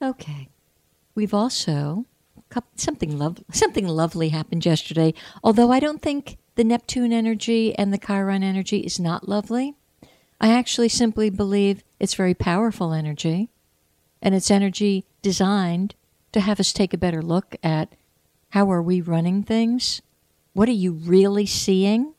Okay. 0.00 0.48
We've 1.16 1.34
also 1.34 2.06
something 2.76 3.18
lov- 3.18 3.42
something 3.52 3.86
lovely 3.86 4.30
happened 4.30 4.64
yesterday. 4.64 5.14
Although 5.44 5.72
I 5.72 5.80
don't 5.80 6.00
think 6.00 6.38
the 6.54 6.64
Neptune 6.64 7.12
energy 7.12 7.76
and 7.76 7.92
the 7.92 7.98
Chiron 7.98 8.42
energy 8.42 8.78
is 8.78 8.98
not 8.98 9.28
lovely. 9.28 9.77
I 10.40 10.52
actually 10.52 10.88
simply 10.88 11.30
believe 11.30 11.82
it's 11.98 12.14
very 12.14 12.34
powerful 12.34 12.92
energy 12.92 13.50
and 14.22 14.34
it's 14.34 14.50
energy 14.50 15.04
designed 15.22 15.94
to 16.32 16.40
have 16.40 16.60
us 16.60 16.72
take 16.72 16.94
a 16.94 16.98
better 16.98 17.22
look 17.22 17.56
at 17.62 17.92
how 18.50 18.70
are 18.70 18.82
we 18.82 19.00
running 19.00 19.42
things? 19.42 20.00
What 20.52 20.68
are 20.68 20.72
you 20.72 20.92
really 20.92 21.46
seeing? 21.46 22.14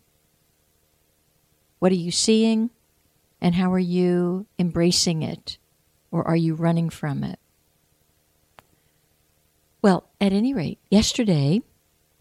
What 1.79 1.91
are 1.91 1.95
you 1.95 2.11
seeing? 2.11 2.69
And 3.41 3.55
how 3.55 3.71
are 3.71 3.79
you 3.79 4.45
embracing 4.57 5.21
it? 5.21 5.57
Or 6.11 6.27
are 6.27 6.35
you 6.35 6.55
running 6.55 6.89
from 6.89 7.23
it? 7.23 7.39
Well, 9.81 10.09
at 10.19 10.33
any 10.33 10.53
rate, 10.53 10.79
yesterday, 10.89 11.61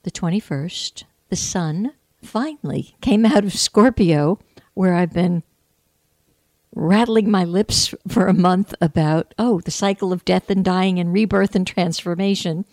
the 0.05 0.13
21st, 0.13 1.05
the 1.29 1.37
sun 1.37 1.93
finally 2.23 2.95
came 3.01 3.27
out 3.27 3.45
of 3.45 3.53
Scorpio, 3.55 4.39
where 4.75 4.95
I've 4.95 5.13
been 5.13 5.43
rattling 6.75 7.31
my 7.31 7.45
lips 7.45 7.95
for 8.07 8.27
a 8.27 8.35
month 8.35 8.75
about, 8.81 9.35
oh, 9.39 9.61
the 9.61 9.71
cycle 9.71 10.13
of 10.13 10.25
death 10.25 10.51
and 10.51 10.65
dying 10.65 10.99
and 10.99 11.13
rebirth 11.13 11.55
and 11.55 11.67
transformation 11.67 12.65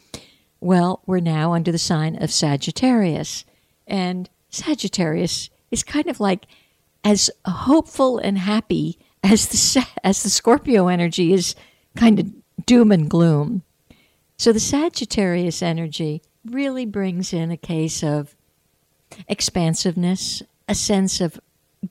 Well, 0.61 1.01
we're 1.05 1.19
now 1.19 1.53
under 1.53 1.71
the 1.71 1.77
sign 1.77 2.21
of 2.21 2.31
Sagittarius. 2.31 3.45
And 3.85 4.29
Sagittarius 4.49 5.49
is 5.69 5.83
kind 5.83 6.07
of 6.07 6.19
like 6.19 6.47
as 7.03 7.29
hopeful 7.45 8.17
and 8.17 8.37
happy 8.37 8.97
as 9.23 9.47
the 9.47 9.87
as 10.03 10.23
the 10.23 10.29
Scorpio 10.29 10.87
energy 10.87 11.33
is 11.33 11.55
kind 11.95 12.19
of 12.19 12.31
doom 12.65 12.91
and 12.91 13.09
gloom. 13.09 13.63
So 14.37 14.51
the 14.51 14.59
Sagittarius 14.59 15.61
energy 15.61 16.21
really 16.43 16.85
brings 16.85 17.31
in 17.31 17.51
a 17.51 17.57
case 17.57 18.03
of 18.03 18.35
expansiveness, 19.27 20.41
a 20.67 20.75
sense 20.75 21.21
of 21.21 21.39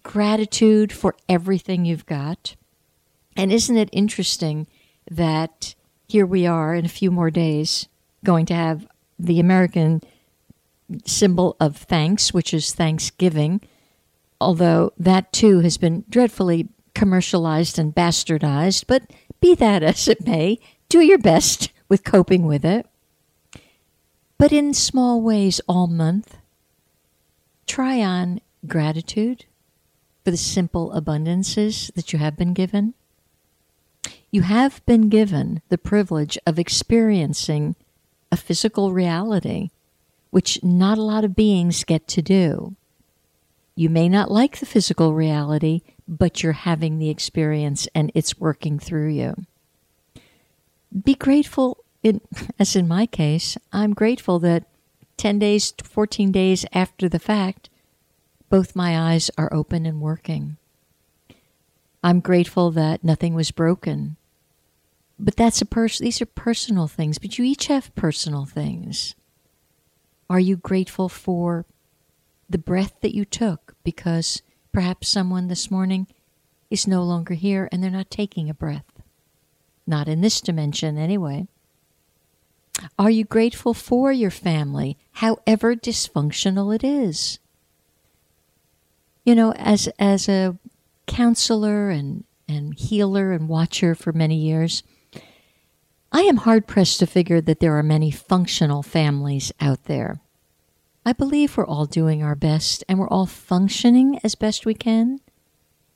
gratitude 0.02 0.92
for 0.92 1.14
everything 1.28 1.84
you've 1.84 2.06
got. 2.06 2.56
And 3.36 3.52
isn't 3.52 3.76
it 3.76 3.88
interesting 3.92 4.66
that 5.10 5.74
here 6.08 6.26
we 6.26 6.46
are 6.46 6.74
in 6.74 6.84
a 6.84 6.88
few 6.88 7.10
more 7.10 7.30
days 7.30 7.88
going 8.24 8.46
to 8.46 8.54
have 8.54 8.86
the 9.18 9.40
American 9.40 10.02
symbol 11.04 11.56
of 11.60 11.76
thanks, 11.76 12.32
which 12.32 12.52
is 12.54 12.74
Thanksgiving, 12.74 13.60
although 14.40 14.92
that 14.98 15.32
too 15.32 15.60
has 15.60 15.78
been 15.78 16.04
dreadfully 16.08 16.68
commercialized 16.94 17.78
and 17.78 17.94
bastardized. 17.94 18.84
But 18.86 19.10
be 19.40 19.54
that 19.56 19.82
as 19.82 20.08
it 20.08 20.26
may, 20.26 20.58
do 20.88 21.00
your 21.00 21.18
best 21.18 21.72
with 21.88 22.04
coping 22.04 22.46
with 22.46 22.64
it. 22.64 22.86
But 24.38 24.52
in 24.52 24.74
small 24.74 25.22
ways 25.22 25.60
all 25.68 25.86
month, 25.86 26.36
try 27.66 28.00
on 28.00 28.40
gratitude 28.66 29.44
for 30.24 30.30
the 30.30 30.36
simple 30.36 30.90
abundances 30.90 31.92
that 31.94 32.12
you 32.12 32.18
have 32.18 32.36
been 32.36 32.54
given. 32.54 32.94
You 34.30 34.42
have 34.42 34.84
been 34.86 35.08
given 35.08 35.60
the 35.68 35.78
privilege 35.78 36.38
of 36.46 36.58
experiencing 36.58 37.76
a 38.32 38.36
physical 38.36 38.92
reality, 38.92 39.70
which 40.30 40.62
not 40.64 40.98
a 40.98 41.02
lot 41.02 41.24
of 41.24 41.36
beings 41.36 41.84
get 41.84 42.08
to 42.08 42.22
do. 42.22 42.74
You 43.76 43.90
may 43.90 44.08
not 44.08 44.30
like 44.30 44.58
the 44.58 44.66
physical 44.66 45.14
reality, 45.14 45.82
but 46.08 46.42
you're 46.42 46.52
having 46.52 46.98
the 46.98 47.10
experience 47.10 47.86
and 47.94 48.10
it's 48.14 48.38
working 48.38 48.78
through 48.78 49.10
you. 49.10 49.34
Be 51.04 51.14
grateful, 51.14 51.84
in, 52.02 52.20
as 52.58 52.74
in 52.76 52.88
my 52.88 53.06
case, 53.06 53.58
I'm 53.72 53.94
grateful 53.94 54.38
that 54.40 54.64
10 55.16 55.38
days, 55.38 55.72
14 55.82 56.32
days 56.32 56.64
after 56.72 57.08
the 57.08 57.18
fact, 57.18 57.68
both 58.48 58.76
my 58.76 58.98
eyes 59.12 59.30
are 59.36 59.52
open 59.52 59.86
and 59.86 60.00
working. 60.00 60.56
I'm 62.02 62.20
grateful 62.20 62.70
that 62.72 63.02
nothing 63.02 63.34
was 63.34 63.50
broken. 63.50 64.16
But 65.18 65.36
that's 65.36 65.62
a 65.62 65.66
pers- 65.66 65.98
these 65.98 66.20
are 66.20 66.26
personal 66.26 66.88
things, 66.88 67.18
but 67.18 67.38
you 67.38 67.44
each 67.44 67.68
have 67.68 67.94
personal 67.94 68.44
things. 68.44 69.14
Are 70.28 70.40
you 70.40 70.56
grateful 70.56 71.08
for 71.08 71.64
the 72.50 72.58
breath 72.58 72.94
that 73.00 73.14
you 73.14 73.24
took 73.24 73.74
because 73.84 74.42
perhaps 74.72 75.08
someone 75.08 75.48
this 75.48 75.70
morning 75.70 76.06
is 76.70 76.86
no 76.86 77.02
longer 77.02 77.34
here 77.34 77.68
and 77.70 77.82
they're 77.82 77.90
not 77.90 78.10
taking 78.10 78.50
a 78.50 78.54
breath? 78.54 78.84
Not 79.86 80.08
in 80.08 80.20
this 80.20 80.40
dimension, 80.40 80.98
anyway. 80.98 81.46
Are 82.98 83.10
you 83.10 83.24
grateful 83.24 83.72
for 83.74 84.12
your 84.12 84.30
family, 84.30 84.98
however 85.12 85.76
dysfunctional 85.76 86.74
it 86.74 86.82
is? 86.82 87.38
You 89.24 89.34
know, 89.34 89.52
as 89.54 89.88
as 89.98 90.28
a 90.28 90.56
counselor 91.06 91.90
and, 91.90 92.24
and 92.48 92.78
healer 92.78 93.32
and 93.32 93.48
watcher 93.48 93.94
for 93.94 94.12
many 94.12 94.36
years, 94.36 94.82
I 96.12 96.22
am 96.22 96.38
hard 96.38 96.66
pressed 96.66 97.00
to 97.00 97.06
figure 97.06 97.40
that 97.40 97.60
there 97.60 97.76
are 97.76 97.82
many 97.82 98.10
functional 98.10 98.82
families 98.82 99.52
out 99.60 99.84
there. 99.84 100.20
I 101.06 101.12
believe 101.12 101.56
we're 101.56 101.66
all 101.66 101.86
doing 101.86 102.22
our 102.22 102.34
best 102.34 102.84
and 102.88 102.98
we're 102.98 103.08
all 103.08 103.26
functioning 103.26 104.18
as 104.24 104.34
best 104.34 104.64
we 104.64 104.74
can. 104.74 105.20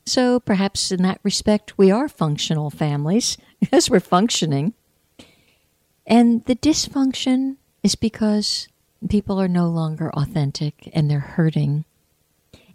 So 0.04 0.40
perhaps 0.40 0.90
in 0.90 1.02
that 1.02 1.20
respect, 1.22 1.78
we 1.78 1.90
are 1.90 2.08
functional 2.08 2.70
families 2.70 3.38
as 3.72 3.88
we're 3.88 4.00
functioning. 4.00 4.74
And 6.06 6.44
the 6.46 6.56
dysfunction 6.56 7.56
is 7.82 7.94
because 7.94 8.68
people 9.08 9.40
are 9.40 9.48
no 9.48 9.68
longer 9.68 10.10
authentic 10.10 10.90
and 10.92 11.10
they're 11.10 11.20
hurting. 11.20 11.84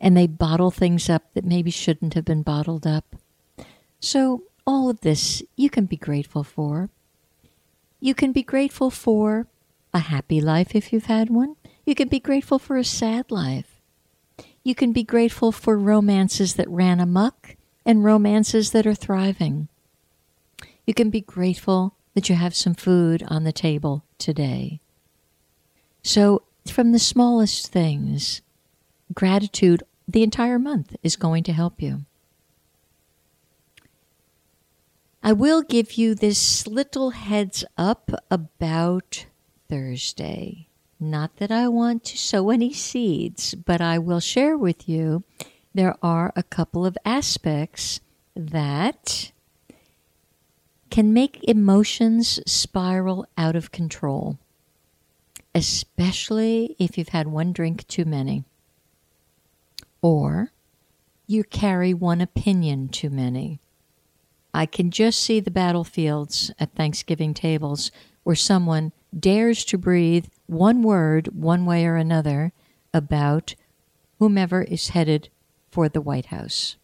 And 0.04 0.16
they 0.16 0.28
bottle 0.28 0.70
things 0.70 1.10
up 1.10 1.34
that 1.34 1.46
maybe 1.46 1.72
shouldn't 1.72 2.14
have 2.14 2.26
been 2.26 2.44
bottled 2.44 2.86
up. 2.86 3.16
So, 4.02 4.44
all 4.68 4.90
of 4.90 5.00
this 5.00 5.42
you 5.56 5.70
can 5.70 5.86
be 5.86 5.96
grateful 5.96 6.44
for. 6.44 6.90
You 8.02 8.14
can 8.14 8.34
be 8.34 8.44
grateful 8.44 8.92
for 8.92 9.48
a 9.94 10.00
happy 10.00 10.42
life 10.42 10.76
if 10.76 10.92
you've 10.92 11.06
had 11.06 11.30
one. 11.30 11.56
You 11.86 11.96
can 11.96 12.10
be 12.10 12.20
grateful 12.20 12.60
for 12.60 12.76
a 12.76 12.84
sad 12.84 13.32
life. 13.32 13.80
You 14.62 14.76
can 14.76 14.92
be 14.92 15.04
grateful 15.04 15.54
for 15.54 15.78
romances 15.78 16.56
that 16.56 16.70
ran 16.70 17.00
amuck 17.00 17.56
and 17.86 18.04
romances 18.04 18.72
that 18.72 18.86
are 18.86 18.94
thriving. 18.94 19.70
You 20.86 20.94
can 20.94 21.10
be 21.10 21.22
grateful 21.22 21.96
that 22.14 22.28
you 22.28 22.36
have 22.36 22.56
some 22.56 22.74
food 22.74 23.24
on 23.30 23.46
the 23.46 23.54
table 23.54 24.04
today. 24.18 24.82
So, 26.02 26.44
from 26.68 26.92
the 26.92 27.00
smallest 27.00 27.68
things, 27.68 28.42
gratitude 29.14 29.84
the 30.08 30.24
entire 30.24 30.60
month 30.60 30.96
is 31.04 31.16
going 31.16 31.44
to 31.44 31.54
help 31.54 31.82
you. 31.82 32.06
I 35.22 35.32
will 35.32 35.62
give 35.62 35.94
you 35.94 36.16
this 36.16 36.68
little 36.68 37.12
heads 37.12 37.64
up 37.78 38.12
about 38.30 39.26
Thursday. 39.70 40.68
Not 41.00 41.38
that 41.38 41.52
I 41.52 41.70
want 41.70 42.04
to 42.06 42.18
sow 42.18 42.50
any 42.50 42.74
seeds, 42.74 43.56
but 43.56 43.80
I 43.80 43.98
will 44.00 44.20
share 44.20 44.58
with 44.58 44.88
you 44.90 45.24
there 45.74 45.96
are 46.04 46.32
a 46.36 46.44
couple 46.44 46.86
of 46.86 46.98
aspects 47.06 48.00
that 48.36 49.32
can 50.90 51.14
make 51.14 51.44
emotions 51.46 52.40
spiral 52.46 53.26
out 53.38 53.56
of 53.56 53.72
control, 53.72 54.38
especially 55.56 56.76
if 56.78 56.98
you've 56.98 57.10
had 57.10 57.28
one 57.28 57.52
drink 57.52 57.88
too 57.88 58.06
many, 58.06 58.44
or 60.04 60.52
you 61.26 61.44
carry 61.44 61.96
one 61.96 62.22
opinion 62.22 62.90
too 62.90 63.10
many. 63.10 63.60
I 64.54 64.68
can 64.68 64.92
just 64.92 65.20
see 65.20 65.40
the 65.40 65.50
battlefields 65.50 66.52
at 66.60 66.76
Thanksgiving 66.76 67.34
tables 67.34 67.90
where 68.22 68.36
someone 68.36 68.92
dares 69.18 69.66
to 69.66 69.80
breathe 69.80 70.28
one 70.46 70.84
word, 70.84 71.30
one 71.34 71.66
way 71.66 71.86
or 71.88 71.96
another, 71.96 72.54
about 72.94 73.56
whomever 74.20 74.62
is 74.62 74.90
headed 74.90 75.30
for 75.72 75.90
the 75.90 76.02
White 76.02 76.28
House. 76.28 76.76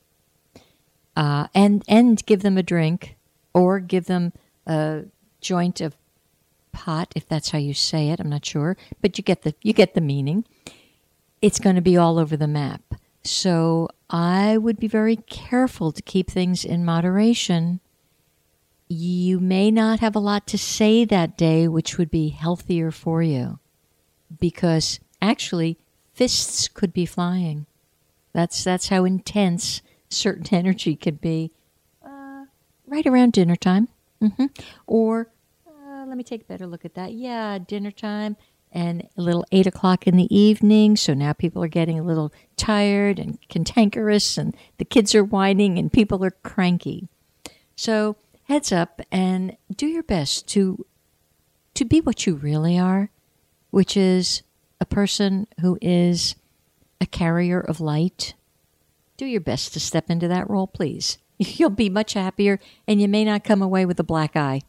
Uh, 1.15 1.47
and 1.53 1.83
and 1.87 2.25
give 2.25 2.41
them 2.41 2.57
a 2.57 2.63
drink 2.63 3.17
or 3.53 3.79
give 3.79 4.05
them 4.05 4.31
a 4.65 5.03
joint 5.41 5.81
of 5.81 5.95
pot 6.71 7.11
if 7.15 7.27
that's 7.27 7.49
how 7.49 7.57
you 7.57 7.73
say 7.73 8.09
it 8.09 8.19
i'm 8.19 8.29
not 8.29 8.45
sure 8.45 8.77
but 9.01 9.17
you 9.17 9.23
get 9.23 9.41
the 9.41 9.53
you 9.61 9.73
get 9.73 9.95
the 9.95 10.01
meaning 10.01 10.45
it's 11.41 11.59
going 11.59 11.75
to 11.75 11.81
be 11.81 11.97
all 11.97 12.19
over 12.19 12.37
the 12.37 12.47
map 12.47 12.88
so 13.23 13.87
i 14.09 14.57
would 14.57 14.79
be 14.79 14.87
very 14.87 15.15
careful 15.15 15.91
to 15.91 16.01
keep 16.01 16.29
things 16.29 16.63
in 16.63 16.85
moderation 16.85 17.79
you 18.87 19.39
may 19.39 19.69
not 19.69 19.99
have 19.99 20.15
a 20.15 20.19
lot 20.19 20.47
to 20.47 20.57
say 20.57 21.05
that 21.05 21.37
day 21.37 21.67
which 21.67 21.97
would 21.97 22.09
be 22.09 22.29
healthier 22.29 22.91
for 22.91 23.21
you 23.21 23.59
because 24.39 24.99
actually 25.21 25.77
fists 26.13 26.67
could 26.67 26.93
be 26.93 27.05
flying 27.05 27.65
that's 28.33 28.63
that's 28.63 28.89
how 28.89 29.05
intense 29.05 29.81
certain 30.09 30.47
energy 30.51 30.95
could 30.95 31.21
be 31.21 31.51
right 32.89 33.05
around 33.05 33.33
dinner 33.33 33.55
time. 33.55 33.87
Mm-hmm. 34.21 34.47
Or 34.87 35.29
uh, 35.67 36.05
let 36.05 36.17
me 36.17 36.23
take 36.23 36.41
a 36.41 36.45
better 36.45 36.67
look 36.67 36.83
at 36.83 36.95
that. 36.95 37.13
Yeah, 37.13 37.59
dinner 37.59 37.91
time 37.91 38.35
and 38.71 39.07
a 39.17 39.21
little 39.21 39.45
eight 39.51 39.67
o'clock 39.67 40.07
in 40.07 40.15
the 40.15 40.33
evening. 40.35 40.95
So 40.95 41.13
now 41.13 41.33
people 41.33 41.63
are 41.63 41.67
getting 41.69 41.99
a 41.99 42.03
little 42.03 42.31
tired 42.57 43.19
and 43.19 43.39
cantankerous, 43.49 44.37
and 44.37 44.55
the 44.77 44.85
kids 44.85 45.15
are 45.15 45.23
whining, 45.23 45.77
and 45.77 45.91
people 45.91 46.23
are 46.23 46.31
cranky. 46.31 47.07
So 47.75 48.15
heads 48.43 48.71
up 48.71 49.01
and 49.11 49.55
do 49.75 49.87
your 49.87 50.03
best 50.03 50.47
to 50.49 50.85
to 51.75 51.85
be 51.85 52.01
what 52.01 52.25
you 52.27 52.35
really 52.35 52.77
are, 52.77 53.09
which 53.69 53.95
is 53.95 54.43
a 54.81 54.85
person 54.85 55.47
who 55.61 55.77
is 55.81 56.35
a 56.99 57.05
carrier 57.05 57.59
of 57.59 57.79
light. 57.79 58.33
Do 59.17 59.25
your 59.25 59.41
best 59.41 59.73
to 59.73 59.79
step 59.79 60.09
into 60.09 60.27
that 60.27 60.49
role, 60.49 60.67
please. 60.67 61.19
You'll 61.37 61.69
be 61.69 61.89
much 61.89 62.13
happier 62.13 62.59
and 62.87 63.01
you 63.01 63.07
may 63.07 63.23
not 63.23 63.43
come 63.43 63.61
away 63.61 63.85
with 63.85 63.99
a 63.99 64.03
black 64.03 64.35
eye. 64.35 64.61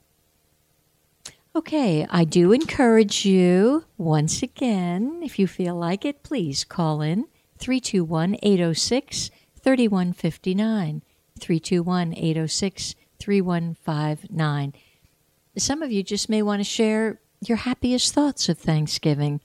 Okay, 1.55 2.07
I 2.09 2.23
do 2.23 2.53
encourage 2.53 3.25
you 3.25 3.85
once 3.99 4.41
again, 4.41 5.21
if 5.25 5.37
you 5.37 5.49
feel 5.49 5.75
like 5.75 6.05
it, 6.05 6.23
please 6.23 6.63
call 6.63 7.03
in 7.03 7.27
321 7.59 8.37
806 8.41 9.31
3159. 9.61 11.03
321 11.41 12.15
806 12.15 12.95
3159. 13.19 14.75
Some 15.59 15.83
of 15.83 15.91
you 15.91 16.05
just 16.05 16.29
may 16.29 16.41
want 16.41 16.61
to 16.61 16.65
share 16.65 17.19
your 17.45 17.57
happiest 17.57 18.15
thoughts 18.15 18.49
of 18.49 18.57
Thanksgiving 18.57 19.41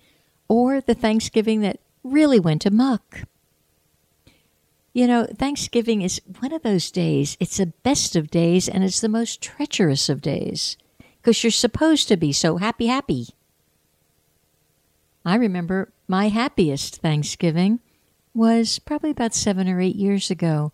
or 0.48 0.82
the 0.82 0.94
Thanksgiving 0.94 1.62
that 1.62 1.80
really 2.04 2.40
went 2.40 2.68
amok. 2.68 3.24
You 4.94 5.08
know, 5.08 5.26
Thanksgiving 5.26 6.04
is 6.04 6.22
one 6.40 6.54
of 6.54 6.62
those 6.62 6.92
days. 6.92 7.36
It's 7.40 7.58
the 7.58 7.74
best 7.82 8.16
of 8.16 8.30
days 8.30 8.70
and 8.70 8.84
it's 8.84 9.02
the 9.02 9.10
most 9.10 9.42
treacherous 9.42 10.08
of 10.08 10.22
days 10.22 10.78
because 11.26 11.44
you're 11.44 11.50
supposed 11.50 12.08
to 12.08 12.16
be 12.16 12.32
so 12.32 12.58
happy, 12.58 12.86
happy. 12.86 13.30
I 15.26 15.38
remember 15.38 15.92
my 16.08 16.28
happiest 16.28 16.98
Thanksgiving 16.98 17.80
was 18.36 18.78
probably 18.78 19.10
about 19.10 19.34
seven 19.34 19.68
or 19.68 19.82
eight 19.82 19.96
years 19.96 20.30
ago 20.30 20.72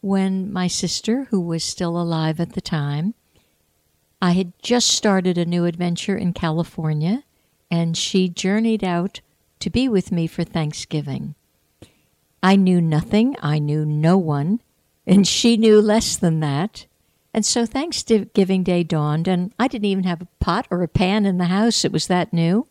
when 0.00 0.50
my 0.50 0.68
sister, 0.68 1.24
who 1.24 1.38
was 1.38 1.62
still 1.62 2.00
alive 2.00 2.40
at 2.40 2.54
the 2.54 2.62
time, 2.62 3.12
I 4.22 4.30
had 4.32 4.54
just 4.62 4.88
started 4.88 5.36
a 5.36 5.44
new 5.44 5.66
adventure 5.66 6.16
in 6.16 6.32
California, 6.32 7.24
and 7.70 7.94
she 7.94 8.30
journeyed 8.30 8.82
out 8.82 9.20
to 9.58 9.68
be 9.68 9.86
with 9.86 10.10
me 10.10 10.26
for 10.26 10.44
Thanksgiving. 10.44 11.34
I 12.42 12.56
knew 12.56 12.80
nothing, 12.80 13.36
I 13.42 13.58
knew 13.58 13.84
no 13.84 14.16
one, 14.16 14.62
and 15.06 15.28
she 15.28 15.58
knew 15.58 15.78
less 15.82 16.16
than 16.16 16.40
that. 16.40 16.86
And 17.32 17.46
so 17.46 17.64
Thanksgiving 17.64 18.64
Day 18.64 18.82
dawned, 18.82 19.28
and 19.28 19.52
I 19.58 19.68
didn't 19.68 19.84
even 19.84 20.04
have 20.04 20.22
a 20.22 20.28
pot 20.40 20.66
or 20.70 20.82
a 20.82 20.88
pan 20.88 21.26
in 21.26 21.38
the 21.38 21.44
house. 21.44 21.84
It 21.84 21.92
was 21.92 22.08
that 22.08 22.32
new. 22.32 22.66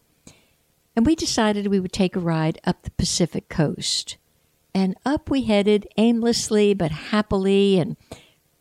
And 0.96 1.06
we 1.06 1.16
decided 1.16 1.68
we 1.68 1.80
would 1.80 1.94
take 1.94 2.16
a 2.16 2.20
ride 2.20 2.60
up 2.66 2.84
the 2.84 2.92
Pacific 2.92 3.48
coast. 3.48 4.18
And 4.74 4.98
up 5.06 5.30
we 5.30 5.44
headed 5.44 5.88
aimlessly 5.98 6.74
but 6.74 6.92
happily, 6.92 7.80
and 7.80 7.96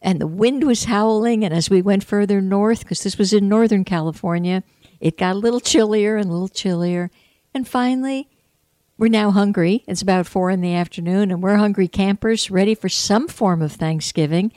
and 0.01 0.21
the 0.21 0.27
wind 0.29 0.65
was 0.65 0.85
howling. 0.85 1.45
And 1.45 1.53
as 1.53 1.69
we 1.69 1.83
went 1.83 2.05
further 2.05 2.41
north, 2.41 2.81
because 2.81 3.03
this 3.03 3.19
was 3.19 3.33
in 3.33 3.49
Northern 3.49 3.85
California, 3.85 4.63
it 5.01 5.19
got 5.19 5.35
a 5.35 5.39
little 5.39 5.61
chillier 5.61 6.17
and 6.17 6.29
a 6.29 6.33
little 6.33 6.49
chillier. 6.49 7.11
And 7.53 7.67
finally, 7.67 8.29
we're 8.97 9.09
now 9.09 9.33
hungry. 9.33 9.85
It's 9.87 10.03
about 10.03 10.27
four 10.27 10.51
in 10.51 10.61
the 10.61 10.75
afternoon, 10.75 11.31
and 11.31 11.43
we're 11.43 11.57
hungry 11.57 11.89
campers 11.89 12.51
ready 12.51 12.75
for 12.75 12.89
some 12.89 13.27
form 13.27 13.63
of 13.63 13.73
Thanksgiving. 13.73 14.53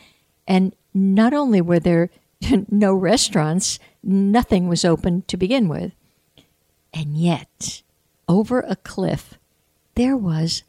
And 0.48 0.76
not 0.94 1.34
only 1.34 1.62
were 1.62 1.80
there 1.80 2.10
no 2.70 2.94
restaurants, 2.94 3.80
nothing 4.04 4.68
was 4.68 4.86
open 4.86 5.24
to 5.24 5.38
begin 5.38 5.68
with. 5.68 5.94
And 6.94 7.16
yet, 7.18 7.84
over 8.28 8.60
a 8.62 8.76
cliff, 8.76 9.38
there 9.96 10.18
was 10.18 10.64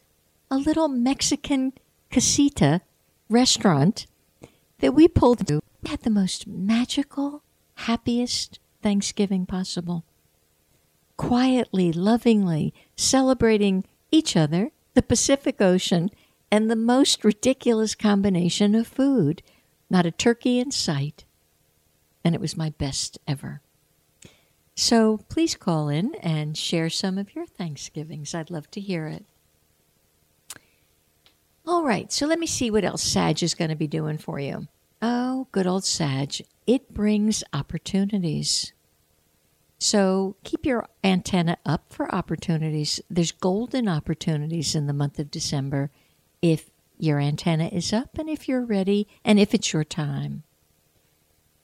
a 0.50 0.56
little 0.56 0.88
Mexican 0.88 1.72
casita 2.10 2.82
restaurant 3.28 4.06
that 4.78 4.94
we 4.94 5.08
pulled 5.08 5.40
into. 5.40 5.60
Had 5.86 6.02
the 6.02 6.10
most 6.10 6.46
magical, 6.46 7.42
happiest 7.74 8.60
Thanksgiving 8.82 9.46
possible. 9.46 10.04
Quietly, 11.16 11.92
lovingly 11.92 12.72
celebrating 12.96 13.84
each 14.10 14.36
other, 14.36 14.70
the 14.94 15.02
Pacific 15.02 15.60
Ocean, 15.60 16.10
and 16.50 16.70
the 16.70 16.76
most 16.76 17.24
ridiculous 17.24 17.94
combination 17.94 18.74
of 18.74 18.86
food. 18.86 19.42
Not 19.92 20.06
a 20.06 20.10
turkey 20.10 20.58
in 20.58 20.70
sight. 20.70 21.26
And 22.24 22.34
it 22.34 22.40
was 22.40 22.56
my 22.56 22.70
best 22.70 23.18
ever. 23.28 23.60
So 24.74 25.18
please 25.28 25.54
call 25.54 25.90
in 25.90 26.14
and 26.14 26.56
share 26.56 26.88
some 26.88 27.18
of 27.18 27.34
your 27.34 27.44
Thanksgivings. 27.44 28.34
I'd 28.34 28.50
love 28.50 28.70
to 28.70 28.80
hear 28.80 29.06
it. 29.06 29.26
All 31.66 31.84
right, 31.84 32.10
so 32.10 32.26
let 32.26 32.38
me 32.38 32.46
see 32.46 32.70
what 32.70 32.86
else 32.86 33.02
Sag 33.02 33.42
is 33.42 33.54
going 33.54 33.68
to 33.68 33.76
be 33.76 33.86
doing 33.86 34.16
for 34.16 34.40
you. 34.40 34.66
Oh, 35.02 35.46
good 35.52 35.66
old 35.66 35.84
Sag. 35.84 36.42
It 36.66 36.94
brings 36.94 37.44
opportunities. 37.52 38.72
So 39.78 40.36
keep 40.42 40.64
your 40.64 40.88
antenna 41.04 41.58
up 41.66 41.92
for 41.92 42.12
opportunities. 42.14 42.98
There's 43.10 43.30
golden 43.30 43.88
opportunities 43.88 44.74
in 44.74 44.86
the 44.86 44.94
month 44.94 45.18
of 45.18 45.30
December 45.30 45.90
if 46.40 46.70
your 47.02 47.18
antenna 47.18 47.66
is 47.66 47.92
up 47.92 48.16
and 48.16 48.30
if 48.30 48.48
you're 48.48 48.64
ready 48.64 49.08
and 49.24 49.40
if 49.40 49.52
it's 49.54 49.72
your 49.72 49.82
time. 49.82 50.44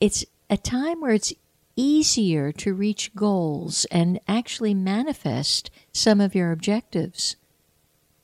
It's 0.01 0.24
a 0.51 0.57
time 0.57 1.01
where 1.01 1.12
it's 1.12 1.32
easier 1.76 2.51
to 2.51 2.74
reach 2.74 3.14
goals 3.14 3.84
and 3.93 4.18
actually 4.26 4.74
manifest 4.74 5.70
some 5.93 6.20
of 6.20 6.34
your 6.34 6.51
objectives. 6.51 7.36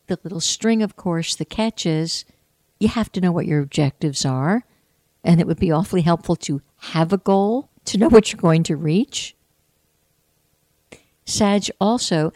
The 0.08 0.18
little 0.24 0.40
string, 0.40 0.82
of 0.82 0.96
course, 0.96 1.36
the 1.36 1.44
catch 1.44 1.86
is 1.86 2.24
you 2.80 2.88
have 2.88 3.12
to 3.12 3.20
know 3.20 3.30
what 3.30 3.46
your 3.46 3.60
objectives 3.60 4.26
are, 4.26 4.64
and 5.22 5.40
it 5.40 5.46
would 5.46 5.60
be 5.60 5.70
awfully 5.70 6.02
helpful 6.02 6.34
to 6.36 6.62
have 6.78 7.12
a 7.12 7.18
goal, 7.18 7.70
to 7.84 7.96
know 7.96 8.08
what 8.08 8.32
you're 8.32 8.40
going 8.40 8.64
to 8.64 8.76
reach. 8.76 9.36
Sag 11.24 11.70
also, 11.80 12.32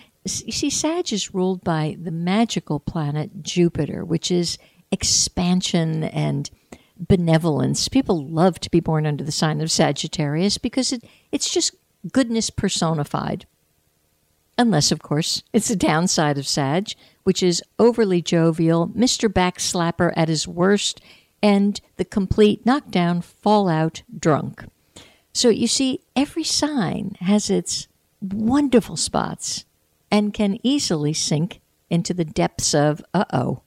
you 0.46 0.52
see, 0.52 0.70
Sag 0.70 1.12
is 1.12 1.34
ruled 1.34 1.62
by 1.64 1.96
the 2.00 2.10
magical 2.10 2.80
planet 2.80 3.42
Jupiter, 3.42 4.04
which 4.04 4.30
is 4.30 4.58
expansion 4.90 6.04
and 6.04 6.50
benevolence. 6.98 7.88
People 7.88 8.26
love 8.26 8.58
to 8.60 8.70
be 8.70 8.80
born 8.80 9.06
under 9.06 9.24
the 9.24 9.32
sign 9.32 9.60
of 9.60 9.70
Sagittarius 9.70 10.58
because 10.58 10.92
it, 10.92 11.04
it's 11.30 11.50
just 11.50 11.74
goodness 12.12 12.50
personified. 12.50 13.46
Unless, 14.56 14.90
of 14.90 15.02
course, 15.02 15.42
it's 15.52 15.68
the 15.68 15.76
downside 15.76 16.36
of 16.36 16.48
Sag, 16.48 16.92
which 17.22 17.42
is 17.42 17.62
overly 17.78 18.20
jovial, 18.20 18.88
Mr. 18.88 19.32
Backslapper 19.32 20.12
at 20.16 20.28
his 20.28 20.48
worst, 20.48 21.00
and 21.40 21.80
the 21.96 22.04
complete 22.04 22.66
knockdown, 22.66 23.20
fallout 23.20 24.02
drunk. 24.18 24.64
So 25.32 25.48
you 25.48 25.68
see, 25.68 26.00
every 26.16 26.42
sign 26.42 27.16
has 27.20 27.50
its 27.50 27.86
wonderful 28.20 28.96
spots 28.96 29.64
and 30.10 30.34
can 30.34 30.58
easily 30.62 31.12
sink 31.12 31.60
into 31.90 32.14
the 32.14 32.24
depths 32.24 32.74
of 32.74 33.02
uh 33.14 33.24
oh. 33.32 33.62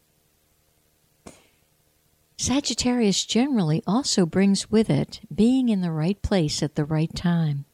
Sagittarius 2.38 3.24
generally 3.24 3.84
also 3.86 4.26
brings 4.26 4.72
with 4.72 4.90
it 4.90 5.20
being 5.34 5.70
in 5.70 5.82
the 5.82 5.92
right 5.92 6.20
place 6.24 6.64
at 6.64 6.76
the 6.76 6.86
right 6.86 7.14
time. 7.16 7.66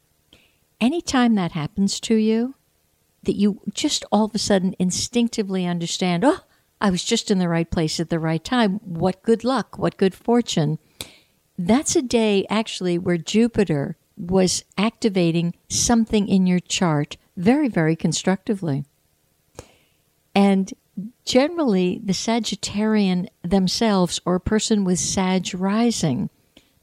Anytime 0.81 1.35
that 1.35 1.53
happens 1.53 2.01
to 2.01 2.15
you, 2.15 2.55
that 3.23 3.37
you 3.37 3.61
just 3.73 4.03
all 4.11 4.25
of 4.25 4.35
a 4.35 4.39
sudden 4.39 4.75
instinctively 4.77 5.65
understand, 5.65 6.25
oh, 6.25 6.39
I 6.79 6.89
was 6.89 7.03
just 7.03 7.31
in 7.31 7.39
the 7.39 7.49
right 7.49 7.69
place 7.69 7.99
at 7.99 8.09
the 8.09 8.19
right 8.19 8.43
time. 8.43 8.79
What 8.83 9.23
good 9.23 9.43
luck, 9.43 9.77
what 9.77 9.97
good 9.97 10.13
fortune. 10.13 10.79
That's 11.57 11.95
a 11.95 12.01
day 12.01 12.45
actually 12.49 12.97
where 12.97 13.17
Jupiter 13.17 13.97
was 14.17 14.63
activating 14.77 15.55
something 15.69 16.27
in 16.27 16.45
your 16.45 16.59
chart 16.59 17.17
very, 17.37 17.69
very 17.69 17.95
constructively. 17.95 18.83
And 20.35 20.73
generally 21.25 22.01
the 22.03 22.13
Sagittarian 22.13 23.29
themselves 23.43 24.19
or 24.25 24.35
a 24.35 24.41
person 24.41 24.83
with 24.83 24.99
Sag 24.99 25.53
rising, 25.53 26.29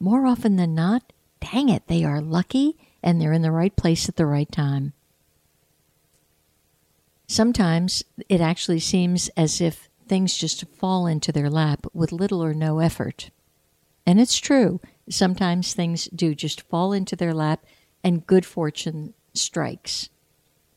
more 0.00 0.26
often 0.26 0.57
than 0.57 0.74
not, 0.74 1.12
dang 1.40 1.68
it, 1.68 1.86
they 1.88 2.05
are 2.05 2.20
lucky 2.20 2.76
and 3.02 3.20
they're 3.20 3.32
in 3.32 3.42
the 3.42 3.50
right 3.50 3.74
place 3.76 4.09
at 4.09 4.16
the 4.16 4.26
right 4.26 4.50
time. 4.50 4.92
Sometimes 7.26 8.02
it 8.28 8.40
actually 8.40 8.80
seems 8.80 9.28
as 9.36 9.61
if 9.61 9.88
things 10.07 10.36
just 10.36 10.66
fall 10.68 11.07
into 11.07 11.32
their 11.32 11.50
lap 11.50 11.86
with 11.92 12.12
little 12.12 12.42
or 12.42 12.55
no 12.55 12.78
effort. 12.78 13.30
And 14.07 14.20
it's 14.20 14.38
true. 14.38 14.80
Sometimes 15.09 15.72
things 15.72 16.09
do 16.14 16.34
just 16.34 16.61
fall 16.62 16.92
into 16.92 17.16
their 17.16 17.34
lap 17.34 17.64
and 18.02 18.26
good 18.26 18.44
fortune 18.44 19.14
strikes. 19.32 20.11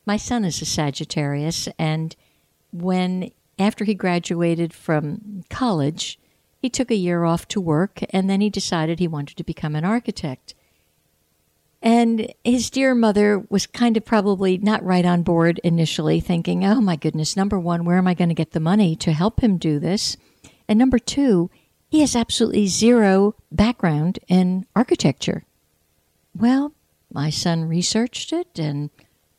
My 0.08 0.16
son 0.16 0.46
is 0.46 0.62
a 0.62 0.66
Sagittarius, 0.66 1.68
and 1.78 2.16
when 2.72 3.30
after 3.60 3.84
he 3.84 3.94
graduated 3.94 4.74
from 4.74 5.44
college, 5.50 6.18
he 6.60 6.70
took 6.70 6.90
a 6.90 6.96
year 6.96 7.26
off 7.26 7.46
to 7.50 7.60
work 7.60 8.00
and 8.12 8.30
then 8.30 8.40
he 8.40 8.50
decided 8.50 9.00
he 9.00 9.08
wanted 9.08 9.36
to 9.36 9.44
become 9.44 9.76
an 9.76 9.84
architect. 9.84 10.56
And 11.82 12.34
his 12.46 12.70
dear 12.70 12.96
mother 12.96 13.40
was 13.50 13.68
kind 13.68 13.98
of 13.98 14.06
probably 14.06 14.58
not 14.58 14.82
right 14.82 15.06
on 15.06 15.24
board 15.24 15.60
initially, 15.62 16.22
thinking, 16.22 16.64
oh 16.64 16.80
my 16.80 16.96
goodness, 16.96 17.36
number 17.36 17.60
one, 17.60 17.84
where 17.84 17.98
am 17.98 18.08
I 18.08 18.14
going 18.14 18.30
to 18.30 18.36
get 18.36 18.52
the 18.52 18.62
money 18.62 18.96
to 18.96 19.12
help 19.12 19.42
him 19.42 19.58
do 19.58 19.78
this? 19.78 20.16
And 20.70 20.80
number 20.80 21.00
two, 21.00 21.52
he 21.90 22.00
has 22.00 22.16
absolutely 22.16 22.68
zero 22.68 23.36
background 23.52 24.20
in 24.30 24.68
architecture. 24.74 25.44
Well, 26.34 26.72
my 27.12 27.30
son 27.30 27.66
researched 27.66 28.32
it 28.32 28.58
and 28.58 28.90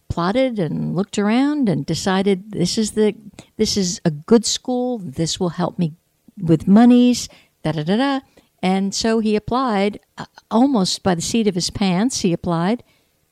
plotted 0.08 0.58
and 0.58 0.96
looked 0.96 1.18
around 1.18 1.68
and 1.68 1.84
decided 1.84 2.52
this 2.52 2.78
is 2.78 2.92
the 2.92 3.14
this 3.56 3.76
is 3.76 4.00
a 4.04 4.10
good 4.10 4.44
school. 4.44 4.98
This 4.98 5.38
will 5.38 5.50
help 5.50 5.78
me 5.78 5.94
with 6.40 6.66
monies. 6.66 7.28
Da 7.62 7.72
da 7.72 7.82
da 7.82 7.96
da. 7.96 8.20
And 8.62 8.94
so 8.94 9.20
he 9.20 9.36
applied 9.36 10.00
uh, 10.16 10.26
almost 10.50 11.02
by 11.02 11.14
the 11.14 11.22
seat 11.22 11.46
of 11.46 11.54
his 11.54 11.70
pants. 11.70 12.20
He 12.20 12.32
applied 12.32 12.82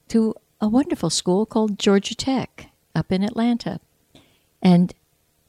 to 0.09 0.35
a 0.61 0.69
wonderful 0.69 1.11
school 1.11 1.47
called 1.47 1.79
Georgia 1.79 2.15
Tech 2.15 2.71
up 2.95 3.11
in 3.11 3.23
Atlanta, 3.23 3.81
and 4.63 4.95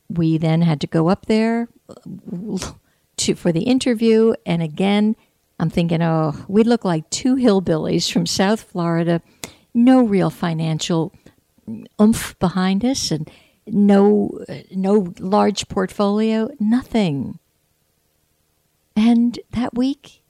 we 0.10 0.38
then 0.38 0.62
had 0.62 0.82
to 0.82 0.88
go 0.88 1.10
up 1.10 1.28
there 1.28 1.70
uh, 1.90 2.74
to 3.18 3.36
for 3.36 3.52
the 3.52 3.64
interview. 3.64 4.34
And 4.46 4.62
again, 4.62 5.16
I'm 5.60 5.70
thinking, 5.70 6.02
oh, 6.02 6.34
we 6.48 6.64
look 6.64 6.84
like 6.86 7.10
two 7.10 7.36
hillbillies 7.36 8.12
from 8.12 8.26
South 8.26 8.62
Florida 8.62 9.22
no 9.78 10.02
real 10.02 10.32
financial 10.32 11.14
oomph 12.02 12.38
behind 12.40 12.84
us 12.84 13.12
and 13.12 13.30
no 13.68 14.44
no 14.72 15.14
large 15.20 15.68
portfolio, 15.70 16.50
nothing. 16.60 17.38
And 18.96 19.40
that 19.52 19.76
week, 19.76 20.24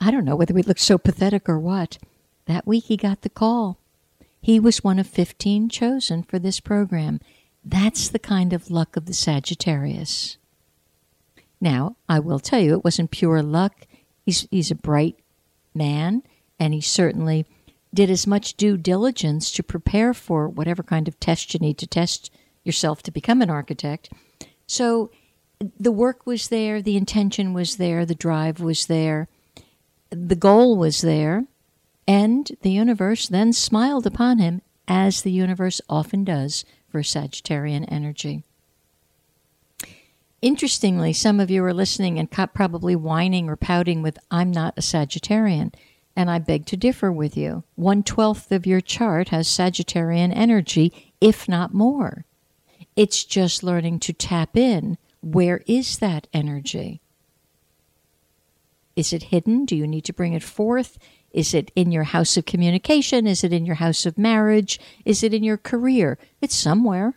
I 0.00 0.10
don't 0.10 0.26
know 0.26 0.36
whether 0.36 0.52
we 0.52 0.62
looked 0.62 0.80
so 0.80 0.98
pathetic 0.98 1.48
or 1.48 1.58
what. 1.58 1.98
That 2.46 2.66
week 2.66 2.84
he 2.84 2.96
got 2.96 3.22
the 3.22 3.30
call. 3.30 3.78
He 4.42 4.60
was 4.60 4.84
one 4.84 4.98
of 4.98 5.06
15 5.06 5.68
chosen 5.68 6.22
for 6.22 6.38
this 6.38 6.60
program. 6.60 7.20
That's 7.64 8.08
the 8.08 8.18
kind 8.18 8.52
of 8.52 8.70
luck 8.70 8.96
of 8.96 9.06
the 9.06 9.14
Sagittarius. 9.14 10.36
Now, 11.60 11.96
I 12.08 12.18
will 12.18 12.40
tell 12.40 12.60
you, 12.60 12.72
it 12.72 12.84
wasn't 12.84 13.10
pure 13.10 13.42
luck. 13.42 13.86
He's, 14.24 14.48
he's 14.50 14.70
a 14.70 14.74
bright 14.74 15.16
man, 15.74 16.22
and 16.58 16.72
he 16.72 16.80
certainly 16.80 17.46
did 17.92 18.10
as 18.10 18.26
much 18.26 18.54
due 18.54 18.76
diligence 18.76 19.50
to 19.52 19.62
prepare 19.62 20.14
for 20.14 20.48
whatever 20.48 20.82
kind 20.82 21.08
of 21.08 21.18
test 21.18 21.52
you 21.54 21.60
need 21.60 21.78
to 21.78 21.86
test 21.86 22.30
yourself 22.62 23.02
to 23.02 23.10
become 23.10 23.42
an 23.42 23.50
architect. 23.50 24.10
So 24.66 25.10
the 25.78 25.92
work 25.92 26.26
was 26.26 26.48
there, 26.48 26.80
the 26.80 26.96
intention 26.96 27.52
was 27.52 27.76
there, 27.76 28.06
the 28.06 28.14
drive 28.14 28.60
was 28.60 28.86
there, 28.86 29.28
the 30.10 30.36
goal 30.36 30.76
was 30.76 31.00
there, 31.00 31.46
and 32.06 32.50
the 32.62 32.70
universe 32.70 33.28
then 33.28 33.52
smiled 33.52 34.06
upon 34.06 34.38
him, 34.38 34.62
as 34.88 35.22
the 35.22 35.32
universe 35.32 35.80
often 35.88 36.24
does 36.24 36.64
for 36.88 37.00
Sagittarian 37.02 37.84
energy. 37.88 38.42
Interestingly, 40.42 41.12
some 41.12 41.38
of 41.38 41.50
you 41.50 41.62
are 41.64 41.74
listening 41.74 42.18
and 42.18 42.30
probably 42.30 42.96
whining 42.96 43.48
or 43.48 43.56
pouting 43.56 44.02
with, 44.02 44.18
I'm 44.30 44.50
not 44.50 44.78
a 44.78 44.80
Sagittarian. 44.80 45.74
And 46.16 46.30
I 46.30 46.38
beg 46.38 46.66
to 46.66 46.76
differ 46.76 47.10
with 47.10 47.36
you. 47.36 47.64
One 47.76 48.02
twelfth 48.02 48.52
of 48.52 48.66
your 48.66 48.80
chart 48.80 49.28
has 49.28 49.48
Sagittarian 49.48 50.32
energy, 50.34 51.14
if 51.20 51.48
not 51.48 51.72
more. 51.72 52.24
It's 52.96 53.24
just 53.24 53.62
learning 53.62 54.00
to 54.00 54.12
tap 54.12 54.56
in. 54.56 54.98
Where 55.22 55.62
is 55.66 55.98
that 55.98 56.26
energy? 56.32 57.00
Is 58.96 59.12
it 59.12 59.24
hidden? 59.24 59.64
Do 59.64 59.76
you 59.76 59.86
need 59.86 60.04
to 60.04 60.12
bring 60.12 60.32
it 60.32 60.42
forth? 60.42 60.98
Is 61.32 61.54
it 61.54 61.70
in 61.76 61.92
your 61.92 62.04
house 62.04 62.36
of 62.36 62.44
communication? 62.44 63.26
Is 63.26 63.44
it 63.44 63.52
in 63.52 63.64
your 63.64 63.76
house 63.76 64.04
of 64.04 64.18
marriage? 64.18 64.80
Is 65.04 65.22
it 65.22 65.32
in 65.32 65.44
your 65.44 65.56
career? 65.56 66.18
It's 66.40 66.56
somewhere. 66.56 67.14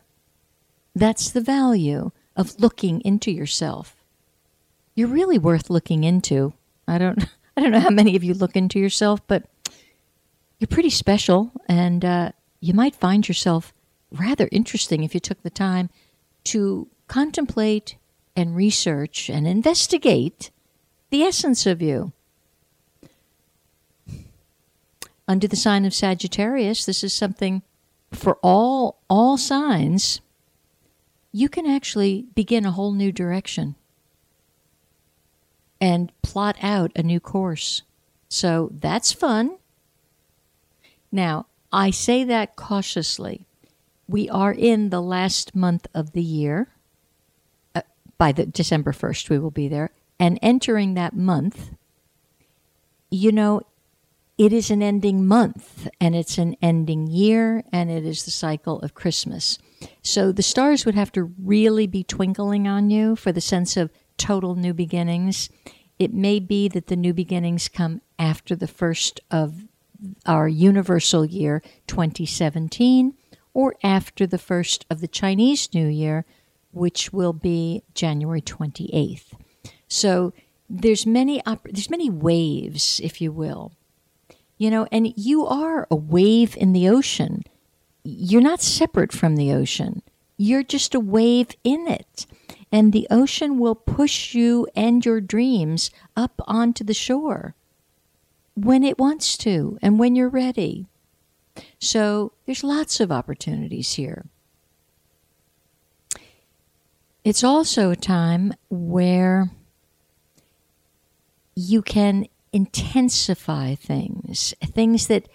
That's 0.96 1.32
the 1.32 1.42
value 1.42 2.12
of 2.36 2.60
looking 2.60 3.02
into 3.02 3.32
yourself. 3.32 3.96
You're 4.96 5.08
really 5.08 5.40
worth 5.40 5.70
looking 5.70 6.04
into. 6.04 6.54
I 6.88 7.00
don't 7.00 7.28
I 7.56 7.62
don't 7.62 7.72
know 7.72 7.80
how 7.80 7.90
many 7.90 8.16
of 8.16 8.24
you 8.24 8.34
look 8.34 8.56
into 8.56 8.80
yourself, 8.80 9.26
but 9.28 9.44
you're 10.60 10.68
pretty 10.68 10.90
special 10.90 11.52
and 11.68 12.04
uh, 12.04 12.32
you 12.60 12.74
might 12.74 12.96
find 12.96 13.28
yourself 13.28 13.74
rather 14.12 14.50
interesting 14.52 15.04
if 15.04 15.14
you 15.14 15.20
took 15.20 15.42
the 15.44 15.50
time 15.50 15.90
to 16.46 16.88
contemplate 17.08 17.96
and 18.36 18.56
research 18.56 19.30
and 19.30 19.48
investigate 19.48 20.52
the 21.10 21.24
essence 21.24 21.66
of 21.66 21.82
you. 21.82 22.12
Under 25.28 25.48
the 25.48 25.56
sign 25.56 25.86
of 25.86 25.94
Sagittarius, 25.94 26.86
this 26.86 27.04
is 27.04 27.14
something 27.14 27.62
for 28.12 28.38
all 28.44 29.00
all 29.10 29.38
signs 29.38 30.22
you 31.32 31.50
can 31.50 31.66
actually 31.66 32.26
begin 32.36 32.66
a 32.66 32.72
whole 32.72 32.94
new 32.94 33.12
direction 33.12 33.76
and 35.84 36.14
plot 36.22 36.56
out 36.62 36.94
a 36.96 37.04
new 37.04 37.20
course. 37.20 37.82
So 38.30 38.72
that's 38.72 39.12
fun. 39.12 39.58
Now, 41.12 41.48
I 41.74 41.92
say 41.92 42.24
that 42.24 42.56
cautiously. 42.56 43.46
We 44.08 44.30
are 44.30 44.54
in 44.54 44.92
the 44.92 45.02
last 45.02 45.54
month 45.54 45.88
of 45.94 46.14
the 46.14 46.22
year. 46.22 46.70
Uh, 47.76 47.82
by 48.18 48.32
the 48.32 48.46
December 48.46 48.94
1st, 48.94 49.30
we 49.30 49.38
will 49.38 49.52
be 49.52 49.68
there. 49.68 49.92
And 50.18 50.40
entering 50.42 50.94
that 50.94 51.18
month, 51.18 51.72
you 53.12 53.34
know, 53.34 53.64
it 54.38 54.54
is 54.54 54.72
an 54.72 54.82
ending 54.82 55.28
month 55.28 55.90
and 56.00 56.16
it's 56.16 56.38
an 56.38 56.56
ending 56.62 57.08
year 57.08 57.66
and 57.74 57.92
it 57.92 58.06
is 58.06 58.24
the 58.24 58.32
cycle 58.32 58.80
of 58.80 58.96
Christmas. 58.96 59.60
So 60.02 60.32
the 60.32 60.44
stars 60.44 60.86
would 60.86 60.96
have 60.96 61.12
to 61.12 61.34
really 61.44 61.88
be 61.88 62.06
twinkling 62.06 62.70
on 62.70 62.90
you 62.90 63.18
for 63.18 63.34
the 63.34 63.42
sense 63.42 63.76
of 63.76 63.92
total 64.24 64.56
new 64.56 64.74
beginnings. 64.74 65.50
It 66.00 66.14
may 66.14 66.40
be 66.40 66.68
that 66.70 66.88
the 66.88 66.96
new 66.96 67.14
beginnings 67.14 67.68
come 67.68 68.02
after 68.18 68.56
the 68.56 68.68
first 68.68 69.20
of 69.30 69.66
our 70.26 70.48
universal 70.48 71.26
year 71.26 71.62
2017 71.88 73.14
or 73.54 73.76
after 73.84 74.26
the 74.26 74.38
first 74.38 74.86
of 74.90 75.02
the 75.02 75.08
Chinese 75.08 75.74
New 75.74 75.88
Year, 75.88 76.26
which 76.72 77.14
will 77.14 77.34
be 77.34 77.84
January 77.94 78.42
28th. 78.42 79.34
So 79.88 80.34
there's 80.70 81.06
many 81.06 81.46
op- 81.46 81.68
there's 81.72 81.90
many 81.90 82.10
waves, 82.10 83.00
if 83.04 83.22
you 83.22 83.32
will. 83.32 83.74
You 84.58 84.72
know, 84.72 84.88
and 84.92 85.14
you 85.18 85.46
are 85.46 85.88
a 85.92 85.96
wave 85.96 86.58
in 86.58 86.74
the 86.74 86.90
ocean 86.90 87.44
you're 88.04 88.42
not 88.42 88.62
separate 88.62 89.12
from 89.12 89.36
the 89.36 89.52
ocean. 89.54 90.02
You're 90.38 90.64
just 90.64 90.94
a 90.94 91.00
wave 91.00 91.50
in 91.64 91.88
it. 91.88 92.26
And 92.74 92.92
the 92.92 93.06
ocean 93.12 93.60
will 93.60 93.76
push 93.76 94.34
you 94.34 94.68
and 94.76 95.06
your 95.06 95.22
dreams 95.22 95.92
up 96.18 96.42
onto 96.48 96.84
the 96.84 96.96
shore 96.96 97.54
when 98.56 98.84
it 98.84 98.98
wants 98.98 99.38
to 99.38 99.78
and 99.80 100.00
when 100.00 100.16
you're 100.16 100.28
ready. 100.28 100.88
So 101.80 102.34
there's 102.48 102.64
lots 102.64 103.00
of 103.00 103.12
opportunities 103.12 103.94
here. 103.94 104.26
It's 107.24 107.44
also 107.44 107.92
a 107.92 107.96
time 107.96 108.54
where 108.70 109.52
you 111.56 111.84
can 111.84 112.26
intensify 112.52 113.76
things, 113.76 114.56
things 114.66 115.08
that 115.08 115.30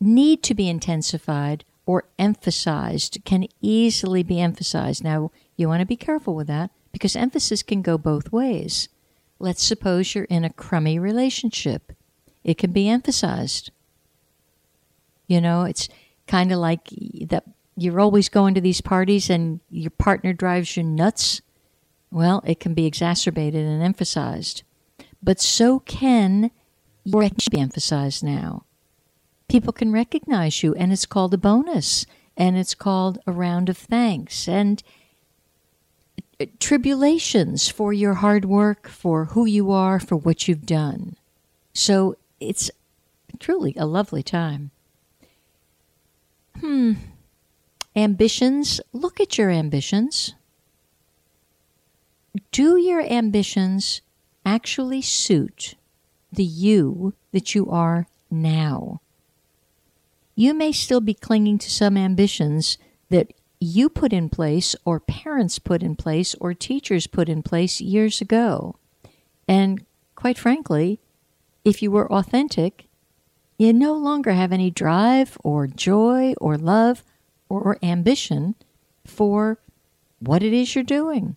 need 0.00 0.42
to 0.44 0.54
be 0.54 0.70
intensified 0.70 1.64
or 1.84 2.04
emphasized 2.18 3.18
can 3.26 3.46
easily 3.60 4.22
be 4.22 4.40
emphasized. 4.40 5.04
Now, 5.04 5.30
you 5.56 5.68
want 5.68 5.80
to 5.80 5.86
be 5.86 5.96
careful 5.96 6.34
with 6.34 6.46
that 6.46 6.70
because 6.92 7.16
emphasis 7.16 7.62
can 7.62 7.82
go 7.82 7.98
both 7.98 8.32
ways. 8.32 8.88
Let's 9.38 9.62
suppose 9.62 10.14
you're 10.14 10.24
in 10.24 10.44
a 10.44 10.52
crummy 10.52 10.98
relationship, 10.98 11.92
it 12.42 12.58
can 12.58 12.72
be 12.72 12.88
emphasized. 12.88 13.70
You 15.26 15.40
know, 15.40 15.64
it's 15.64 15.88
kind 16.26 16.52
of 16.52 16.58
like 16.58 16.88
that 17.28 17.44
you're 17.76 18.00
always 18.00 18.28
going 18.28 18.54
to 18.54 18.60
these 18.60 18.80
parties 18.80 19.30
and 19.30 19.60
your 19.70 19.90
partner 19.90 20.32
drives 20.32 20.76
you 20.76 20.82
nuts. 20.82 21.40
Well, 22.10 22.42
it 22.46 22.60
can 22.60 22.74
be 22.74 22.86
exacerbated 22.86 23.64
and 23.64 23.82
emphasized. 23.82 24.62
But 25.22 25.40
so 25.40 25.80
can 25.80 26.50
your 27.04 27.48
be 27.48 27.58
emphasized 27.58 28.22
now 28.22 28.66
people 29.48 29.72
can 29.72 29.92
recognize 29.92 30.62
you, 30.62 30.74
and 30.74 30.92
it's 30.92 31.06
called 31.06 31.34
a 31.34 31.38
bonus, 31.38 32.06
and 32.36 32.56
it's 32.56 32.74
called 32.74 33.18
a 33.26 33.32
round 33.32 33.68
of 33.68 33.76
thanks, 33.76 34.48
and 34.48 34.82
tribulations 36.58 37.68
for 37.68 37.92
your 37.92 38.14
hard 38.14 38.44
work, 38.44 38.88
for 38.88 39.26
who 39.26 39.44
you 39.44 39.70
are, 39.70 40.00
for 40.00 40.16
what 40.16 40.48
you've 40.48 40.66
done. 40.66 41.16
So 41.72 42.16
it's 42.40 42.70
truly 43.38 43.74
a 43.76 43.86
lovely 43.86 44.22
time. 44.22 44.70
Hmm. 46.60 46.92
Ambitions. 47.96 48.80
Look 48.92 49.20
at 49.20 49.38
your 49.38 49.50
ambitions. 49.50 50.34
Do 52.50 52.76
your 52.76 53.00
ambitions 53.00 54.00
actually 54.44 55.02
suit 55.02 55.74
the 56.32 56.44
you 56.44 57.14
that 57.32 57.54
you 57.54 57.70
are 57.70 58.08
now? 58.30 59.00
you 60.34 60.54
may 60.54 60.72
still 60.72 61.00
be 61.00 61.14
clinging 61.14 61.58
to 61.58 61.70
some 61.70 61.96
ambitions 61.96 62.78
that 63.10 63.32
you 63.60 63.88
put 63.88 64.12
in 64.12 64.28
place, 64.28 64.76
or 64.84 65.00
parents 65.00 65.58
put 65.58 65.82
in 65.82 65.96
place, 65.96 66.34
or 66.40 66.54
teachers 66.54 67.06
put 67.06 67.28
in 67.28 67.42
place 67.42 67.80
years 67.80 68.20
ago. 68.20 68.76
And 69.48 69.84
quite 70.14 70.38
frankly, 70.38 71.00
if 71.64 71.82
you 71.82 71.90
were 71.90 72.12
authentic, 72.12 72.86
you 73.58 73.72
no 73.72 73.94
longer 73.94 74.32
have 74.32 74.52
any 74.52 74.70
drive 74.70 75.38
or 75.42 75.66
joy 75.66 76.34
or 76.40 76.58
love 76.58 77.04
or 77.48 77.78
ambition 77.82 78.54
for 79.06 79.58
what 80.18 80.42
it 80.42 80.52
is 80.52 80.74
you're 80.74 80.84
doing. 80.84 81.36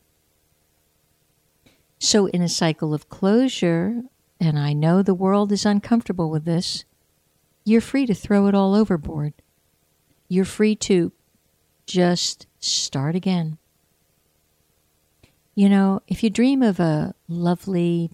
So, 1.99 2.28
in 2.28 2.41
a 2.41 2.49
cycle 2.49 2.93
of 2.93 3.09
closure, 3.09 4.03
and 4.39 4.59
I 4.59 4.74
know 4.74 5.01
the 5.01 5.13
world 5.13 5.51
is 5.51 5.65
uncomfortable 5.65 6.30
with 6.30 6.45
this, 6.45 6.86
you're 7.65 7.82
free 7.82 8.05
to 8.05 8.13
throw 8.13 8.47
it 8.47 8.55
all 8.55 8.76
overboard. 8.76 9.34
You're 10.30 10.45
free 10.45 10.76
to 10.76 11.11
just 11.88 12.46
start 12.60 13.16
again. 13.16 13.58
You 15.56 15.70
know, 15.70 16.04
if 16.08 16.24
you 16.24 16.30
dream 16.30 16.62
of 16.62 16.80
a 16.80 17.16
lovely, 17.28 18.12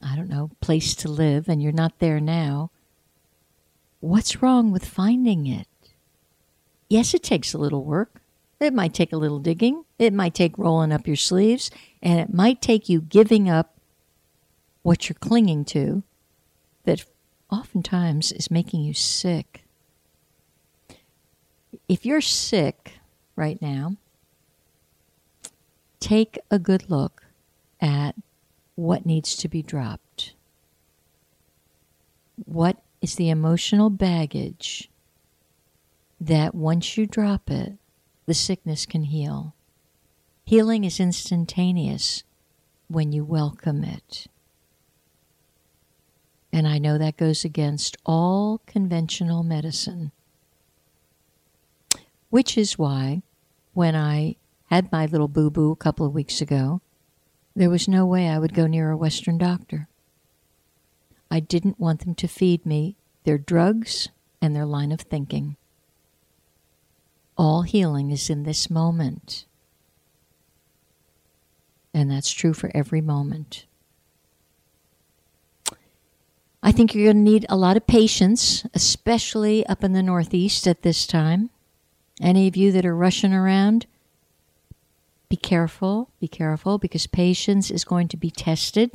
I 0.00 0.14
don't 0.14 0.28
know, 0.28 0.50
place 0.60 0.94
to 0.96 1.10
live 1.10 1.48
and 1.48 1.60
you're 1.60 1.72
not 1.72 1.98
there 1.98 2.20
now, 2.20 2.70
what's 3.98 4.40
wrong 4.40 4.70
with 4.70 4.84
finding 4.84 5.46
it? 5.48 5.66
Yes, 6.88 7.12
it 7.14 7.24
takes 7.24 7.52
a 7.52 7.58
little 7.58 7.84
work. 7.84 8.20
It 8.60 8.74
might 8.74 8.94
take 8.94 9.12
a 9.12 9.16
little 9.16 9.38
digging. 9.40 9.84
It 9.98 10.12
might 10.12 10.34
take 10.34 10.58
rolling 10.58 10.92
up 10.92 11.06
your 11.06 11.16
sleeves. 11.16 11.70
And 12.02 12.20
it 12.20 12.32
might 12.32 12.60
take 12.60 12.88
you 12.88 13.00
giving 13.00 13.48
up 13.48 13.74
what 14.82 15.08
you're 15.08 15.16
clinging 15.18 15.64
to 15.66 16.02
that 16.84 17.04
oftentimes 17.50 18.32
is 18.32 18.50
making 18.50 18.82
you 18.82 18.94
sick. 18.94 19.64
If 21.90 22.06
you're 22.06 22.20
sick 22.20 23.00
right 23.34 23.60
now, 23.60 23.96
take 25.98 26.38
a 26.48 26.56
good 26.56 26.88
look 26.88 27.24
at 27.80 28.14
what 28.76 29.04
needs 29.04 29.34
to 29.38 29.48
be 29.48 29.60
dropped. 29.60 30.34
What 32.44 32.76
is 33.02 33.16
the 33.16 33.28
emotional 33.28 33.90
baggage 33.90 34.88
that 36.20 36.54
once 36.54 36.96
you 36.96 37.08
drop 37.08 37.50
it, 37.50 37.72
the 38.24 38.34
sickness 38.34 38.86
can 38.86 39.02
heal? 39.02 39.56
Healing 40.44 40.84
is 40.84 41.00
instantaneous 41.00 42.22
when 42.86 43.10
you 43.10 43.24
welcome 43.24 43.82
it. 43.82 44.28
And 46.52 46.68
I 46.68 46.78
know 46.78 46.98
that 46.98 47.16
goes 47.16 47.44
against 47.44 47.96
all 48.06 48.60
conventional 48.64 49.42
medicine. 49.42 50.12
Which 52.30 52.56
is 52.56 52.78
why, 52.78 53.22
when 53.74 53.94
I 53.94 54.36
had 54.66 54.90
my 54.90 55.06
little 55.06 55.28
boo 55.28 55.50
boo 55.50 55.72
a 55.72 55.76
couple 55.76 56.06
of 56.06 56.14
weeks 56.14 56.40
ago, 56.40 56.80
there 57.54 57.70
was 57.70 57.88
no 57.88 58.06
way 58.06 58.28
I 58.28 58.38
would 58.38 58.54
go 58.54 58.66
near 58.66 58.90
a 58.90 58.96
Western 58.96 59.36
doctor. 59.36 59.88
I 61.30 61.40
didn't 61.40 61.78
want 61.78 62.00
them 62.00 62.14
to 62.14 62.28
feed 62.28 62.64
me 62.64 62.96
their 63.24 63.38
drugs 63.38 64.08
and 64.40 64.54
their 64.54 64.64
line 64.64 64.92
of 64.92 65.00
thinking. 65.00 65.56
All 67.36 67.62
healing 67.62 68.10
is 68.10 68.30
in 68.30 68.44
this 68.44 68.70
moment. 68.70 69.44
And 71.92 72.10
that's 72.10 72.30
true 72.30 72.52
for 72.52 72.70
every 72.74 73.00
moment. 73.00 73.66
I 76.62 76.72
think 76.72 76.94
you're 76.94 77.12
going 77.12 77.24
to 77.24 77.30
need 77.30 77.46
a 77.48 77.56
lot 77.56 77.76
of 77.76 77.86
patience, 77.86 78.64
especially 78.74 79.66
up 79.66 79.82
in 79.82 79.92
the 79.92 80.02
Northeast 80.02 80.66
at 80.68 80.82
this 80.82 81.06
time. 81.06 81.50
Any 82.20 82.46
of 82.46 82.56
you 82.56 82.70
that 82.72 82.84
are 82.84 82.94
rushing 82.94 83.32
around, 83.32 83.86
be 85.28 85.36
careful, 85.36 86.10
be 86.20 86.28
careful, 86.28 86.78
because 86.78 87.06
patience 87.06 87.70
is 87.70 87.84
going 87.84 88.08
to 88.08 88.16
be 88.16 88.30
tested. 88.30 88.90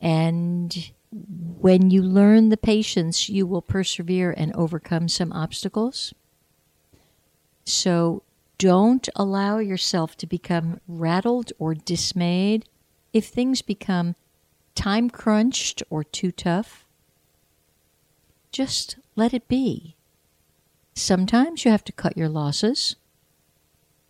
And 0.00 0.90
when 1.10 1.90
you 1.90 2.02
learn 2.02 2.48
the 2.48 2.56
patience, 2.56 3.28
you 3.28 3.46
will 3.46 3.62
persevere 3.62 4.32
and 4.36 4.54
overcome 4.54 5.08
some 5.08 5.32
obstacles. 5.32 6.14
So 7.64 8.22
don't 8.58 9.08
allow 9.16 9.58
yourself 9.58 10.16
to 10.18 10.26
become 10.26 10.80
rattled 10.86 11.52
or 11.58 11.74
dismayed 11.74 12.64
if 13.12 13.26
things 13.26 13.60
become 13.60 14.14
time 14.74 15.10
crunched 15.10 15.82
or 15.90 16.04
too 16.04 16.30
tough. 16.30 16.86
Just 18.52 18.96
let 19.16 19.34
it 19.34 19.48
be. 19.48 19.95
Sometimes 20.96 21.64
you 21.64 21.70
have 21.70 21.84
to 21.84 21.92
cut 21.92 22.16
your 22.16 22.28
losses. 22.28 22.96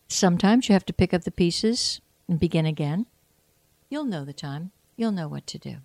Sometimes 0.07 0.68
you 0.68 0.72
have 0.72 0.87
to 0.87 0.93
pick 0.93 1.12
up 1.12 1.24
the 1.24 1.32
pieces 1.32 2.01
and 2.28 2.39
begin 2.39 2.64
again. 2.64 3.07
You'll 3.91 4.05
know 4.05 4.24
the 4.24 4.32
time. 4.32 4.70
You'll 4.97 5.11
know 5.11 5.26
what 5.26 5.49
to 5.49 5.59
do. 5.59 5.76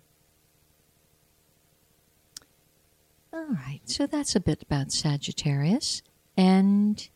All 3.32 3.46
right, 3.46 3.80
so 3.84 4.06
that's 4.06 4.36
a 4.36 4.40
bit 4.40 4.62
about 4.62 4.92
Sagittarius. 4.92 6.02
And, 6.36 7.08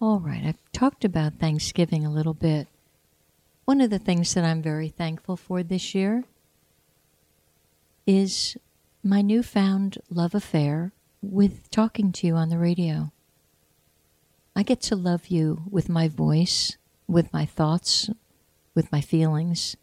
all 0.00 0.20
right, 0.20 0.42
I've 0.44 0.72
talked 0.72 1.04
about 1.04 1.34
Thanksgiving 1.34 2.06
a 2.06 2.10
little 2.10 2.34
bit. 2.34 2.66
One 3.66 3.82
of 3.82 3.90
the 3.90 3.98
things 3.98 4.32
that 4.32 4.44
I'm 4.44 4.62
very 4.62 4.88
thankful 4.88 5.36
for 5.36 5.62
this 5.62 5.94
year 5.94 6.24
is 8.06 8.56
my 9.04 9.20
newfound 9.20 9.98
love 10.08 10.34
affair 10.34 10.92
with 11.22 11.70
talking 11.70 12.12
to 12.12 12.26
you 12.26 12.34
on 12.34 12.48
the 12.48 12.58
radio. 12.58 13.12
I 14.56 14.62
get 14.62 14.80
to 14.82 14.96
love 14.96 15.28
you 15.28 15.62
with 15.70 15.88
my 15.88 16.08
voice, 16.08 16.76
with 17.06 17.32
my 17.32 17.44
thoughts, 17.44 18.10
with 18.74 18.90
my 18.90 19.00
feelings, 19.00 19.76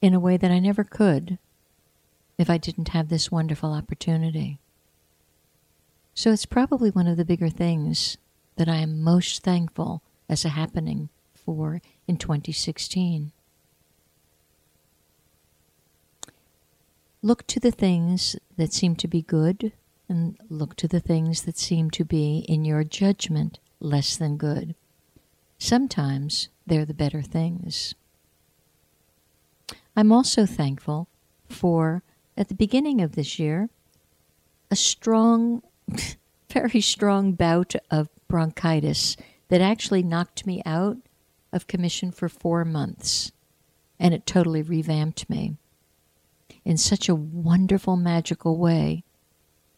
in 0.00 0.14
a 0.14 0.20
way 0.20 0.36
that 0.36 0.50
I 0.50 0.58
never 0.58 0.84
could 0.84 1.38
if 2.38 2.50
I 2.50 2.58
didn't 2.58 2.88
have 2.88 3.08
this 3.08 3.30
wonderful 3.30 3.72
opportunity. 3.72 4.58
So 6.14 6.32
it's 6.32 6.46
probably 6.46 6.90
one 6.90 7.06
of 7.06 7.16
the 7.16 7.24
bigger 7.24 7.48
things 7.48 8.18
that 8.56 8.68
I 8.68 8.76
am 8.76 9.02
most 9.02 9.42
thankful 9.42 10.02
as 10.28 10.44
a 10.44 10.50
happening 10.50 11.08
for 11.34 11.80
in 12.06 12.16
2016. 12.16 13.32
Look 17.22 17.46
to 17.48 17.60
the 17.60 17.70
things 17.70 18.36
that 18.56 18.72
seem 18.72 18.96
to 18.96 19.08
be 19.08 19.22
good 19.22 19.72
and 20.08 20.36
look 20.48 20.76
to 20.76 20.88
the 20.88 21.00
things 21.00 21.42
that 21.42 21.58
seem 21.58 21.90
to 21.90 22.04
be, 22.04 22.44
in 22.48 22.64
your 22.64 22.84
judgment, 22.84 23.58
less 23.80 24.16
than 24.16 24.36
good. 24.36 24.74
Sometimes 25.58 26.48
they're 26.66 26.84
the 26.84 26.94
better 26.94 27.22
things. 27.22 27.94
I'm 29.96 30.12
also 30.12 30.46
thankful 30.46 31.08
for, 31.48 32.02
at 32.36 32.48
the 32.48 32.54
beginning 32.54 33.00
of 33.00 33.14
this 33.14 33.38
year, 33.38 33.70
a 34.70 34.76
strong, 34.76 35.62
very 36.50 36.80
strong 36.80 37.32
bout 37.32 37.74
of 37.90 38.08
bronchitis 38.28 39.16
that 39.48 39.60
actually 39.60 40.02
knocked 40.02 40.46
me 40.46 40.62
out 40.66 40.98
of 41.52 41.66
commission 41.66 42.10
for 42.10 42.28
four 42.28 42.64
months. 42.64 43.32
And 43.98 44.12
it 44.12 44.26
totally 44.26 44.62
revamped 44.62 45.30
me 45.30 45.56
in 46.64 46.76
such 46.76 47.08
a 47.08 47.14
wonderful, 47.14 47.96
magical 47.96 48.58
way 48.58 49.04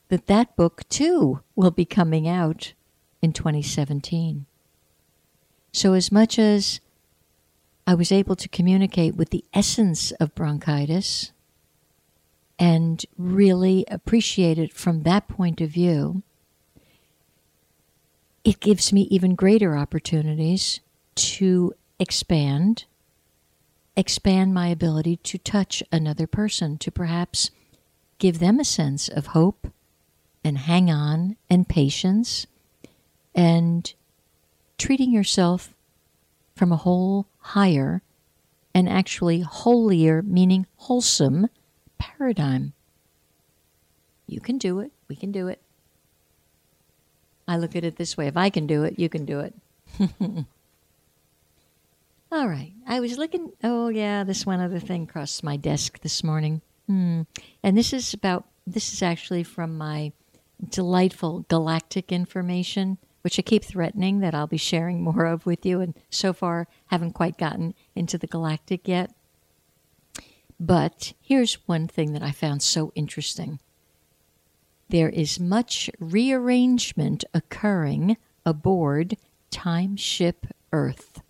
that 0.08 0.26
that 0.26 0.56
book 0.56 0.88
too 0.88 1.40
will 1.54 1.70
be 1.70 1.84
coming 1.84 2.26
out 2.28 2.74
in 3.20 3.32
2017. 3.32 4.46
So, 5.72 5.92
as 5.92 6.10
much 6.10 6.38
as 6.38 6.80
I 7.86 7.94
was 7.94 8.10
able 8.12 8.36
to 8.36 8.48
communicate 8.48 9.16
with 9.16 9.30
the 9.30 9.44
essence 9.52 10.12
of 10.12 10.34
bronchitis 10.34 11.32
and 12.58 13.04
really 13.16 13.84
appreciate 13.90 14.58
it 14.58 14.72
from 14.72 15.02
that 15.02 15.28
point 15.28 15.60
of 15.60 15.70
view, 15.70 16.22
it 18.44 18.60
gives 18.60 18.92
me 18.92 19.02
even 19.10 19.34
greater 19.34 19.76
opportunities 19.76 20.80
to 21.14 21.74
expand, 21.98 22.84
expand 23.96 24.54
my 24.54 24.68
ability 24.68 25.16
to 25.16 25.38
touch 25.38 25.82
another 25.92 26.26
person, 26.26 26.78
to 26.78 26.90
perhaps 26.90 27.50
give 28.18 28.38
them 28.38 28.58
a 28.58 28.64
sense 28.64 29.08
of 29.08 29.28
hope 29.28 29.68
and 30.48 30.58
hang 30.58 30.90
on 30.90 31.36
and 31.50 31.68
patience 31.68 32.46
and 33.34 33.92
treating 34.78 35.12
yourself 35.12 35.74
from 36.56 36.72
a 36.72 36.76
whole 36.76 37.26
higher 37.38 38.02
and 38.74 38.88
actually 38.88 39.40
holier, 39.42 40.22
meaning 40.22 40.66
wholesome 40.76 41.48
paradigm. 41.98 42.72
You 44.26 44.40
can 44.40 44.56
do 44.56 44.80
it. 44.80 44.90
We 45.06 45.16
can 45.16 45.32
do 45.32 45.48
it. 45.48 45.60
I 47.46 47.58
look 47.58 47.76
at 47.76 47.84
it 47.84 47.96
this 47.96 48.16
way 48.16 48.26
if 48.26 48.36
I 48.36 48.50
can 48.50 48.66
do 48.66 48.84
it, 48.84 48.98
you 48.98 49.08
can 49.08 49.24
do 49.24 49.40
it. 49.40 49.54
All 52.32 52.46
right. 52.48 52.72
I 52.86 53.00
was 53.00 53.18
looking. 53.18 53.52
Oh, 53.62 53.88
yeah, 53.88 54.24
this 54.24 54.46
one 54.46 54.60
other 54.60 54.80
thing 54.80 55.06
crossed 55.06 55.42
my 55.42 55.56
desk 55.56 56.00
this 56.00 56.24
morning. 56.24 56.60
Hmm. 56.86 57.22
And 57.62 57.76
this 57.76 57.92
is 57.92 58.14
about, 58.14 58.46
this 58.66 58.92
is 58.92 59.02
actually 59.02 59.44
from 59.44 59.76
my 59.78 60.12
delightful 60.66 61.44
galactic 61.48 62.12
information, 62.12 62.98
which 63.22 63.38
I 63.38 63.42
keep 63.42 63.64
threatening 63.64 64.20
that 64.20 64.34
I'll 64.34 64.46
be 64.46 64.56
sharing 64.56 65.02
more 65.02 65.26
of 65.26 65.46
with 65.46 65.64
you. 65.64 65.80
And 65.80 65.94
so 66.10 66.32
far, 66.32 66.66
haven't 66.86 67.12
quite 67.12 67.38
gotten 67.38 67.74
into 67.94 68.18
the 68.18 68.26
galactic 68.26 68.88
yet. 68.88 69.12
But 70.60 71.12
here's 71.20 71.66
one 71.66 71.86
thing 71.86 72.12
that 72.12 72.22
I 72.22 72.32
found 72.32 72.62
so 72.62 72.92
interesting 72.94 73.60
there 74.90 75.10
is 75.10 75.38
much 75.38 75.90
rearrangement 76.00 77.22
occurring 77.34 78.16
aboard 78.46 79.18
Time 79.50 79.96
Ship 79.96 80.46
Earth. 80.72 81.20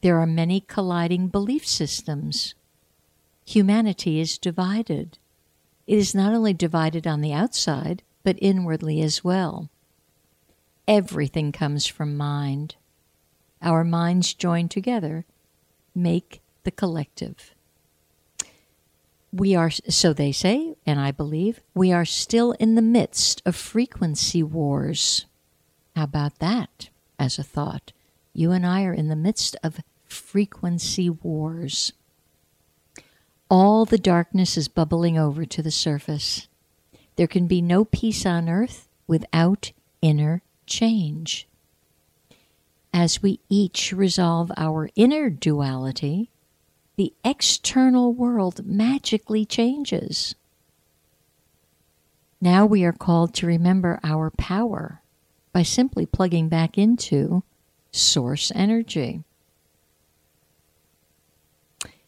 There 0.00 0.18
are 0.18 0.26
many 0.26 0.60
colliding 0.60 1.28
belief 1.28 1.66
systems. 1.66 2.54
Humanity 3.46 4.20
is 4.20 4.38
divided. 4.38 5.18
It 5.86 5.98
is 5.98 6.14
not 6.14 6.34
only 6.34 6.52
divided 6.52 7.06
on 7.06 7.20
the 7.20 7.32
outside, 7.32 8.02
but 8.28 8.36
inwardly 8.42 9.00
as 9.00 9.24
well. 9.24 9.70
Everything 10.86 11.50
comes 11.50 11.86
from 11.86 12.14
mind. 12.14 12.76
Our 13.62 13.84
minds 13.84 14.34
joined 14.34 14.70
together 14.70 15.24
make 15.94 16.42
the 16.62 16.70
collective. 16.70 17.54
we 19.32 19.54
are, 19.54 19.70
so 19.70 20.12
they 20.12 20.30
say, 20.30 20.74
and 20.84 21.00
I 21.00 21.10
believe, 21.10 21.60
we 21.72 21.90
are 21.90 22.04
still 22.04 22.52
in 22.52 22.74
the 22.74 22.82
midst 22.82 23.40
of 23.46 23.56
frequency 23.56 24.42
wars. 24.42 25.24
How 25.96 26.04
about 26.04 26.38
that 26.40 26.90
as 27.18 27.38
a 27.38 27.42
thought? 27.42 27.92
You 28.34 28.52
and 28.52 28.66
I 28.66 28.84
are 28.84 28.92
in 28.92 29.08
the 29.08 29.16
midst 29.16 29.56
of 29.64 29.80
frequency 30.04 31.08
wars. 31.08 31.94
All 33.48 33.86
the 33.86 33.96
darkness 33.96 34.58
is 34.58 34.68
bubbling 34.68 35.16
over 35.16 35.46
to 35.46 35.62
the 35.62 35.70
surface. 35.70 36.47
There 37.18 37.26
can 37.26 37.48
be 37.48 37.60
no 37.60 37.84
peace 37.84 38.24
on 38.24 38.48
earth 38.48 38.88
without 39.08 39.72
inner 40.00 40.40
change. 40.66 41.48
As 42.94 43.20
we 43.20 43.40
each 43.48 43.92
resolve 43.92 44.52
our 44.56 44.88
inner 44.94 45.28
duality, 45.28 46.30
the 46.94 47.12
external 47.24 48.12
world 48.12 48.64
magically 48.64 49.44
changes. 49.44 50.36
Now 52.40 52.64
we 52.64 52.84
are 52.84 52.92
called 52.92 53.34
to 53.34 53.48
remember 53.48 53.98
our 54.04 54.30
power 54.30 55.02
by 55.52 55.64
simply 55.64 56.06
plugging 56.06 56.48
back 56.48 56.78
into 56.78 57.42
source 57.90 58.52
energy. 58.54 59.24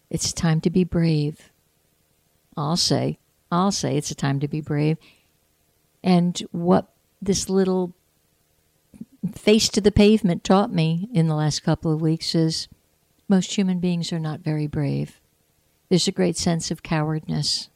It's 0.08 0.32
time 0.32 0.60
to 0.60 0.70
be 0.70 0.84
brave. 0.84 1.50
I'll 2.56 2.76
say, 2.76 3.18
I'll 3.50 3.72
say 3.72 3.96
it's 3.96 4.10
a 4.10 4.14
time 4.14 4.40
to 4.40 4.48
be 4.48 4.60
brave. 4.60 4.98
And 6.02 6.38
what 6.52 6.88
this 7.20 7.48
little 7.50 7.92
face 9.34 9.68
to 9.70 9.80
the 9.80 9.92
pavement 9.92 10.44
taught 10.44 10.72
me 10.72 11.08
in 11.12 11.28
the 11.28 11.34
last 11.34 11.62
couple 11.62 11.92
of 11.92 12.00
weeks 12.00 12.34
is 12.34 12.68
most 13.28 13.56
human 13.56 13.78
beings 13.78 14.12
are 14.12 14.18
not 14.18 14.40
very 14.40 14.66
brave. 14.66 15.20
There's 15.88 16.08
a 16.08 16.12
great 16.12 16.36
sense 16.36 16.70
of 16.70 16.82
cowardness 16.82 17.68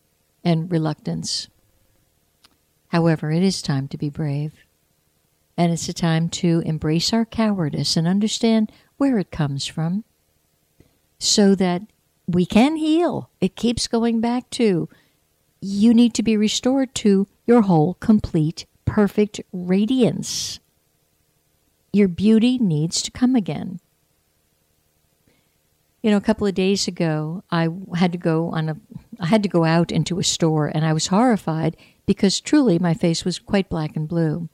and 0.44 0.70
reluctance. 0.70 1.48
However, 2.88 3.30
it 3.30 3.42
is 3.42 3.60
time 3.60 3.88
to 3.88 3.98
be 3.98 4.08
brave. 4.08 4.52
And 5.56 5.72
it's 5.72 5.88
a 5.88 5.92
time 5.92 6.28
to 6.30 6.62
embrace 6.64 7.12
our 7.12 7.24
cowardice 7.24 7.96
and 7.96 8.08
understand 8.08 8.72
where 8.96 9.18
it 9.18 9.30
comes 9.30 9.66
from 9.66 10.04
so 11.18 11.54
that 11.54 11.82
we 12.26 12.46
can 12.46 12.76
heal. 12.76 13.30
It 13.40 13.56
keeps 13.56 13.86
going 13.86 14.20
back 14.20 14.50
to 14.50 14.88
you 15.64 15.94
need 15.94 16.14
to 16.14 16.22
be 16.22 16.36
restored 16.36 16.94
to 16.96 17.26
your 17.46 17.62
whole, 17.62 17.94
complete, 17.94 18.66
perfect 18.84 19.40
radiance. 19.52 20.60
Your 21.92 22.08
beauty 22.08 22.58
needs 22.58 23.00
to 23.02 23.10
come 23.10 23.34
again. 23.34 23.80
You 26.02 26.10
know, 26.10 26.16
a 26.18 26.22
couple 26.22 26.46
of 26.46 26.54
days 26.54 26.86
ago, 26.86 27.44
I 27.50 27.68
had 27.94 28.12
to 28.12 28.18
go 28.18 28.50
on 28.50 28.68
a, 28.68 28.76
I 29.18 29.26
had 29.26 29.42
to 29.42 29.48
go 29.48 29.64
out 29.64 29.90
into 29.90 30.18
a 30.18 30.24
store, 30.24 30.66
and 30.66 30.84
I 30.84 30.92
was 30.92 31.06
horrified 31.06 31.76
because 32.04 32.40
truly 32.40 32.78
my 32.78 32.92
face 32.92 33.24
was 33.24 33.38
quite 33.38 33.70
black 33.70 33.96
and 33.96 34.06
blue. 34.06 34.50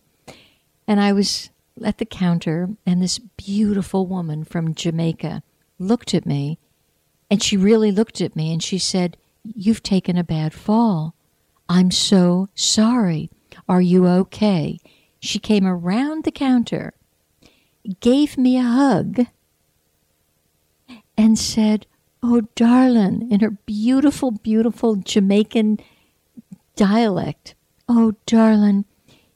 And 0.86 1.00
I 1.00 1.12
was 1.12 1.50
at 1.84 1.98
the 1.98 2.04
counter, 2.04 2.68
and 2.86 3.02
this 3.02 3.18
beautiful 3.18 4.06
woman 4.06 4.44
from 4.44 4.74
Jamaica 4.74 5.42
looked 5.78 6.14
at 6.14 6.26
me 6.26 6.58
and 7.30 7.42
she 7.42 7.56
really 7.56 7.92
looked 7.92 8.20
at 8.20 8.34
me 8.34 8.52
and 8.52 8.62
she 8.62 8.78
said, 8.78 9.16
You've 9.42 9.82
taken 9.82 10.16
a 10.16 10.24
bad 10.24 10.52
fall. 10.54 11.14
I'm 11.68 11.90
so 11.90 12.48
sorry. 12.54 13.30
Are 13.68 13.80
you 13.80 14.06
okay? 14.06 14.78
She 15.20 15.38
came 15.38 15.66
around 15.66 16.24
the 16.24 16.32
counter, 16.32 16.94
gave 18.00 18.36
me 18.36 18.56
a 18.56 18.62
hug, 18.62 19.26
and 21.16 21.38
said, 21.38 21.86
Oh, 22.22 22.42
darling, 22.54 23.30
in 23.30 23.40
her 23.40 23.50
beautiful, 23.50 24.30
beautiful 24.30 24.96
Jamaican 24.96 25.78
dialect, 26.76 27.54
Oh, 27.88 28.14
darling, 28.26 28.84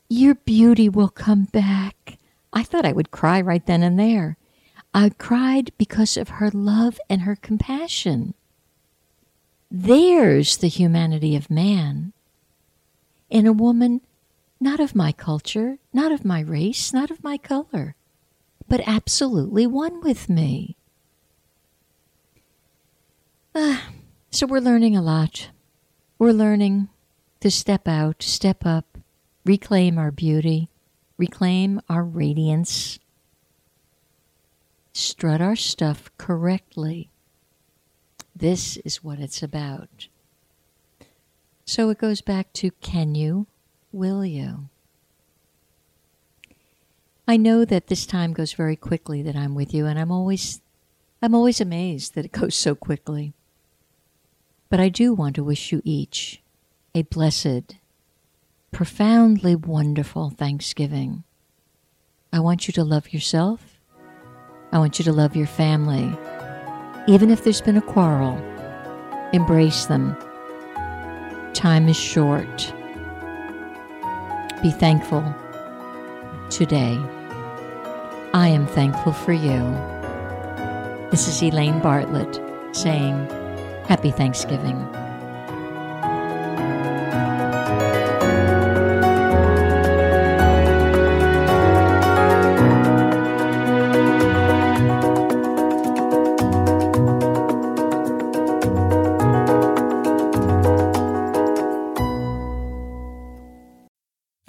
your 0.09 0.35
beauty 0.35 0.89
will 0.89 1.09
come 1.09 1.45
back. 1.45 2.19
I 2.53 2.63
thought 2.63 2.87
I 2.87 2.93
would 2.93 3.11
cry 3.11 3.41
right 3.41 3.65
then 3.65 3.83
and 3.83 3.99
there. 3.99 4.37
I 4.93 5.11
cried 5.11 5.73
because 5.77 6.17
of 6.17 6.29
her 6.29 6.51
love 6.51 7.01
and 7.11 7.23
her 7.23 7.37
compassion. 7.37 8.35
There's 9.77 10.59
the 10.59 10.69
humanity 10.69 11.35
of 11.35 11.51
man. 11.51 12.13
In 13.29 13.45
a 13.45 13.53
woman 13.53 14.03
not 14.61 14.79
of 14.79 14.95
my 14.95 15.11
culture, 15.11 15.79
not 15.93 16.13
of 16.13 16.25
my 16.25 16.39
race, 16.39 16.93
not 16.93 17.11
of 17.11 17.25
my 17.25 17.37
color, 17.37 17.97
but 18.69 18.81
absolutely 18.87 19.67
one 19.67 20.01
with 20.01 20.29
me. 20.29 20.77
Uh, 23.53 23.81
so 24.31 24.47
we're 24.47 24.61
learning 24.61 24.97
a 24.97 25.03
lot. 25.03 25.51
We're 26.21 26.31
learning 26.31 26.89
to 27.41 27.51
step 27.51 27.89
out, 27.89 28.23
step 28.23 28.65
up, 28.65 28.97
reclaim 29.45 29.99
our 29.99 30.13
beauty, 30.13 30.69
reclaim 31.19 31.81
our 31.89 32.05
radiance, 32.05 33.01
strut 34.93 35.41
our 35.41 35.57
stuff 35.57 36.13
correctly. 36.17 37.11
This 38.35 38.77
is 38.79 39.03
what 39.03 39.19
it's 39.19 39.43
about. 39.43 40.09
So 41.65 41.91
it 41.91 41.99
goes 41.99 42.21
back 42.21 42.53
to 42.55 42.71
can 42.81 43.15
you, 43.15 43.47
will 43.93 44.25
you? 44.25 44.69
I 47.27 47.37
know 47.37 47.65
that 47.65 47.87
this 47.87 48.05
time 48.05 48.33
goes 48.33 48.53
very 48.53 48.77
quickly 48.77 49.23
that 49.23 49.37
I'm 49.37 49.55
with 49.55 49.73
you 49.73 49.87
and 49.87 49.99
I'm 49.99 50.11
always 50.11 50.61
I'm 51.23 51.35
always 51.35 51.61
amazed 51.61 52.15
that 52.15 52.27
it 52.27 52.33
goes 52.33 52.55
so 52.55 52.75
quickly. 52.75 53.33
But 54.69 54.81
I 54.81 54.89
do 54.89 55.15
want 55.15 55.37
to 55.37 55.45
wish 55.45 55.73
you 55.73 55.81
each 55.85 56.43
a 56.95 57.03
blessed, 57.03 57.77
profoundly 58.73 59.55
wonderful 59.55 60.31
Thanksgiving. 60.31 61.25
I 62.33 62.41
want 62.41 62.67
you 62.67 62.73
to 62.73 62.85
love 62.85 63.13
yourself 63.13 63.75
I 64.75 64.79
want 64.79 64.99
you 64.99 65.05
to 65.05 65.13
love 65.13 65.37
your 65.37 65.47
family. 65.47 66.13
Even 67.07 67.29
if 67.31 67.45
there's 67.45 67.61
been 67.61 67.77
a 67.77 67.83
quarrel, 67.83 68.39
embrace 69.35 69.85
them. 69.87 70.17
Time 71.53 71.87
is 71.87 71.99
short. 71.99 72.73
Be 74.63 74.71
thankful 74.71 75.23
today. 76.49 76.99
I 78.33 78.49
am 78.49 78.67
thankful 78.67 79.13
for 79.13 79.35
you. 79.35 79.61
This 81.11 81.29
is 81.29 81.43
Elaine 81.43 81.79
Bartlett 81.81 82.41
saying, 82.75 83.29
Happy 83.87 84.11
Thanksgiving. 84.11 84.79